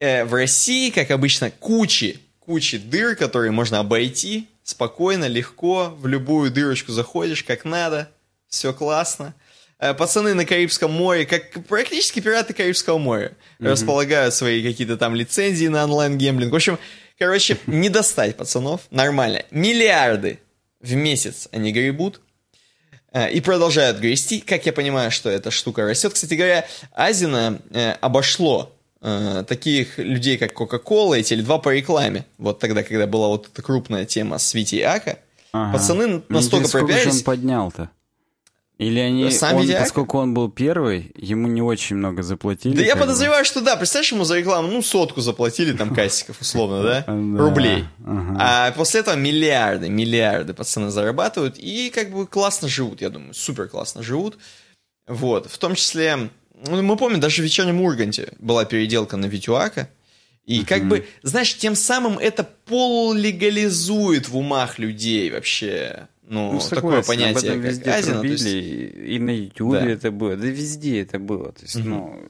[0.00, 6.50] э, в России, как обычно, кучи, кучи дыр, которые можно обойти спокойно, легко, в любую
[6.50, 8.10] дырочку заходишь, как надо,
[8.48, 9.32] все классно.
[9.78, 15.66] Э, Пацаны на Карибском море, как практически пираты Карибского моря, располагают свои какие-то там лицензии
[15.66, 16.52] на онлайн-гемблинг.
[16.52, 16.78] В общем,
[17.18, 19.42] короче, не достать пацанов, нормально.
[19.50, 20.40] Миллиарды
[20.80, 22.20] в месяц они гребут,
[23.16, 24.40] Э, и продолжают грести.
[24.40, 26.12] Как я понимаю, что эта штука растет.
[26.12, 28.72] Кстати говоря, Азина э, обошло
[29.46, 32.24] таких людей, как Coca-Cola и Теле2 по рекламе.
[32.38, 35.18] Вот тогда, когда была вот эта крупная тема с Вити Ака.
[35.52, 35.74] Ага.
[35.74, 37.90] Пацаны настолько интересно, он поднял-то?
[38.78, 42.76] Или они, Сам он, поскольку он был первый, ему не очень много заплатили?
[42.76, 43.02] Да я бы?
[43.02, 43.74] подозреваю, что да.
[43.76, 47.04] Представляешь, ему за рекламу, ну, сотку заплатили там кассиков, условно, да?
[47.06, 47.84] Рублей.
[48.38, 53.68] А после этого миллиарды, миллиарды пацаны зарабатывают и как бы классно живут, я думаю, супер
[53.68, 54.36] классно живут.
[55.06, 56.28] Вот, в том числе,
[56.66, 59.88] ну, мы помним, даже в «Вечернем Урганте» была переделка на Витю АК.
[60.44, 67.02] И как бы, знаешь, тем самым это полулегализует в умах людей вообще, ну, Ну, такое
[67.02, 68.14] согласен, понятие, об этом как везде казино.
[68.14, 69.86] то трубили, есть- и- на Ютубе Да.
[69.90, 71.52] это было, да везде это было.
[71.52, 71.88] То есть, Мгм.
[71.90, 72.20] ну,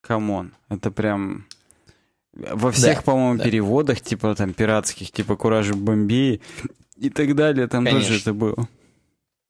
[0.00, 1.46] come on, это прям...
[2.32, 3.44] Во всех, Да, по-моему, да.
[3.44, 6.40] переводах, типа там пиратских, типа Куражи Бомбей
[6.96, 8.22] и так далее, там тоже Конечно.
[8.22, 8.68] это было.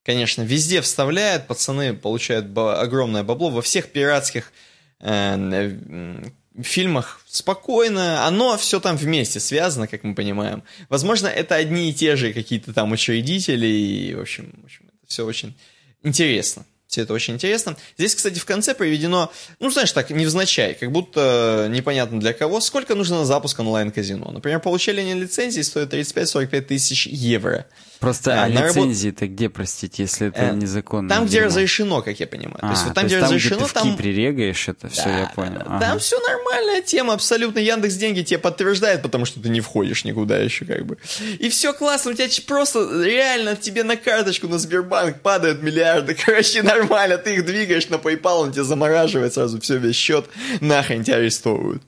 [0.03, 3.51] Конечно, везде вставляют, пацаны получают ба- огромное бабло.
[3.51, 4.51] Во всех пиратских
[4.99, 6.23] э, э,
[6.63, 10.63] фильмах спокойно, оно все там вместе связано, как мы понимаем.
[10.89, 15.07] Возможно, это одни и те же какие-то там учредители, и, в общем, в общем это
[15.07, 15.55] все очень
[16.03, 16.65] интересно.
[16.91, 17.77] Все это очень интересно.
[17.97, 19.31] Здесь, кстати, в конце приведено,
[19.61, 24.29] ну, знаешь, так, невзначай, как будто непонятно для кого, сколько нужно на запуск онлайн-казино.
[24.33, 27.67] Например, получение лицензии стоит 35-45 тысяч евро.
[28.01, 28.89] Просто, А, а, на работ-
[29.21, 31.09] где, простите, если это Э, незаконно?
[31.11, 31.47] Там, где дерьмо?
[31.49, 32.59] разрешено, как я понимаю.
[32.59, 33.91] то есть, А, вот там, где там, разрешено, ты в там...
[33.93, 35.59] Кипре регаешь это, все, Да, я понял.
[35.59, 35.81] да, Ага.
[35.81, 37.59] Там все нормальная тема, абсолютно.
[37.59, 40.97] Яндекс деньги тебе подтверждает, потому что ты не входишь никуда еще, как бы.
[41.39, 46.15] И все классно, у тебя просто реально тебе на карточку на Сбербанк падают миллиарды.
[46.27, 50.25] Короче, нормально, ты их двигаешь на PayPal, он тебе замораживает сразу все, весь счет,
[50.63, 51.83] нахрен тебя арестовывают.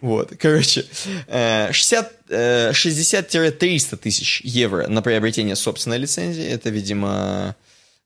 [0.00, 0.84] Вот, короче,
[1.26, 6.44] э, 60, э, 60-300 тысяч евро на приобретение собственной лицензии.
[6.44, 7.56] Это, видимо,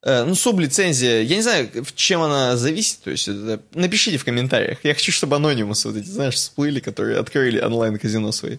[0.02, 1.22] э, ну, сублицензия.
[1.22, 3.00] Я не знаю, в чем она зависит.
[3.00, 4.78] То есть, это- напишите в комментариях.
[4.84, 8.58] Я хочу, чтобы анонимусы вот эти, знаешь, всплыли, которые открыли онлайн-казино свои.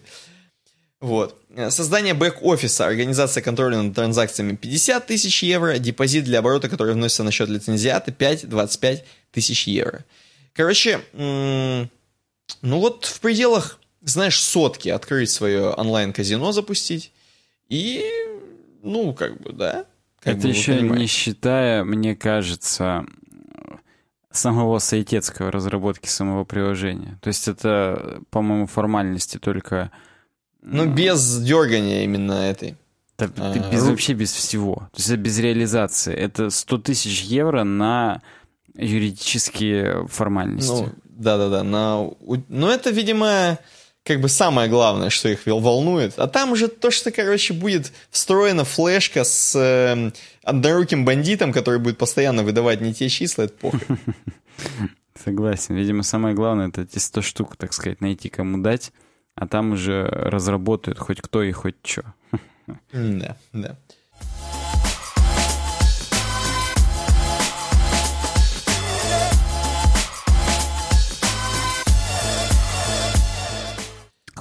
[1.02, 1.42] Вот.
[1.56, 7.24] Э, Создание бэк-офиса, организация контроля над транзакциями 50 тысяч евро, депозит для оборота, который вносится
[7.24, 10.04] на счет лицензиата 5-25 тысяч евро.
[10.54, 11.90] Короче, м,
[12.62, 17.12] ну вот в пределах, знаешь, сотки открыть свое онлайн-казино запустить.
[17.68, 18.04] И,
[18.82, 19.86] ну, как бы, да.
[20.20, 21.08] Как это бы еще не понимаете.
[21.08, 23.06] считая, мне кажется,
[24.32, 27.18] самого сайтецкого разработки самого приложения.
[27.22, 29.92] То есть это, по-моему, формальности только...
[30.62, 32.76] Ну, без дергания именно этой.
[33.18, 34.76] Да, ты а, без, вообще без всего.
[34.76, 36.14] То есть это без реализации.
[36.14, 38.22] Это 100 тысяч евро на
[38.76, 40.72] юридические формальности.
[40.72, 40.90] Ну,
[41.20, 41.64] да-да-да.
[41.64, 42.02] На...
[42.02, 43.60] у- Ну, это, видимо,
[44.04, 46.14] как бы самое главное, что их вол- волнует.
[46.18, 50.14] А там уже то, что, короче, будет встроена флешка с эм,
[50.44, 53.80] одноруким бандитом, который будет постоянно выдавать не те числа, это похуй.
[55.24, 55.76] Согласен.
[55.76, 58.92] Видимо, самое главное это эти 100 штук, так сказать, найти кому дать,
[59.36, 62.04] а там уже разработают хоть кто и хоть что.
[62.94, 63.78] Да, да.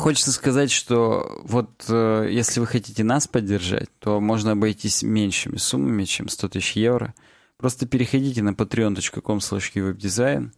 [0.08, 6.04] Хочется сказать, что вот э, если вы хотите нас поддержать, то можно обойтись меньшими суммами,
[6.04, 7.12] чем 100 тысяч евро.
[7.58, 10.52] Просто переходите на patreon.com webdesign,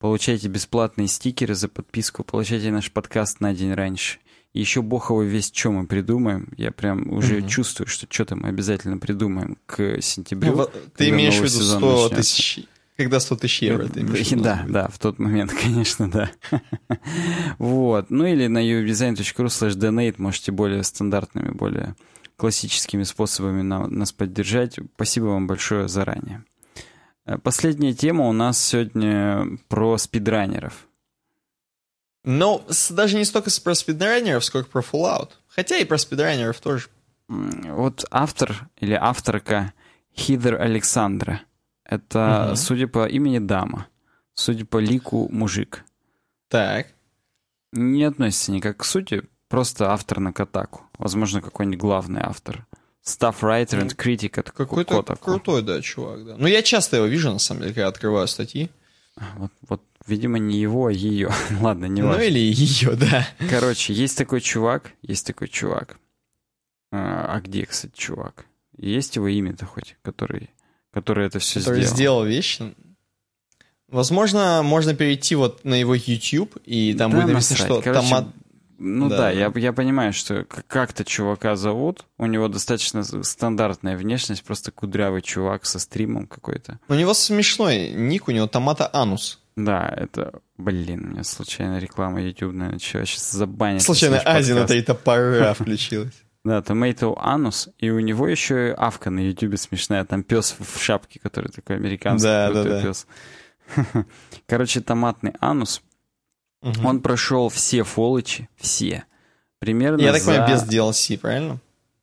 [0.00, 4.18] получайте бесплатные стикеры за подписку, получайте наш подкаст на день раньше.
[4.52, 6.48] И еще бог его весь, что мы придумаем.
[6.56, 7.46] Я прям уже Мгм.
[7.48, 10.56] чувствую, что что-то мы обязательно придумаем к сентябрю.
[10.56, 12.16] Ну, ты имеешь в виду сезон 100 начнется.
[12.16, 12.64] тысяч...
[12.98, 14.28] Когда 100 тысяч евро, ты имеешь?
[14.42, 16.30] Да, да, в тот момент, конечно, да.
[17.58, 18.10] Вот.
[18.10, 21.94] Ну или на uwebdesign.ru slash donate можете более стандартными, более
[22.36, 24.78] классическими способами на- нас поддержать.
[24.96, 26.44] Спасибо вам большое заранее.
[27.24, 30.88] Э, Последняя тема у нас сегодня про спидранеров.
[32.24, 35.30] С- даже не столько про спидранеров, сколько про Fallout.
[35.46, 36.88] Хотя и про спидранеров тоже.
[37.28, 39.72] Вот автор или авторка
[40.16, 41.42] Хидер Александра.
[41.88, 42.56] Это, Мгм.
[42.56, 43.86] судя по имени, дама.
[44.34, 45.84] Судя по лику, мужик.
[46.48, 46.86] Так.
[47.72, 50.82] Не относится никак к сути, просто автор на Катаку.
[50.98, 52.66] Возможно, какой-нибудь главный автор.
[53.04, 55.24] Staff writer and critic от Какой-то Котаку.
[55.24, 56.36] крутой, да, чувак, да.
[56.38, 58.70] Ну, я часто его вижу, на самом деле, когда открываю статьи.
[59.36, 61.30] Вот, вот, видимо, не его, а ее.
[61.60, 62.22] Ладно, не ну, важно.
[62.22, 63.26] или ее, да.
[63.50, 65.98] Короче, есть такой чувак, есть такой чувак.
[66.92, 68.44] А, а где, кстати, чувак?
[68.76, 70.50] Есть его имя-то хоть, который,
[71.00, 71.94] который это все который сделал?
[71.94, 72.74] сделал вещи.
[73.88, 78.26] Возможно, можно перейти вот на его YouTube, и там Да будет написано, что Короче, томат...
[78.78, 79.30] Ну Да, да.
[79.30, 85.66] Я, я понимаю, что как-то чувака зовут, у него достаточно стандартная внешность, просто кудрявый чувак
[85.66, 86.78] со стримом какой-то.
[86.88, 89.40] У него смешной ник, у него томата анус.
[89.56, 93.10] Да, это Блин, у меня случайно реклама ютубная началась.
[93.10, 93.80] Сейчас забанят.
[93.80, 94.66] Случайно подкаст.
[94.66, 96.24] три топора включилась.
[96.48, 100.04] Да, Tomato Anus, и у него еще авка на ютубе смешная.
[100.04, 102.82] Там пес в шапке, который такой американский Да, крутой да, да.
[102.82, 103.06] пес.
[104.46, 105.82] Короче, томатный анус.
[106.62, 106.86] Мгм.
[106.86, 109.04] Он прошел все фолочи, все.
[109.58, 110.30] Примерно Я так за...
[110.32, 111.58] понимаю, без DLC, правильно?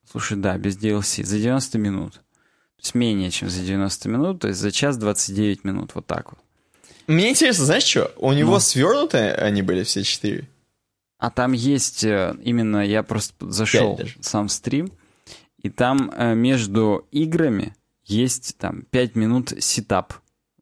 [0.10, 1.24] Слушай, да, без DLC.
[1.24, 2.14] За 90 минут.
[2.14, 6.32] То есть менее, чем за 90 минут, то есть за час 29 минут, вот так
[6.32, 6.40] вот.
[7.08, 8.14] Мне интересно, знаешь что?
[8.18, 8.60] У него Ну.
[8.60, 10.48] свернутые они были все четыре?
[11.18, 14.16] А там есть э, именно, я просто зашел даже.
[14.20, 14.92] в сам стрим,
[15.62, 17.74] и там э, между играми
[18.04, 20.14] есть там 5 минут setup.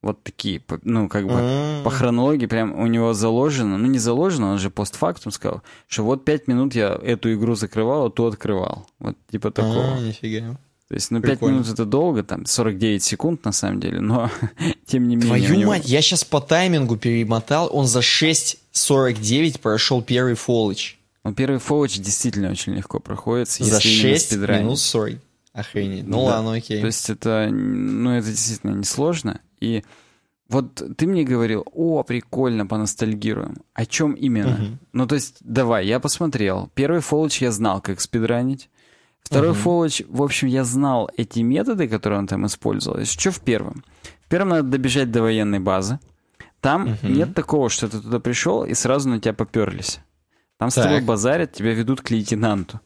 [0.01, 1.83] Вот такие, ну, как бы М.
[1.83, 6.25] по хронологии прям у него заложено, ну не заложено, он же постфактум сказал, что вот
[6.25, 8.85] 5 минут я эту игру закрывал, а ту открывал.
[8.99, 9.95] Вот типа такого.
[9.95, 10.57] А, нифига.
[10.93, 11.53] То есть, ну, 5 прикольно.
[11.55, 14.29] минут это долго, там 49 секунд на самом деле, но
[14.85, 15.27] тем не менее.
[15.47, 18.01] Твою него- мать, я сейчас по таймингу перемотал, он за
[18.73, 20.99] 6.49 прошел первый фоллич.
[21.23, 24.63] Ну, первый фоллоч действительно очень легко проходится, За если именно 6 спидранить.
[24.65, 25.15] минут 40.
[25.53, 26.05] Охренеть.
[26.07, 26.23] Ну Да.
[26.35, 26.79] ладно, окей.
[26.81, 29.39] То есть это, ну, это действительно несложно.
[29.59, 29.83] И
[30.49, 33.57] вот ты мне говорил, о, прикольно, поностальгируем.
[33.73, 34.49] О чем именно?
[34.59, 34.79] Мгм.
[34.93, 36.69] Ну, то есть, давай, я посмотрел.
[36.75, 38.69] Первый фоллоч я знал, как спидранить.
[39.23, 39.59] Второй Мгм.
[39.59, 42.99] фоллоч, в общем, я знал эти методы, которые он там использовал.
[42.99, 43.83] И Что в первом?
[44.25, 45.99] В первом надо добежать до военной базы.
[46.61, 47.13] Там Мгм.
[47.13, 49.99] нет такого, что ты туда пришел и сразу на тебя поперлись.
[50.57, 51.05] Там с тобой Так.
[51.05, 52.79] базарят, тебя ведут к лейтенанту.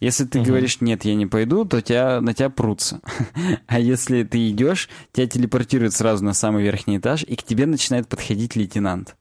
[0.00, 0.48] Если ты Мгм.
[0.48, 3.00] говоришь, нет, я не пойду, то тебя, на тебя прутся.
[3.66, 8.06] А если ты идешь, тебя телепортируют сразу на самый верхний этаж, и к тебе начинает
[8.08, 9.16] подходить лейтенант.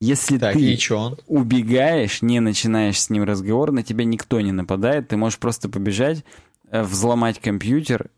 [0.00, 0.78] Если Так, ты
[1.26, 6.24] убегаешь, не начинаешь с ним разговор, на тебя никто не нападает, ты можешь просто побежать,
[6.70, 8.10] э, взломать компьютер,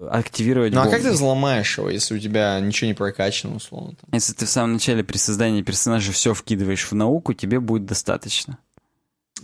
[0.00, 0.96] активировать Ну а бомбу.
[0.96, 3.96] как ты взломаешь его, если у тебя ничего не прокачано, условно?
[4.00, 4.10] Там?
[4.12, 8.58] Если ты в самом начале при создании персонажа все вкидываешь в науку, тебе будет достаточно.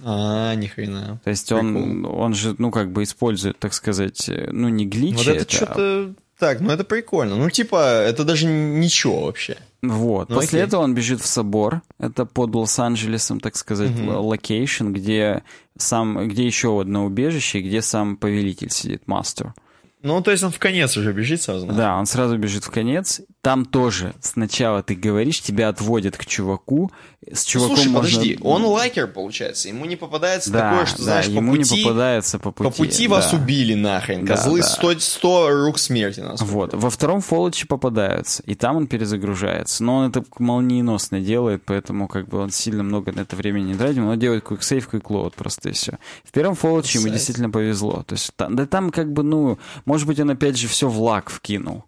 [0.02, 1.20] А, ни хрена.
[1.22, 5.16] То есть он, он же, ну, как бы использует, так сказать, э, ну, не глитчи,
[5.16, 6.14] Вот это это, а что-то...
[6.42, 7.36] Так, ну это прикольно.
[7.36, 9.56] Ну типа, это даже ничего вообще.
[9.80, 10.28] Вот.
[10.28, 10.66] Ну, После окей.
[10.66, 11.82] этого он бежит в собор.
[12.00, 14.16] Это под Лос-Анджелесом, так сказать, Мгм.
[14.16, 15.44] location, где
[15.78, 19.54] сам, где еще одно убежище, где сам повелитель сидит, мастер.
[20.02, 21.66] Ну, то есть он в конец уже бежит сразу.
[21.66, 21.74] да?
[21.74, 23.20] Да, он сразу бежит в конец.
[23.40, 26.90] Там тоже сначала ты говоришь, тебя отводят к чуваку.
[27.30, 29.68] С чуваком Слушай, можно- подожди, он лайкер, получается.
[29.68, 31.76] Ему не попадается да, такое, что, да, знаешь, по ему пути...
[31.76, 32.70] не попадается по пути.
[32.70, 33.36] По пути вас да.
[33.36, 34.24] убили нахрен.
[34.24, 34.66] Да, Козлы да.
[34.66, 36.42] 100, 100 рук смерти нас.
[36.42, 36.74] Вот.
[36.74, 39.84] Во втором фоллоче попадаются, и там он перезагружается.
[39.84, 43.74] Но он это молниеносно делает, поэтому как бы он сильно много на это времени не
[43.74, 43.98] тратит.
[43.98, 45.98] Он делает quick load, просто и все.
[46.24, 48.02] В первом фоллоче ему действительно повезло.
[48.02, 49.58] То есть там, да там как бы, ну,
[49.92, 51.84] может быть, он опять же все в лак вкинул.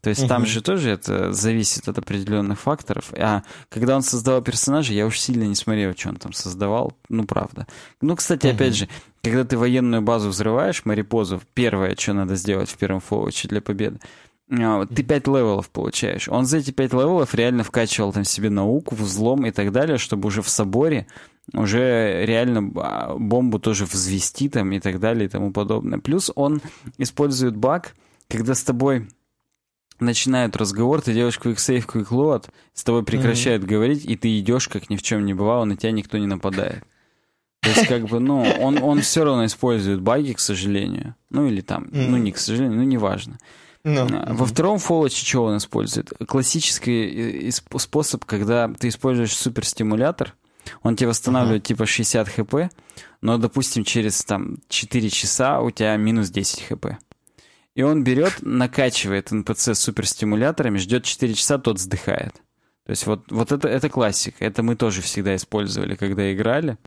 [0.00, 0.46] То есть там Мгм.
[0.50, 3.12] же тоже это зависит от определенных факторов.
[3.18, 6.92] А когда он создавал персонажа, я уж сильно не смотрел, что он там создавал.
[7.08, 7.66] Ну, правда.
[8.00, 8.54] Ну, кстати, Мгм.
[8.54, 8.88] опять же,
[9.22, 13.98] когда ты военную базу взрываешь, Марипозу, первое, что надо сделать в первом фоллоче для победы,
[14.52, 16.28] а, ты 5 левелов получаешь.
[16.28, 20.28] Он за эти 5 левелов реально вкачивал там себе науку, взлом и так далее, чтобы
[20.28, 21.08] уже в соборе
[21.54, 25.98] уже реально а, бомбу тоже взвести там и так далее и тому подобное.
[25.98, 26.60] Плюс он
[26.98, 27.94] использует баг,
[28.28, 29.08] когда с тобой
[30.00, 34.68] начинают разговор, ты делаешь quick save, quick load, с тобой прекращают говорить, и ты идешь,
[34.68, 36.84] как ни в чем не бывало, на тебя никто не нападает.
[37.60, 41.16] То есть, как бы, ну, он, он все равно использует баги, к сожалению.
[41.30, 43.38] Ну, или там, ну, не к сожалению, ну, неважно.
[43.82, 46.12] Ну, А, Во втором фоллоче что он использует?
[46.28, 50.34] Классический э, исп- способ, когда ты используешь суперстимулятор,
[50.82, 52.54] он тебе восстанавливает типа 60 хп,
[53.20, 56.86] но, допустим, через там 4 часа у тебя минус 10 хп.
[57.74, 62.34] И он берет, накачивает НПЦ суперстимуляторами, ждет 4 часа, тот сдыхает.
[62.88, 64.44] То есть вот, вот это, это классика.
[64.44, 66.78] Это мы тоже всегда использовали, когда играли.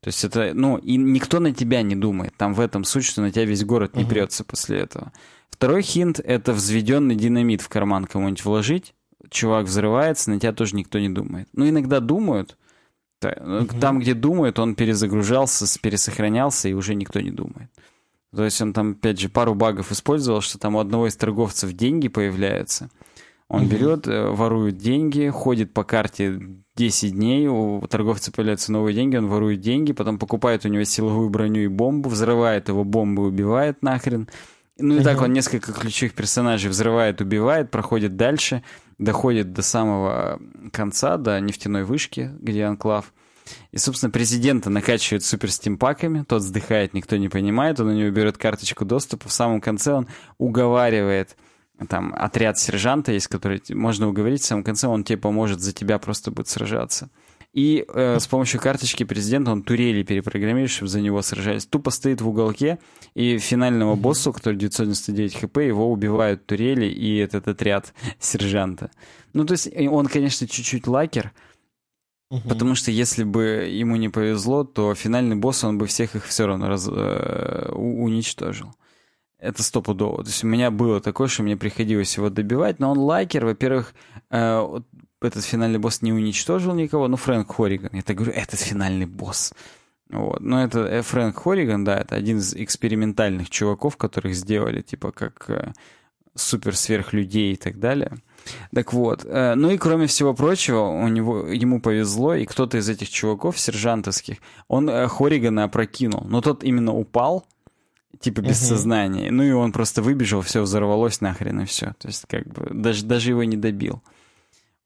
[0.00, 2.34] То есть это, ну, и никто на тебя не думает.
[2.36, 5.10] Там в этом суть, что на тебя весь город не прется после этого.
[5.48, 8.94] Второй хинт— это взведенный динамит в карман кому-нибудь вложить.
[9.30, 11.48] Чувак взрывается, на тебя тоже никто не думает.
[11.54, 12.57] Ну, иногда думают.
[13.22, 17.70] Э, Там, где думают, он перезагружался, пересохранялся, и уже никто не думает.
[18.34, 21.72] То есть он там, опять же, пару багов использовал, что там у одного из торговцев
[21.72, 22.90] деньги появляются.
[23.48, 26.38] Он берет, э, ворует деньги, ходит по карте
[26.76, 31.30] 10 дней, у торговца появляются новые деньги, он ворует деньги, потом покупает у него силовую
[31.30, 34.28] броню и бомбу, взрывает его бомбу и убивает нахрен.
[34.78, 38.62] Ну и так он несколько ключевых персонажей взрывает, убивает, проходит дальше,
[38.98, 40.40] доходит до самого
[40.72, 43.12] конца, до нефтяной вышки, где анклав.
[43.72, 48.38] И, собственно, президента накачивают супер стимпаками, тот вздыхает, никто не понимает, он у него берет
[48.38, 50.06] карточку доступа, в самом конце он
[50.36, 51.36] уговаривает
[51.86, 55.98] там отряд сержанта есть, который можно уговорить в самом конце, он тебе поможет за тебя
[55.98, 57.08] просто будет сражаться.
[57.54, 61.66] И э, с помощью карточки президента он турели перепрограммирует, чтобы за него сражались.
[61.66, 62.78] Тупо стоит в уголке,
[63.14, 68.90] и финального босса, который 999 хп, его убивают турели и этот отряд сержанта.
[69.32, 71.32] Ну, то есть он, конечно, чуть-чуть лакер,
[72.30, 72.48] Угу.
[72.48, 76.46] Потому что если бы ему не повезло, то финальный босс, он бы всех их все
[76.46, 78.74] равно раз, э, уничтожил.
[79.38, 80.24] Это стопудово.
[80.24, 83.94] То есть у меня было такое, что мне приходилось его добивать, но он лайкер, во-первых,
[84.30, 84.80] э,
[85.20, 87.90] этот финальный босс не уничтожил никого, ну, Фрэнк Хорриган.
[87.92, 89.52] Я так говорю, этот финальный босс.
[90.10, 90.40] Вот.
[90.40, 95.44] Но это э, Фрэнк Хорриган, да, это один из экспериментальных чуваков, которых сделали, типа, как
[95.50, 95.72] э,
[96.34, 98.16] супер-сверхлюдей и так далее.
[98.74, 102.88] Так вот, э, ну и кроме всего прочего, у него, ему повезло, и кто-то из
[102.88, 104.38] этих чуваков, сержантовских,
[104.68, 106.24] он э, Хорригана опрокинул.
[106.24, 107.46] Но тот именно упал,
[108.20, 108.68] типа без uh-huh.
[108.68, 109.30] сознания.
[109.30, 111.94] Ну и он просто выбежал, все взорвалось нахрен и все.
[111.98, 114.02] То есть как бы даже, даже его не добил.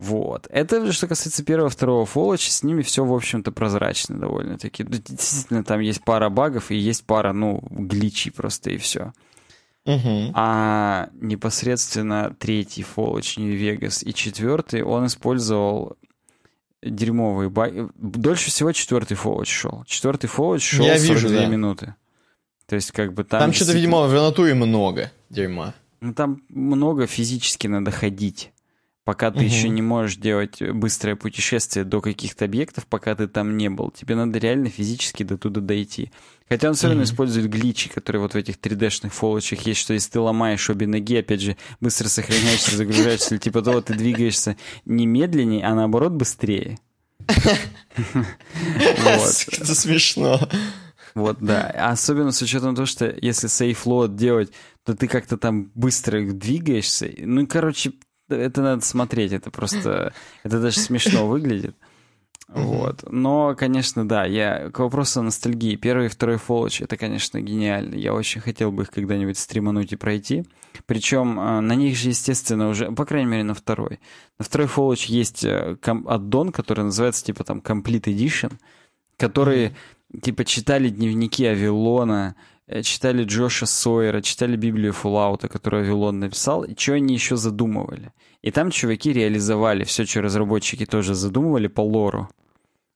[0.03, 0.49] Вот.
[0.51, 4.83] Это что касается первого, второго фоллоча, с ними все, в общем-то, прозрачно довольно-таки.
[4.83, 9.12] Действительно, там есть пара багов и есть пара, ну, гличей просто и все.
[9.85, 10.33] Угу.
[10.35, 15.97] А непосредственно третий Fallout New Vegas и четвертый он использовал
[16.83, 17.89] дерьмовые баги.
[17.95, 19.85] Дольше всего четвертый Fallout шел.
[19.87, 21.47] Четвертый Fallout шел Я 42 вижу, да.
[21.47, 21.95] минуты.
[22.66, 23.39] То есть как бы там...
[23.39, 25.74] Там что-то, видимо, в натуре много дерьма.
[26.01, 28.51] Ну там много физически надо ходить
[29.05, 29.45] пока ты угу.
[29.45, 33.91] еще не можешь делать быстрое путешествие до каких-то объектов, пока ты там не был.
[33.91, 36.11] Тебе надо реально физически до туда дойти.
[36.49, 37.11] Хотя он все равно угу.
[37.11, 41.16] использует гличи, которые вот в этих 3D-шных фолочах есть, что если ты ломаешь обе ноги,
[41.16, 46.79] опять же, быстро сохраняешься, загружаешься, или типа того, ты двигаешься не медленнее, а наоборот быстрее.
[47.97, 50.41] Это смешно.
[51.15, 51.66] Вот, да.
[51.91, 54.53] Особенно с учетом того, что если сейф лот делать,
[54.85, 57.11] то ты как-то там быстро двигаешься.
[57.19, 57.93] Ну, короче,
[58.36, 61.76] это надо смотреть, это просто, это даже смешно выглядит.
[62.48, 63.04] Вот.
[63.10, 65.76] Но, конечно, да, я к вопросу о ностальгии.
[65.76, 67.94] Первый и второй Fallout, это, конечно, гениально.
[67.94, 70.44] Я очень хотел бы их когда-нибудь стримануть и пройти.
[70.86, 74.00] Причем э, на них же, естественно, уже, по крайней мере, на второй.
[74.38, 78.52] На второй Fallout есть э, аддон, который называется, типа, там, Complete Edition,
[79.16, 79.74] которые,
[80.20, 82.36] типа, читали дневники Авилона,
[82.82, 88.12] читали Джоша Сойера, читали Библию Фуллаута, которую Вилон написал, и что они еще задумывали.
[88.43, 92.28] И там чуваки реализовали все, что разработчики тоже задумывали по лору.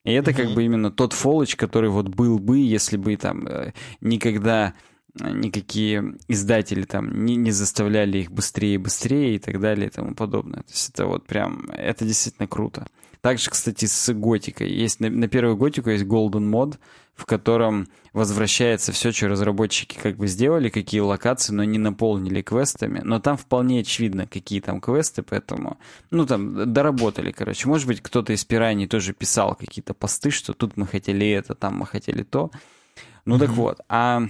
[0.04, 0.34] И это mm-hmm.
[0.34, 4.74] как бы именно тот фоллоч, который вот был бы, если бы там э, никогда
[5.20, 9.90] э, никакие издатели там не, не заставляли их быстрее и быстрее и так далее и
[9.90, 10.60] тому подобное.
[10.60, 12.86] То есть это вот прям, это действительно круто.
[13.20, 14.70] Также, кстати, с готикой.
[14.70, 16.78] Есть на, на первую готику есть Golden Mod,
[17.16, 23.00] в котором возвращается все, что разработчики как бы сделали, какие локации, но не наполнили квестами.
[23.02, 25.78] Но там вполне очевидно, какие там квесты, поэтому,
[26.10, 27.68] ну, там, доработали, короче.
[27.68, 31.78] Может быть, кто-то из пираний тоже писал какие-то посты, что тут мы хотели это, там
[31.78, 32.50] мы хотели то.
[33.24, 33.40] Ну, mm-hmm.
[33.40, 33.80] так вот.
[33.88, 34.22] А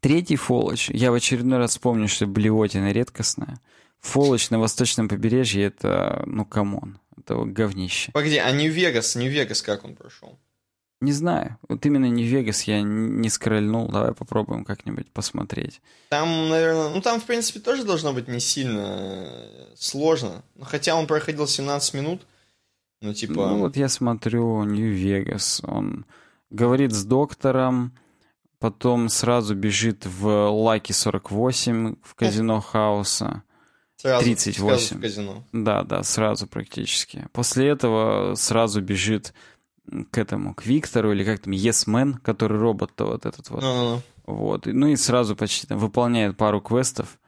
[0.00, 3.60] третий фолоч, я в очередной раз вспомню, что блевотина редкостная.
[4.00, 8.10] Фолоч на восточном побережье, это, ну, come on, это говнище.
[8.12, 10.38] Погоди, а Нью-Вегас, Нью-Вегас как он прошел?
[11.06, 11.56] Не знаю.
[11.68, 13.86] Вот именно Нью-Вегас я не скрольнул.
[13.86, 15.80] Давай попробуем как-нибудь посмотреть.
[16.08, 20.42] Там, наверное, ну там, в принципе, тоже должно быть не сильно э, сложно.
[20.56, 22.22] Но хотя он проходил 17 минут.
[23.02, 23.34] Ну, типа...
[23.34, 25.60] Ну, вот я смотрю Нью-Вегас.
[25.62, 26.06] Он
[26.50, 27.96] говорит с доктором,
[28.58, 33.44] потом сразу бежит в Лаки 48 в казино Хаоса.
[33.96, 34.66] Сразу, 38.
[34.66, 35.44] Сразу в казино.
[35.52, 37.28] Да, да, сразу практически.
[37.32, 39.34] После этого сразу бежит
[40.10, 43.62] к этому, к Виктору, или как там, Yes Man, который робот-то вот этот вот.
[43.62, 44.00] Uh-huh.
[44.26, 44.66] Вот.
[44.66, 47.18] Ну и сразу почти там выполняет пару квестов.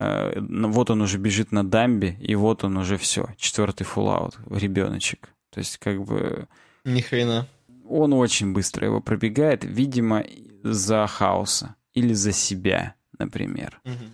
[0.00, 3.28] Э, вот он уже бежит на дамбе, и вот он уже все.
[3.36, 5.30] Четвертый фуллаут, ребеночек.
[5.50, 6.48] То есть как бы...
[6.84, 7.46] Ни хрена.
[7.88, 10.24] Он очень быстро его пробегает, видимо,
[10.62, 13.80] за хаоса или за себя, например.
[13.84, 14.08] Uh-huh.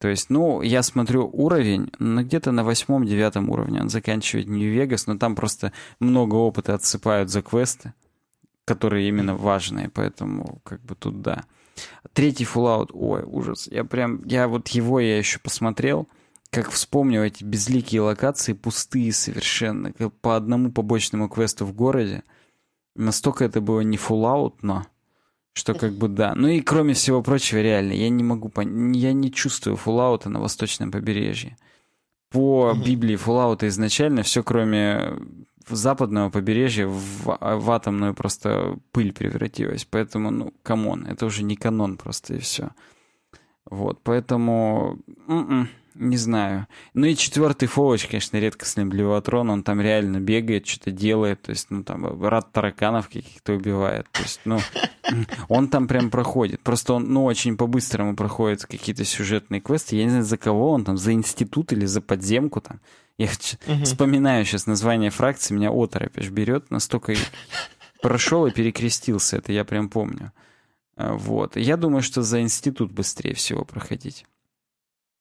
[0.00, 5.18] То есть, ну, я смотрю уровень, ну, где-то на восьмом-девятом уровне он заканчивает Нью-Вегас, но
[5.18, 7.92] там просто много опыта отсыпают за квесты,
[8.64, 11.44] которые именно важные, поэтому как бы тут да.
[12.14, 13.68] Третий Fallout, ой, ужас.
[13.70, 16.08] Я прям, я вот его я еще посмотрел,
[16.48, 22.22] как вспомнил эти безликие локации, пустые совершенно, по одному побочному квесту в городе.
[22.96, 24.86] Настолько это было не Fallout, но
[25.52, 26.34] что как бы да.
[26.34, 30.40] Ну и кроме всего прочего, реально, я не могу понять, я не чувствую фуллаута на
[30.40, 31.56] восточном побережье.
[32.30, 35.18] По Библии фуллаута изначально все, кроме
[35.68, 39.86] западного побережья, в, в атомную просто пыль превратилось.
[39.88, 42.70] Поэтому, ну, come on, это уже не канон просто и все.
[43.64, 44.98] Вот, поэтому...
[45.28, 46.66] М-м, не знаю.
[46.94, 51.70] Ну и четвертый Фолоч, конечно, редкостный блевотрон, он там реально бегает, что-то делает, то есть,
[51.70, 54.58] ну, там, радтараканов каких-то убивает, то есть, ну,
[55.48, 56.60] он там прям проходит.
[56.60, 59.96] Просто он, ну, очень по-быстрому проходит какие-то сюжетные квесты.
[59.96, 62.80] Я не знаю, за кого он там, за институт или за подземку там.
[63.18, 63.84] Я угу.
[63.84, 67.14] вспоминаю сейчас название фракции, меня оторопь аж берет, настолько
[68.00, 70.32] прошел и перекрестился, это я прям помню.
[70.96, 71.56] А, вот.
[71.56, 74.24] Я думаю, что за институт быстрее всего проходить.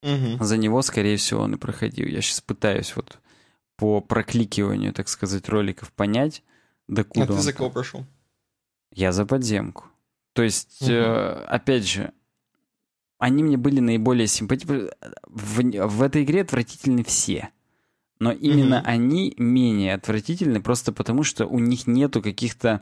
[0.01, 0.43] Угу.
[0.43, 2.07] За него, скорее всего, он и проходил.
[2.07, 3.19] Я сейчас пытаюсь вот
[3.75, 6.43] по прокликиванию, так сказать, роликов понять,
[6.87, 8.05] докуда А ты за кого прошел?
[8.93, 9.85] Я за подземку.
[10.33, 10.91] То есть, угу.
[10.91, 12.13] э, опять же,
[13.17, 14.89] они мне были наиболее симпатичны.
[15.27, 17.49] В, в этой игре отвратительны все.
[18.19, 18.87] Но именно угу.
[18.87, 22.81] они менее отвратительны просто потому, что у них нету каких-то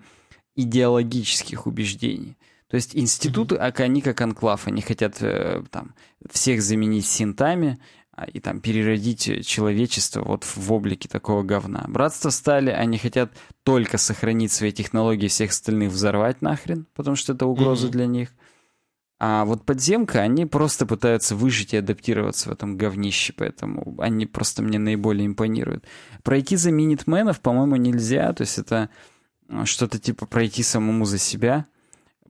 [0.55, 2.37] идеологических убеждений.
[2.69, 3.81] То есть институты, mm-hmm.
[3.81, 5.95] они как анклав, они хотят э, там
[6.29, 7.79] всех заменить синтами
[8.11, 11.85] а, и там переродить человечество вот в облике такого говна.
[11.87, 13.31] Братство стали, они хотят
[13.63, 17.91] только сохранить свои технологии, всех остальных взорвать нахрен, потому что это угроза mm-hmm.
[17.91, 18.29] для них.
[19.19, 24.61] А вот подземка, они просто пытаются выжить и адаптироваться в этом говнище, поэтому они просто
[24.61, 25.85] мне наиболее импонируют.
[26.21, 28.89] Пройти за минитменов, по-моему, нельзя, то есть это
[29.47, 31.65] э, что-то типа пройти самому за себя—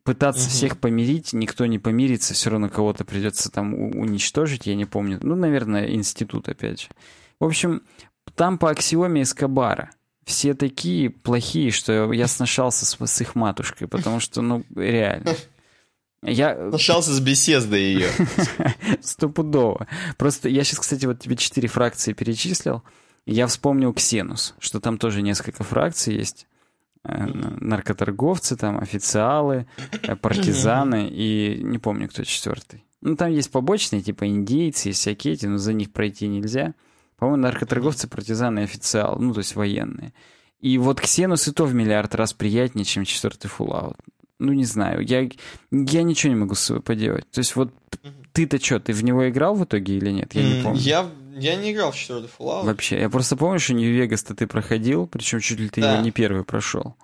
[0.07, 0.51] пытаться угу.
[0.51, 5.19] всех помирить, никто не помирится, все равно кого-то придется там уничтожить, я не помню.
[5.21, 6.87] Ну, наверное, институт, опять же.
[7.41, 7.81] В общем,
[8.33, 9.91] там по аксиоме Эскобара.
[10.23, 15.35] Все такие плохие, что я сношался с, с их матушкой, потому что, ну, реально.
[16.23, 16.55] Я...
[16.69, 18.07] Сношался с беседой ее.
[19.01, 19.87] Стопудово.
[20.17, 22.81] Просто я сейчас, кстати, вот тебе четыре фракции перечислил.
[23.25, 26.47] Я вспомнил Ксенус, что там тоже несколько фракций есть.
[27.07, 29.67] Наркоторговцы, там, официалы,
[30.03, 32.83] э, партизаны и не помню, кто четвертый.
[33.01, 36.73] Ну, там есть побочные, типа индейцы и всякие эти, но за них пройти нельзя.
[37.17, 40.13] По-моему, наркоторговцы, партизаны и официалы, ну, то есть военные.
[40.59, 43.95] И вот Ксенус и то в миллиард раз приятнее, чем четвертый Fallout.
[44.39, 45.27] Ну, не знаю, я,
[45.71, 47.29] я ничего не могу с собой поделать.
[47.31, 47.73] То есть вот
[48.33, 50.35] ты-то что, ты в него играл в итоге или нет?
[50.35, 50.79] Я не помню.
[50.79, 52.65] Я я не играл в четвертый Fallout.
[52.65, 55.93] Вообще, я просто помню, что Нью-Вегас-то ты проходил, причем чуть ли ты да.
[55.93, 56.95] его не первый прошел.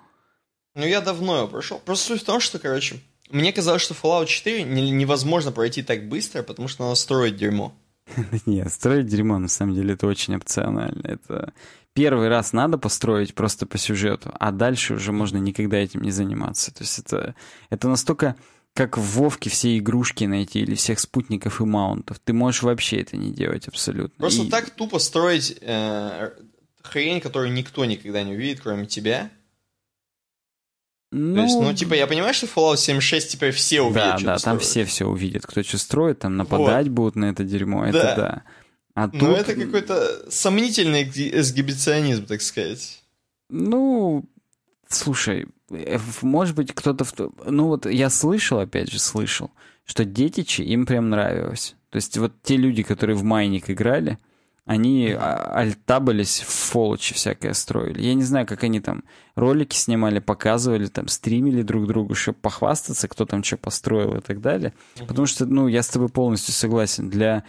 [0.76, 1.80] Ну, я давно его прошел.
[1.80, 3.00] Просто суть в том, что, короче,
[3.30, 7.74] мне казалось, что Fallout 4 невозможно пройти так быстро, потому что надо строить дерьмо.
[8.46, 11.06] Нет, строить дерьмо, на самом деле, это очень опционально.
[11.08, 11.54] Это
[11.94, 16.74] первый раз надо построить просто по сюжету, а дальше уже можно никогда этим не заниматься.
[16.74, 17.36] То есть это,
[17.70, 18.36] это настолько
[18.74, 22.20] как в Вовке все игрушки найти или всех спутников и маунтов.
[22.20, 24.18] Ты можешь вообще это не делать абсолютно.
[24.18, 24.50] Просто и...
[24.50, 26.32] так тупо строить э,
[26.82, 29.30] хрень, которую никто никогда не увидит, кроме тебя.
[31.12, 31.36] Ну...
[31.36, 34.24] То есть, ну, типа, я понимаю, что Fallout 76 теперь все увидят.
[34.24, 35.46] Да, да, там все все увидят.
[35.46, 36.94] Кто что строит, там нападать вот.
[36.94, 37.86] будут на это дерьмо.
[37.86, 38.16] Это да.
[38.16, 38.44] да.
[38.96, 39.22] А тут...
[39.22, 43.04] Ну, это какой-то сомнительный эксгибиционизм, так сказать.
[43.50, 44.26] Ну,
[44.88, 45.48] слушай,
[46.22, 47.06] может быть, кто-то...
[47.46, 49.52] Ну вот я слышал, опять же, слышал,
[49.86, 51.76] что детичи им прям нравилось.
[51.90, 54.18] То есть вот те люди, которые в Майник играли,
[54.66, 58.02] они а, альтабались в фолочи всякое строили.
[58.02, 59.04] Я не знаю, как они там
[59.36, 64.40] ролики снимали, показывали, там стримили друг другу, чтобы похвастаться, кто там что построил и так
[64.40, 64.74] далее.
[65.06, 67.10] Потому что, ну, я с тобой полностью согласен.
[67.10, 67.44] Для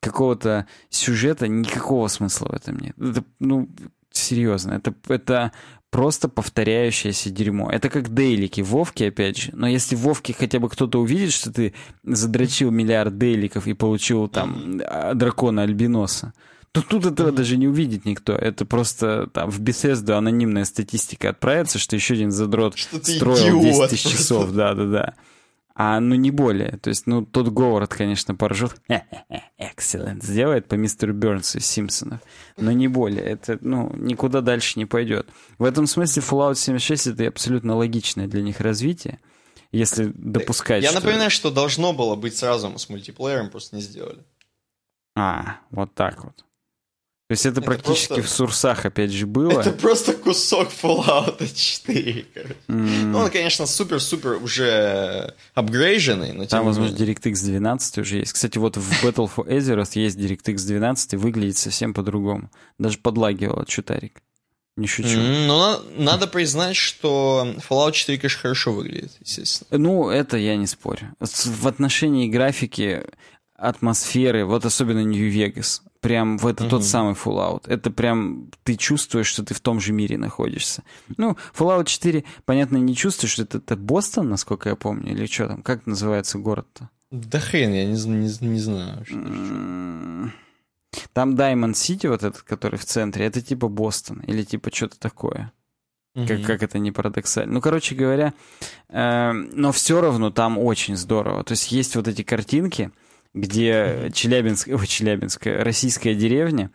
[0.00, 2.94] какого-то сюжета никакого смысла в этом нет.
[2.98, 3.68] Это, ну,
[4.12, 5.52] серьезно, это, это
[5.90, 7.70] просто повторяющееся дерьмо.
[7.70, 9.50] Это как дейлики в Вовке, опять же.
[9.52, 14.28] Но если в Вовке хотя бы кто-то увидит, что ты задрочил миллиард дейликов и получил
[14.28, 16.32] там а, дракона Альбиноса,
[16.72, 18.32] то тут этого даже не увидит никто.
[18.32, 24.12] Это просто там в Bethesda анонимная статистика отправится, что еще один задрот строил 10 тысяч
[24.12, 24.52] часов.
[24.52, 25.14] Да-да-да
[25.74, 26.78] а ну не более.
[26.78, 28.80] То есть, ну, тот Говард, конечно, поржет.
[29.58, 30.22] Excellent.
[30.22, 32.20] Сделает по мистеру Бернсу из Симпсонов.
[32.56, 33.22] Но не более.
[33.22, 35.28] Это, ну, никуда дальше не пойдет.
[35.58, 39.20] В этом смысле Fallout 76 это абсолютно логичное для них развитие.
[39.72, 41.00] Если допускать, Я что...
[41.00, 44.24] напоминаю, что должно было быть сразу с мультиплеером, просто не сделали.
[45.16, 46.44] А, вот так вот.
[47.30, 48.28] То есть это, это практически просто...
[48.28, 49.60] в Сурсах опять же было.
[49.60, 52.56] Это просто кусок Fallout 4, короче.
[52.66, 53.04] Mm.
[53.04, 58.32] Ну, он, конечно, супер-супер уже апгрейженный, но Там, возможно, DirectX 12 уже есть.
[58.32, 62.50] Кстати, вот в Battle for Azeroth есть DirectX 12, выглядит совсем по-другому.
[62.80, 64.20] Даже подлагивал чутарик.
[64.74, 65.10] Не шучу.
[65.10, 69.78] Mm, но на, надо признать, что Fallout 4, конечно, хорошо выглядит, естественно.
[69.78, 71.14] Ну, это я не спорю.
[71.20, 73.04] В отношении графики
[73.54, 76.70] атмосферы, вот особенно Нью-Вегас, прям в это mm-hmm.
[76.70, 77.64] тот самый Fallout.
[77.66, 80.82] Это прям ты чувствуешь, что ты в том же мире находишься.
[81.16, 85.48] Ну, Fallout 4, понятно, не чувствуешь, что это, это Бостон, насколько я помню, или что
[85.48, 86.88] там, как называется город-то?
[87.10, 89.04] Да хрен, я не, не, не знаю.
[89.04, 89.14] Что
[91.12, 95.52] Там Diamond City, вот этот, который в центре, это типа Бостон или типа что-то такое.
[96.14, 97.54] Как, как это не парадоксально.
[97.54, 98.34] Ну, короче говоря,
[98.88, 101.44] э, но все равно там очень здорово.
[101.44, 102.90] То есть есть вот эти картинки,
[103.34, 106.70] где Челябинск, ой, Челябинская, российская деревня,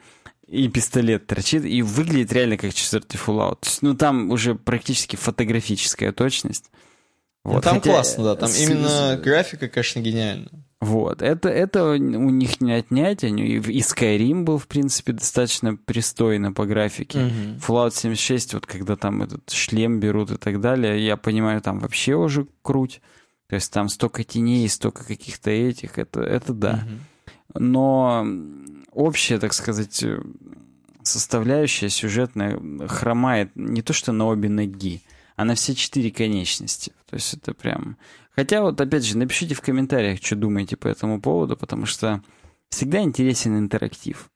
[0.48, 3.60] и пистолет торчит, и выглядит реально как четвертый Fallout.
[3.64, 6.72] Есть, ну, там уже практически фотографическая точность.
[7.44, 7.56] Вот.
[7.56, 8.36] Ну, там Хотя классно, да.
[8.36, 8.60] Там с...
[8.60, 10.50] именно графика, конечно, гениальная.
[10.82, 16.52] Вот, это, это у них не отнять, они, и Skyrim был, в принципе, достаточно пристойно
[16.52, 17.20] по графике.
[17.20, 17.60] Uh-huh.
[17.60, 22.16] Fallout 76, вот когда там этот шлем берут и так далее, я понимаю, там вообще
[22.16, 23.02] уже круть.
[23.48, 26.88] То есть там столько теней, столько каких-то этих, это, это да.
[27.54, 28.26] Но
[28.92, 30.04] общая, так сказать,
[31.04, 35.02] составляющая сюжетная хромает не то что на обе ноги,
[35.36, 36.92] а на все четыре конечности.
[37.10, 37.98] То есть это прям
[38.36, 42.22] Хотя вот, опять же, напишите в комментариях, что думаете по этому поводу, потому что
[42.70, 44.30] всегда интересен интерактив.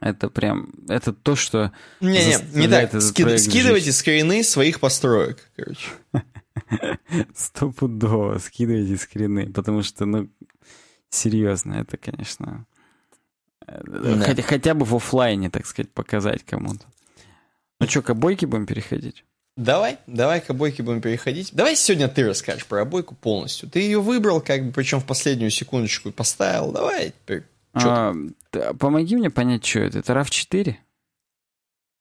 [0.00, 1.72] Это прям, это то, что...
[2.00, 2.90] Не-не, не так.
[3.00, 3.96] Ски- скидывайте жить.
[3.96, 5.88] скрины своих построек, короче.
[7.34, 10.28] Стопудово скидывайте скрины, потому что, ну,
[11.10, 12.66] серьезно, это, конечно...
[13.66, 14.24] Э, да.
[14.24, 16.84] Хотя, хотя бы в офлайне, так сказать, показать кому-то.
[17.80, 19.24] Ну что, к обойке будем переходить?
[19.56, 21.50] Давай, давай к обойке будем переходить.
[21.52, 23.68] Давай сегодня ты расскажешь про обойку полностью.
[23.70, 26.72] Ты ее выбрал, как бы, причем в последнюю секундочку поставил.
[26.72, 27.14] Давай.
[27.72, 28.14] А,
[28.78, 30.00] помоги мне понять, что это.
[30.00, 30.74] Это RAV4?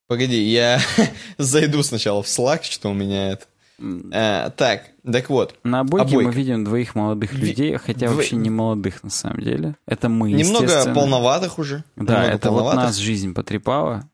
[0.08, 0.80] Погоди, я
[1.38, 3.46] зайду сначала в Slack, что у меня это.
[3.80, 5.56] А, так, так вот.
[5.64, 6.30] На обойке обойка.
[6.30, 8.16] мы видим двоих молодых людей, хотя Дво...
[8.16, 9.76] вообще не молодых на самом деле.
[9.86, 11.84] Это мы, Немного полноватых уже.
[11.96, 14.10] Да, Немного это вот нас жизнь потрепала.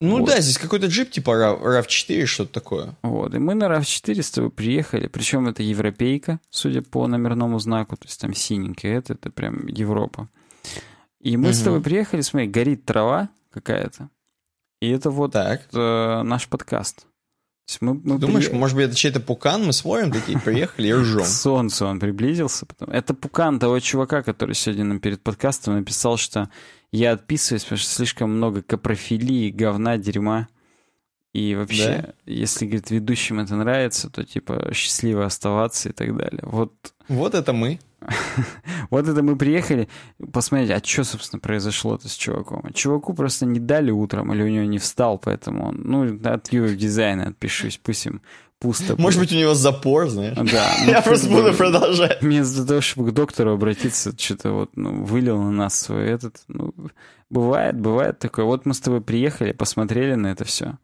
[0.00, 0.28] Ну вот.
[0.28, 2.96] да, здесь какой-то джип типа RAV4, что-то такое.
[3.02, 7.96] Вот, и мы на RAV4 с тобой приехали, причем это европейка, судя по номерному знаку,
[7.96, 10.28] то есть там синенький, это, это прям Европа.
[11.20, 11.54] И мы угу.
[11.54, 14.10] с тобой приехали, смотри, горит трава какая-то,
[14.80, 15.62] и это вот так.
[15.72, 17.06] Э, наш подкаст.
[17.80, 18.56] Мы, мы Думаешь, при...
[18.56, 21.22] может быть, это чей-то пукан, мы смотрим, такие приехали и ржем.
[21.24, 22.64] К солнцу он приблизился.
[22.64, 22.90] Потом.
[22.90, 26.48] Это пукан того чувака, который сегодня нам перед подкастом написал, что
[26.92, 30.48] я отписываюсь, потому что слишком много капрофилии, говна, дерьма.
[31.32, 32.14] И вообще, да?
[32.24, 36.40] если, говорит, ведущим это нравится, то, типа, счастливо оставаться и так далее.
[36.44, 36.72] Вот.
[37.08, 37.78] Вот это мы.
[38.90, 39.88] вот это мы приехали
[40.32, 42.62] посмотреть, а что, собственно, произошло-то с чуваком.
[42.64, 46.52] А чуваку просто не дали утром, или у него не встал, поэтому он, ну, от
[46.52, 48.22] UF дизайна отпишусь, пусть им
[48.58, 49.00] пусто.
[49.00, 50.36] Может быть, у него запор, знаешь?
[50.50, 50.74] Да.
[50.86, 52.22] Я просто буду продолжать.
[52.22, 56.72] Вместо того, чтобы к доктору обратиться, что-то вот, ну, вылил на нас свой этот, ну,
[57.30, 58.44] бывает, бывает такое.
[58.44, 60.78] Вот мы с тобой приехали, посмотрели на это все.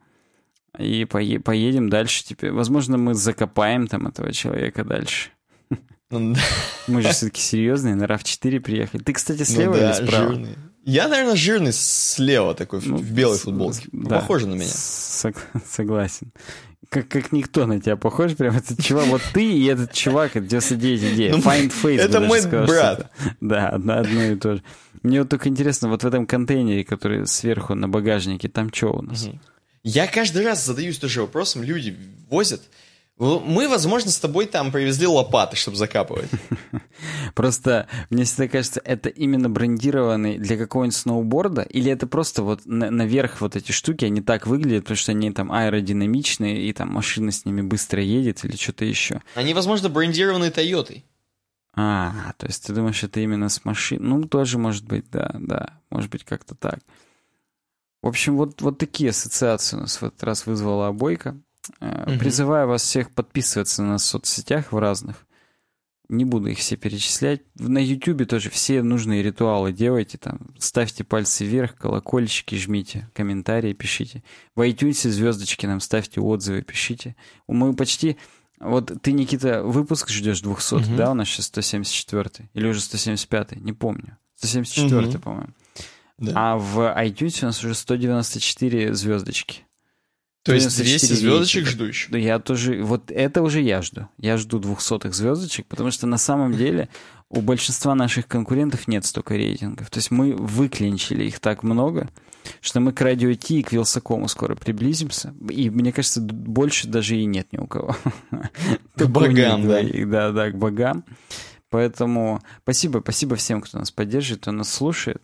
[0.78, 2.52] И пое- поедем дальше теперь.
[2.52, 5.30] Возможно, мы закопаем там этого человека дальше.
[6.18, 6.36] Ну
[6.86, 9.02] мы же все-таки серьезные, на RAV4 приехали.
[9.02, 10.28] Ты, кстати, слева ну, да, или справа?
[10.28, 10.58] Жирный.
[10.84, 13.88] Я, наверное, жирный слева такой, ну, в белой футболке.
[13.92, 14.66] Да, Похоже на меня.
[14.66, 15.36] Сог-
[15.68, 16.32] согласен
[16.92, 20.46] как, как никто на тебя похож, прям этот чувак, вот ты и этот чувак, это
[20.46, 21.30] 99 идей.
[21.30, 21.98] Ну, Find Face.
[21.98, 23.10] Это мой сказал, брат.
[23.40, 24.62] Да, одно, одно и то же.
[25.02, 29.02] Мне вот только интересно, вот в этом контейнере, который сверху на багажнике, там что у
[29.02, 29.26] нас?
[29.82, 31.96] Я каждый раз задаюсь тоже вопросом, люди
[32.28, 32.60] возят,
[33.22, 36.28] мы, возможно, с тобой там привезли лопаты, чтобы закапывать.
[37.34, 43.40] Просто мне всегда кажется, это именно брендированный для какого-нибудь сноуборда, или это просто вот наверх
[43.40, 47.44] вот эти штуки, они так выглядят, потому что они там аэродинамичные, и там машина с
[47.44, 49.22] ними быстро едет, или что-то еще.
[49.34, 51.04] Они, возможно, брендированы Тойотой.
[51.74, 54.02] А, то есть ты думаешь, это именно с машин?
[54.02, 56.80] Ну, тоже может быть, да, да, может быть как-то так.
[58.02, 61.36] В общем, вот, вот такие ассоциации у нас в этот раз вызвала обойка.
[61.80, 62.18] Угу.
[62.18, 65.26] Призываю вас всех подписываться на соцсетях в разных.
[66.08, 67.40] Не буду их все перечислять.
[67.54, 70.18] На YouTube тоже все нужные ритуалы делайте.
[70.18, 74.22] Там, ставьте пальцы вверх, колокольчики жмите, комментарии пишите.
[74.54, 77.16] В iTunes звездочки нам ставьте, отзывы пишите.
[77.46, 78.18] Мы почти...
[78.58, 80.84] Вот ты, Никита, выпуск ждешь 200, угу.
[80.96, 81.12] да?
[81.12, 84.18] У нас сейчас 174 или уже 175 не помню.
[84.36, 85.18] 174 угу.
[85.18, 85.52] по-моему.
[86.18, 86.32] Да.
[86.36, 89.62] А в iTunes у нас уже 194 звездочки.
[90.42, 92.10] То есть 200 звездочек жду еще?
[92.10, 94.08] Да я тоже, вот это уже я жду.
[94.18, 96.88] Я жду двухсотых звездочек, потому что на самом деле
[97.28, 99.88] у большинства наших конкурентов нет столько рейтингов.
[99.90, 102.08] То есть мы выклинчили их так много,
[102.60, 105.32] что мы к Радио Ти и к Вилсакому скоро приблизимся.
[105.48, 107.96] И мне кажется, больше даже и нет ни у кого.
[108.96, 109.80] К богам, да.
[109.82, 111.04] Да, да, к богам.
[111.70, 115.22] Поэтому спасибо, спасибо всем, кто нас поддерживает, кто нас слушает.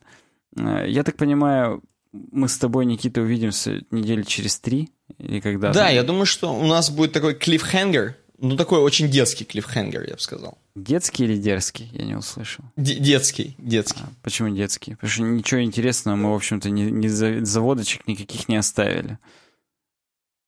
[0.57, 1.83] Э, я так понимаю,
[2.13, 6.67] мы с тобой, Никита, увидимся недели через три или когда Да, я думаю, что у
[6.67, 10.59] нас будет такой клиффхенгер Ну, такой очень детский клиффхенгер, я бы сказал.
[10.75, 11.89] Детский или дерзкий?
[11.93, 12.65] Я не услышал.
[12.77, 14.01] Д- детский, детский.
[14.03, 14.95] А, почему детский?
[14.95, 19.19] Потому что ничего интересного мы, в общем-то, ни, ни заводочек никаких не оставили.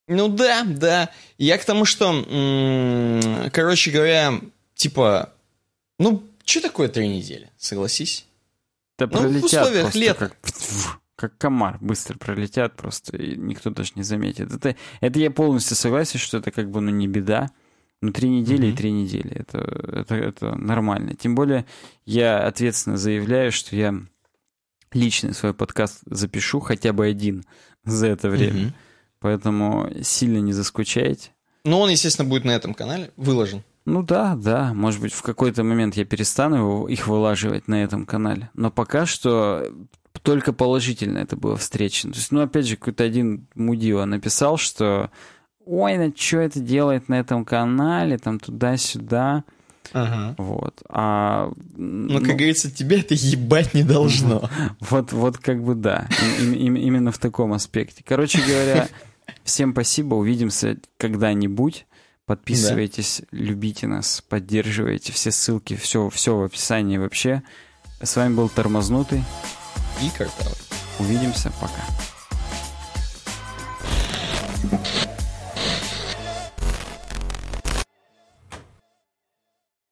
[0.07, 1.11] Ну да, да.
[1.39, 2.11] Я к тому, что,
[3.53, 4.41] короче говоря,
[4.75, 5.33] типа,
[5.99, 8.27] ну, что такое три недели, согласись?
[8.99, 10.29] Да ну, в условиях лета.
[10.31, 10.37] Как,
[11.21, 14.53] как комар, быстро пролетят просто, и никто даже не заметит.
[14.53, 17.51] Это, это я полностью согласен, что это как бы, ну, не беда.
[18.01, 18.73] Ну, три недели mm-hmm.
[18.73, 19.31] и три недели.
[19.33, 19.59] Это,
[19.93, 21.15] это, это нормально.
[21.15, 21.67] Тем более,
[22.07, 23.95] я ответственно заявляю, что я
[24.93, 27.45] личный свой подкаст запишу хотя бы один
[27.85, 28.61] за это время.
[28.61, 28.73] Mm-hmm.
[29.21, 31.33] Поэтому сильно не заскучайте.
[31.65, 33.63] Ну, он, естественно, будет на этом канале выложен.
[33.85, 34.73] Ну да, да.
[34.73, 38.49] Может быть, в какой-то момент я перестану их вылаживать на этом канале.
[38.55, 39.71] Но пока что
[40.23, 42.13] только положительно это было встречено.
[42.13, 45.11] То есть, ну, опять же, какой-то один мудила написал, что
[45.65, 49.45] ой, ну что это делает на этом канале, там туда-сюда.
[49.93, 50.35] Ага.
[50.39, 50.83] Вот.
[50.89, 54.49] А, ну, как говорится, тебя это ебать не должно.
[54.81, 56.09] Вот, вот как бы да.
[56.41, 58.05] Именно в таком аспекте.
[58.07, 58.89] Короче говоря,
[59.45, 60.15] всем спасибо.
[60.15, 61.87] Увидимся когда-нибудь.
[62.27, 63.39] Подписывайтесь, да.
[63.39, 65.13] любите нас, поддерживайте.
[65.13, 67.43] Все ссылки, все, все в описании вообще.
[68.01, 69.25] С вами был Тормознутый
[70.01, 70.51] и как-то
[70.99, 71.53] увидимся.
[71.61, 71.83] Пока.